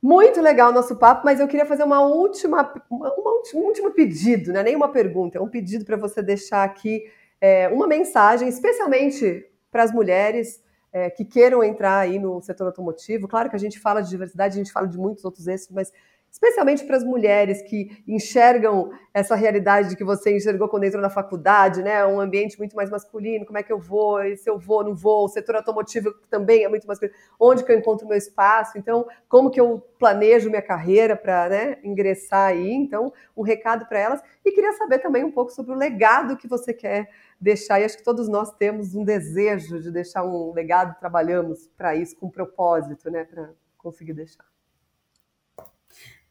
Muito 0.00 0.40
legal 0.40 0.70
o 0.70 0.72
nosso 0.72 0.96
papo, 0.96 1.22
mas 1.24 1.40
eu 1.40 1.48
queria 1.48 1.66
fazer 1.66 1.82
uma 1.82 2.00
última, 2.00 2.72
uma, 2.88 3.12
uma 3.14 3.42
um 3.54 3.58
último 3.58 3.90
pedido, 3.90 4.52
não 4.52 4.60
é 4.60 4.62
nem 4.62 4.76
uma 4.76 4.88
pergunta, 4.88 5.38
é 5.38 5.40
um 5.40 5.48
pedido 5.48 5.84
para 5.84 5.96
você 5.96 6.22
deixar 6.22 6.62
aqui 6.62 7.04
é, 7.40 7.68
uma 7.68 7.86
mensagem, 7.86 8.48
especialmente 8.48 9.44
para 9.70 9.82
as 9.82 9.92
mulheres 9.92 10.62
é, 10.92 11.10
que 11.10 11.24
queiram 11.24 11.62
entrar 11.62 11.98
aí 11.98 12.18
no 12.18 12.40
setor 12.40 12.66
automotivo. 12.66 13.28
Claro 13.28 13.50
que 13.50 13.56
a 13.56 13.58
gente 13.58 13.78
fala 13.78 14.00
de 14.00 14.10
diversidade, 14.10 14.54
a 14.54 14.58
gente 14.58 14.72
fala 14.72 14.86
de 14.86 14.96
muitos 14.96 15.24
outros 15.24 15.46
eixos, 15.46 15.68
mas 15.70 15.92
especialmente 16.40 16.84
para 16.84 16.96
as 16.96 17.04
mulheres 17.04 17.62
que 17.62 18.02
enxergam 18.06 18.92
essa 19.12 19.34
realidade 19.34 19.96
que 19.96 20.04
você 20.04 20.34
enxergou 20.36 20.68
quando 20.68 20.84
entrou 20.84 21.02
na 21.02 21.10
faculdade, 21.10 21.82
né? 21.82 22.06
Um 22.06 22.20
ambiente 22.20 22.56
muito 22.56 22.76
mais 22.76 22.88
masculino, 22.88 23.44
como 23.44 23.58
é 23.58 23.62
que 23.62 23.72
eu 23.72 23.78
vou, 23.78 24.22
e 24.22 24.36
se 24.36 24.48
eu 24.48 24.56
vou, 24.56 24.84
não 24.84 24.94
vou, 24.94 25.24
o 25.24 25.28
setor 25.28 25.56
automotivo 25.56 26.12
também 26.30 26.62
é 26.62 26.68
muito 26.68 26.86
masculino, 26.86 27.16
onde 27.40 27.64
que 27.64 27.72
eu 27.72 27.78
encontro 27.78 28.06
meu 28.06 28.16
espaço, 28.16 28.78
então, 28.78 29.06
como 29.28 29.50
que 29.50 29.60
eu 29.60 29.80
planejo 29.98 30.48
minha 30.48 30.62
carreira 30.62 31.16
para 31.16 31.48
né, 31.48 31.78
ingressar 31.82 32.50
aí, 32.50 32.72
então, 32.72 33.12
um 33.36 33.42
recado 33.42 33.86
para 33.86 33.98
elas, 33.98 34.22
e 34.44 34.52
queria 34.52 34.72
saber 34.74 35.00
também 35.00 35.24
um 35.24 35.32
pouco 35.32 35.50
sobre 35.50 35.72
o 35.72 35.76
legado 35.76 36.36
que 36.36 36.46
você 36.46 36.72
quer 36.72 37.10
deixar, 37.40 37.80
e 37.80 37.84
acho 37.84 37.96
que 37.96 38.04
todos 38.04 38.28
nós 38.28 38.52
temos 38.52 38.94
um 38.94 39.04
desejo 39.04 39.80
de 39.80 39.90
deixar 39.90 40.24
um 40.24 40.52
legado, 40.52 40.96
trabalhamos 41.00 41.68
para 41.76 41.96
isso, 41.96 42.16
com 42.16 42.30
propósito, 42.30 43.10
né, 43.10 43.24
para 43.24 43.50
conseguir 43.76 44.12
deixar. 44.12 44.57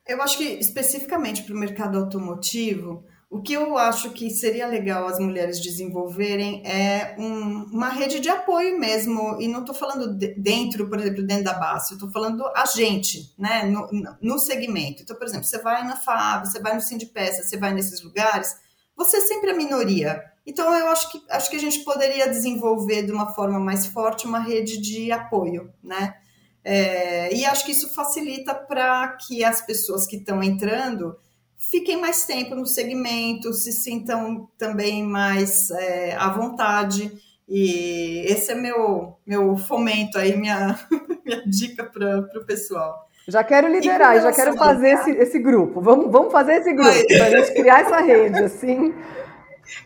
Eu 0.08 0.22
acho 0.22 0.38
que 0.38 0.44
especificamente 0.44 1.44
para 1.44 1.54
o 1.54 1.58
mercado 1.58 1.98
automotivo, 1.98 3.04
o 3.30 3.42
que 3.42 3.54
eu 3.54 3.78
acho 3.78 4.12
que 4.12 4.30
seria 4.30 4.66
legal 4.66 5.06
as 5.06 5.20
mulheres 5.20 5.60
desenvolverem 5.60 6.66
é 6.66 7.14
um, 7.20 7.66
uma 7.74 7.90
rede 7.90 8.22
de 8.22 8.30
apoio 8.30 8.80
mesmo, 8.80 9.38
e 9.42 9.50
não 9.50 9.60
estou 9.60 9.76
falando 9.76 10.18
de, 10.18 10.34
dentro, 10.36 10.88
por 10.90 10.98
exemplo, 10.98 11.26
dentro 11.26 11.44
da 11.44 11.54
base, 11.54 11.94
estou 11.94 12.10
falando 12.10 12.46
a 12.56 12.66
gente, 12.66 13.34
né, 13.38 13.64
no, 13.64 13.90
no 14.22 14.40
segmento. 14.40 15.04
Então, 15.04 15.18
por 15.18 15.28
exemplo, 15.28 15.46
você 15.46 15.62
vai 15.62 15.86
na 15.86 15.98
FAB, 15.98 16.48
você 16.48 16.60
vai 16.62 16.74
no 16.74 16.82
Sindipesa, 16.82 17.44
você 17.44 17.58
vai 17.58 17.74
nesses 17.74 18.02
lugares, 18.02 18.56
você 18.96 19.18
é 19.18 19.22
sempre 19.22 19.52
a 19.52 19.56
minoria. 19.56 20.24
Então, 20.46 20.74
eu 20.74 20.88
acho 20.88 21.12
que, 21.12 21.22
acho 21.30 21.50
que 21.50 21.58
a 21.58 21.60
gente 21.60 21.80
poderia 21.84 22.30
desenvolver 22.30 23.04
de 23.04 23.12
uma 23.12 23.34
forma 23.34 23.60
mais 23.60 23.86
forte 23.86 24.26
uma 24.26 24.40
rede 24.40 24.78
de 24.80 25.12
apoio, 25.12 25.74
né? 25.84 26.16
É, 26.70 27.34
e 27.34 27.46
acho 27.46 27.64
que 27.64 27.72
isso 27.72 27.96
facilita 27.96 28.54
para 28.54 29.08
que 29.26 29.42
as 29.42 29.62
pessoas 29.62 30.06
que 30.06 30.18
estão 30.18 30.44
entrando 30.44 31.16
fiquem 31.58 31.96
mais 31.96 32.26
tempo 32.26 32.56
no 32.56 32.66
segmento, 32.66 33.54
se 33.54 33.72
sintam 33.72 34.50
também 34.58 35.02
mais 35.02 35.72
é, 35.72 36.14
à 36.18 36.30
vontade. 36.30 37.10
E 37.48 38.26
esse 38.28 38.52
é 38.52 38.56
meu, 38.56 39.16
meu 39.26 39.56
fomento 39.56 40.18
aí, 40.18 40.36
minha, 40.36 40.78
minha 41.26 41.42
dica 41.48 41.86
para 41.86 42.20
o 42.20 42.46
pessoal. 42.46 43.08
Já 43.30 43.46
quero 43.46 43.70
liderar, 43.70 44.22
já 44.22 44.34
quero 44.34 44.58
fazer 44.58 44.90
esse, 44.90 45.12
esse 45.12 45.40
grupo. 45.40 45.80
Vamos, 45.80 46.12
vamos 46.12 46.34
fazer 46.34 46.56
esse 46.56 46.74
grupo, 46.74 47.08
para 47.08 47.28
a 47.28 47.30
gente 47.30 47.54
criar 47.54 47.80
essa 47.80 48.02
rede, 48.02 48.44
assim. 48.44 48.94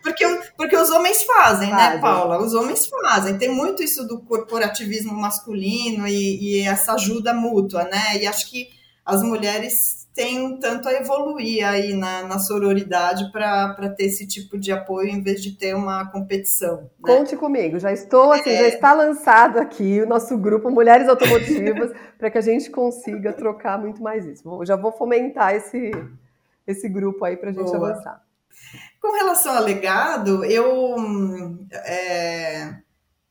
Porque, 0.02 0.24
porque 0.56 0.76
os 0.76 0.90
homens 0.90 1.22
fazem, 1.22 1.70
né, 1.70 1.76
fazem, 1.76 1.94
né, 1.94 2.00
Paula? 2.00 2.38
Os 2.42 2.54
homens 2.54 2.86
fazem. 2.86 3.38
Tem 3.38 3.48
muito 3.48 3.82
isso 3.82 4.06
do 4.06 4.20
corporativismo 4.20 5.14
masculino 5.14 6.06
e, 6.06 6.60
e 6.60 6.60
essa 6.66 6.94
ajuda 6.94 7.32
mútua, 7.34 7.84
né? 7.84 8.18
E 8.20 8.26
acho 8.26 8.50
que 8.50 8.68
as 9.04 9.22
mulheres 9.22 10.02
têm 10.14 10.40
um 10.40 10.58
tanto 10.58 10.88
a 10.88 10.92
evoluir 10.92 11.66
aí 11.66 11.94
na, 11.94 12.22
na 12.22 12.38
sororidade 12.38 13.30
para 13.32 13.88
ter 13.96 14.04
esse 14.04 14.26
tipo 14.26 14.58
de 14.58 14.70
apoio 14.70 15.08
em 15.08 15.22
vez 15.22 15.42
de 15.42 15.56
ter 15.56 15.74
uma 15.74 16.10
competição. 16.10 16.82
Né? 16.82 16.88
Conte 17.00 17.36
comigo, 17.36 17.78
já 17.78 17.92
estou 17.92 18.32
assim, 18.32 18.50
é... 18.50 18.58
já 18.58 18.68
está 18.68 18.92
lançado 18.92 19.58
aqui 19.58 20.00
o 20.00 20.06
nosso 20.06 20.36
grupo 20.36 20.70
Mulheres 20.70 21.08
Automotivas 21.08 21.92
para 22.18 22.30
que 22.30 22.38
a 22.38 22.42
gente 22.42 22.70
consiga 22.70 23.32
trocar 23.32 23.78
muito 23.78 24.02
mais 24.02 24.26
isso. 24.26 24.64
Já 24.64 24.76
vou 24.76 24.92
fomentar 24.92 25.54
esse, 25.54 25.90
esse 26.66 26.88
grupo 26.88 27.24
aí 27.24 27.36
para 27.36 27.50
a 27.50 27.52
gente 27.52 27.72
Boa. 27.72 27.90
avançar. 27.90 28.22
Com 29.00 29.12
relação 29.12 29.56
ao 29.56 29.62
legado, 29.62 30.44
eu, 30.44 30.96
é, 31.72 32.76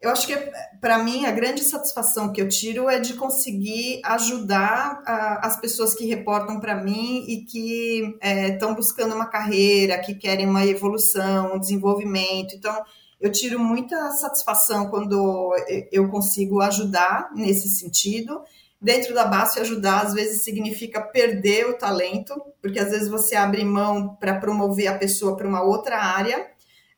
eu 0.01 0.09
acho 0.09 0.28
que 0.28 0.36
para 0.82 0.97
mim 0.97 1.26
a 1.26 1.32
grande 1.32 1.61
satisfação 1.61 2.34
que 2.34 2.41
eu 2.41 2.49
tiro 2.49 2.89
é 2.89 2.99
de 2.99 3.13
conseguir 3.13 4.01
ajudar 4.03 5.01
a, 5.05 5.47
as 5.47 5.59
pessoas 5.59 5.93
que 5.93 6.05
reportam 6.05 6.59
para 6.59 6.76
mim 6.76 7.24
e 7.28 7.45
que 7.45 8.17
estão 8.51 8.72
é, 8.72 8.76
buscando 8.76 9.15
uma 9.15 9.28
carreira, 9.28 9.99
que 9.99 10.15
querem 10.15 10.47
uma 10.47 10.65
evolução, 10.65 11.55
um 11.55 11.59
desenvolvimento. 11.59 12.55
Então, 12.55 12.84
eu 13.19 13.32
tiro 13.32 13.59
muita 13.59 14.11
satisfação 14.11 14.89
quando 14.89 15.55
eu 15.91 16.09
consigo 16.09 16.59
ajudar 16.59 17.30
nesse 17.36 17.69
sentido 17.69 18.41
dentro 18.82 19.13
da 19.13 19.25
base 19.25 19.59
ajudar 19.59 20.01
às 20.01 20.13
vezes 20.13 20.43
significa 20.43 20.99
perder 20.99 21.69
o 21.69 21.77
talento, 21.77 22.41
porque 22.61 22.79
às 22.79 22.89
vezes 22.89 23.07
você 23.07 23.36
abre 23.36 23.63
mão 23.63 24.15
para 24.15 24.39
promover 24.39 24.88
a 24.88 24.97
pessoa 24.97 25.38
para 25.38 25.47
uma 25.47 25.61
outra 25.61 25.97
área. 25.97 26.49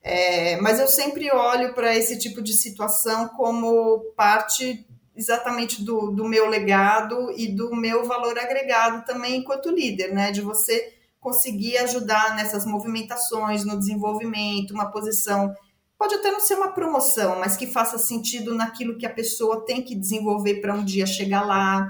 É, 0.01 0.57
mas 0.57 0.79
eu 0.79 0.87
sempre 0.87 1.31
olho 1.31 1.73
para 1.73 1.95
esse 1.95 2.17
tipo 2.19 2.41
de 2.41 2.53
situação 2.53 3.29
como 3.29 3.99
parte 4.15 4.85
exatamente 5.15 5.83
do, 5.83 6.11
do 6.11 6.25
meu 6.25 6.49
legado 6.49 7.31
e 7.37 7.47
do 7.47 7.75
meu 7.75 8.03
valor 8.03 8.37
agregado 8.37 9.05
também 9.05 9.37
enquanto 9.37 9.69
líder, 9.69 10.13
né? 10.13 10.31
De 10.31 10.41
você 10.41 10.93
conseguir 11.19 11.77
ajudar 11.77 12.35
nessas 12.35 12.65
movimentações, 12.65 13.63
no 13.63 13.79
desenvolvimento, 13.79 14.73
uma 14.73 14.91
posição 14.91 15.55
pode 15.97 16.15
até 16.15 16.31
não 16.31 16.39
ser 16.39 16.55
uma 16.55 16.71
promoção, 16.71 17.39
mas 17.39 17.55
que 17.55 17.67
faça 17.67 17.97
sentido 17.97 18.53
naquilo 18.53 18.97
que 18.97 19.05
a 19.05 19.13
pessoa 19.13 19.65
tem 19.65 19.81
que 19.81 19.95
desenvolver 19.95 20.55
para 20.55 20.73
um 20.73 20.83
dia 20.83 21.05
chegar 21.05 21.45
lá. 21.45 21.87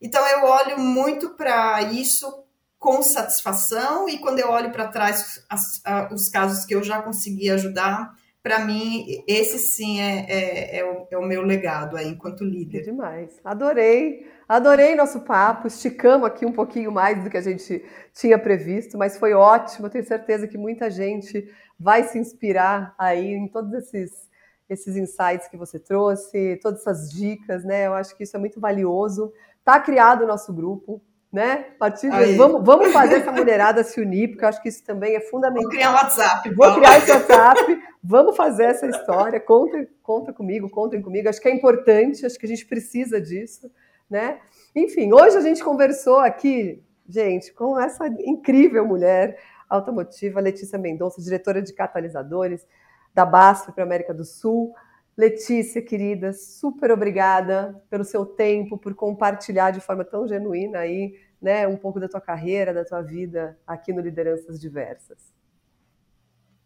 Então 0.00 0.26
eu 0.26 0.44
olho 0.44 0.78
muito 0.78 1.30
para 1.30 1.82
isso 1.82 2.44
com 2.78 3.02
satisfação 3.02 4.06
e 4.08 4.18
quando 4.18 4.40
eu 4.40 4.50
olho 4.50 4.70
para 4.70 4.88
trás 4.88 5.42
as, 5.48 5.80
a, 5.86 6.12
os 6.12 6.28
casos 6.28 6.66
que 6.66 6.74
eu 6.74 6.82
já 6.82 7.00
consegui 7.00 7.48
ajudar, 7.48 8.12
para 8.42 8.58
mim 8.58 9.24
esse 9.26 9.58
sim 9.58 10.02
é, 10.02 10.26
é, 10.28 10.78
é, 10.80 10.84
o, 10.84 11.06
é, 11.10 11.16
o, 11.16 11.22
meu 11.22 11.40
legado 11.40 11.96
aí 11.96 12.08
enquanto 12.08 12.44
líder. 12.44 12.82
Demais, 12.82 13.40
adorei, 13.42 14.26
adorei 14.46 14.94
nosso 14.94 15.20
papo, 15.20 15.66
esticamos 15.66 16.26
aqui 16.26 16.44
um 16.44 16.52
pouquinho 16.52 16.92
mais 16.92 17.24
do 17.24 17.30
que 17.30 17.38
a 17.38 17.40
gente 17.40 17.82
tinha 18.12 18.38
previsto, 18.38 18.98
mas 18.98 19.16
foi 19.16 19.32
ótimo, 19.32 19.88
tenho 19.88 20.04
certeza 20.04 20.46
que 20.46 20.58
muita 20.58 20.90
gente 20.90 21.50
vai 21.78 22.04
se 22.04 22.18
inspirar 22.18 22.94
aí 22.98 23.32
em 23.32 23.48
todos 23.48 23.72
esses, 23.72 24.28
esses 24.68 24.96
insights 24.96 25.48
que 25.48 25.56
você 25.56 25.78
trouxe, 25.78 26.58
todas 26.62 26.80
essas 26.80 27.10
dicas, 27.10 27.64
né? 27.64 27.86
Eu 27.86 27.94
acho 27.94 28.16
que 28.16 28.24
isso 28.24 28.36
é 28.36 28.40
muito 28.40 28.60
valioso. 28.60 29.32
Tá 29.64 29.80
criado 29.80 30.22
o 30.22 30.26
nosso 30.26 30.52
grupo, 30.52 31.00
né? 31.34 31.66
Partir 31.78 32.10
de, 32.10 32.36
vamos, 32.36 32.64
vamos 32.64 32.92
fazer 32.92 33.16
essa 33.16 33.32
mulherada 33.32 33.82
se 33.82 34.00
unir, 34.00 34.28
porque 34.28 34.44
eu 34.44 34.48
acho 34.48 34.62
que 34.62 34.68
isso 34.68 34.84
também 34.84 35.16
é 35.16 35.20
fundamental. 35.20 35.64
Vou 35.64 35.70
criar 35.72 35.90
um 35.90 35.94
WhatsApp. 35.94 36.54
Vou 36.54 36.66
então. 36.66 36.78
criar 36.78 36.98
esse 36.98 37.10
WhatsApp, 37.10 37.82
vamos 38.02 38.36
fazer 38.36 38.64
essa 38.66 38.86
história. 38.86 39.40
Conta, 39.40 39.88
conta 40.00 40.32
comigo, 40.32 40.70
contem 40.70 41.02
comigo. 41.02 41.28
Acho 41.28 41.40
que 41.40 41.48
é 41.48 41.52
importante, 41.52 42.24
acho 42.24 42.38
que 42.38 42.46
a 42.46 42.48
gente 42.48 42.64
precisa 42.64 43.20
disso, 43.20 43.68
né? 44.08 44.38
Enfim, 44.76 45.12
hoje 45.12 45.36
a 45.36 45.40
gente 45.40 45.64
conversou 45.64 46.18
aqui, 46.20 46.80
gente, 47.08 47.52
com 47.52 47.80
essa 47.80 48.06
incrível 48.06 48.86
mulher, 48.86 49.36
automotiva, 49.68 50.40
Letícia 50.40 50.78
Mendonça, 50.78 51.22
diretora 51.22 51.60
de 51.62 51.72
catalisadores 51.72 52.66
da 53.14 53.24
BASF 53.24 53.72
para 53.72 53.84
a 53.84 53.86
América 53.86 54.12
do 54.12 54.24
Sul. 54.24 54.74
Letícia, 55.16 55.80
querida, 55.80 56.32
super 56.32 56.90
obrigada 56.90 57.80
pelo 57.88 58.04
seu 58.04 58.26
tempo, 58.26 58.76
por 58.76 58.94
compartilhar 58.94 59.70
de 59.70 59.80
forma 59.80 60.04
tão 60.04 60.26
genuína 60.26 60.78
aí, 60.78 61.14
né, 61.40 61.68
um 61.68 61.76
pouco 61.76 62.00
da 62.00 62.08
tua 62.08 62.20
carreira, 62.20 62.74
da 62.74 62.84
tua 62.84 63.00
vida 63.00 63.56
aqui 63.66 63.92
no 63.92 64.00
Lideranças 64.00 64.60
Diversas. 64.60 65.32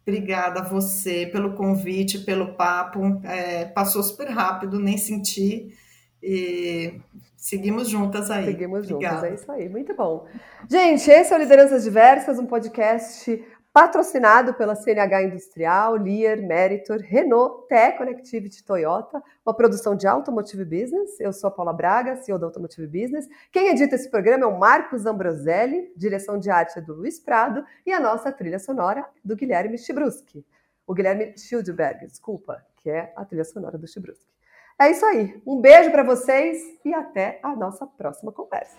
Obrigada 0.01 0.61
a 0.61 0.63
você 0.63 1.27
pelo 1.27 1.53
convite, 1.53 2.19
pelo 2.19 2.55
papo. 2.55 3.21
É, 3.23 3.65
passou 3.65 4.01
super 4.01 4.27
rápido, 4.27 4.79
nem 4.79 4.97
senti. 4.97 5.77
E 6.21 7.01
seguimos 7.35 7.89
juntas 7.89 8.29
aí. 8.29 8.45
Seguimos 8.45 8.89
Obrigada. 8.89 9.15
juntas, 9.15 9.31
é 9.31 9.35
isso 9.35 9.51
aí. 9.51 9.69
Muito 9.69 9.95
bom. 9.95 10.27
Gente, 10.69 11.09
esse 11.09 11.33
é 11.33 11.35
o 11.35 11.39
Lideranças 11.39 11.83
Diversas, 11.83 12.37
um 12.37 12.45
podcast 12.45 13.43
patrocinado 13.71 14.53
pela 14.55 14.75
CNH 14.75 15.23
Industrial, 15.23 15.93
Lear, 15.95 16.41
Meritor, 16.41 16.99
Renault, 16.99 17.67
TE 17.67 17.97
Connectivity 17.97 18.63
Toyota, 18.63 19.21
uma 19.45 19.53
produção 19.53 19.95
de 19.95 20.07
Automotive 20.07 20.65
Business. 20.65 21.19
Eu 21.19 21.31
sou 21.31 21.47
a 21.47 21.51
Paula 21.51 21.71
Braga, 21.71 22.15
CEO 22.17 22.39
da 22.39 22.47
Automotive 22.47 22.87
Business. 22.87 23.27
Quem 23.51 23.69
edita 23.69 23.95
esse 23.95 24.09
programa 24.09 24.43
é 24.43 24.47
o 24.47 24.59
Marcos 24.59 25.05
Ambroselli, 25.05 25.93
direção 25.95 26.39
de 26.39 26.49
arte 26.49 26.79
é 26.79 26.81
do 26.81 26.93
Luiz 26.93 27.19
Prado 27.19 27.63
e 27.85 27.93
a 27.93 27.99
nossa 27.99 28.31
trilha 28.31 28.59
sonora 28.59 29.05
do 29.23 29.35
Guilherme 29.35 29.77
Chibruski. 29.77 30.45
O 30.85 30.93
Guilherme 30.93 31.37
Schildberg, 31.37 32.07
desculpa, 32.07 32.65
que 32.77 32.89
é 32.89 33.13
a 33.15 33.23
trilha 33.23 33.45
sonora 33.45 33.77
do 33.77 33.87
Chibruski. 33.87 34.38
É 34.81 34.91
isso 34.91 35.05
aí. 35.05 35.41
Um 35.45 35.59
beijo 35.59 35.91
para 35.91 36.03
vocês 36.03 36.57
e 36.85 36.93
até 36.93 37.37
a 37.43 37.53
nossa 37.53 37.85
próxima 37.85 38.31
conversa. 38.31 38.77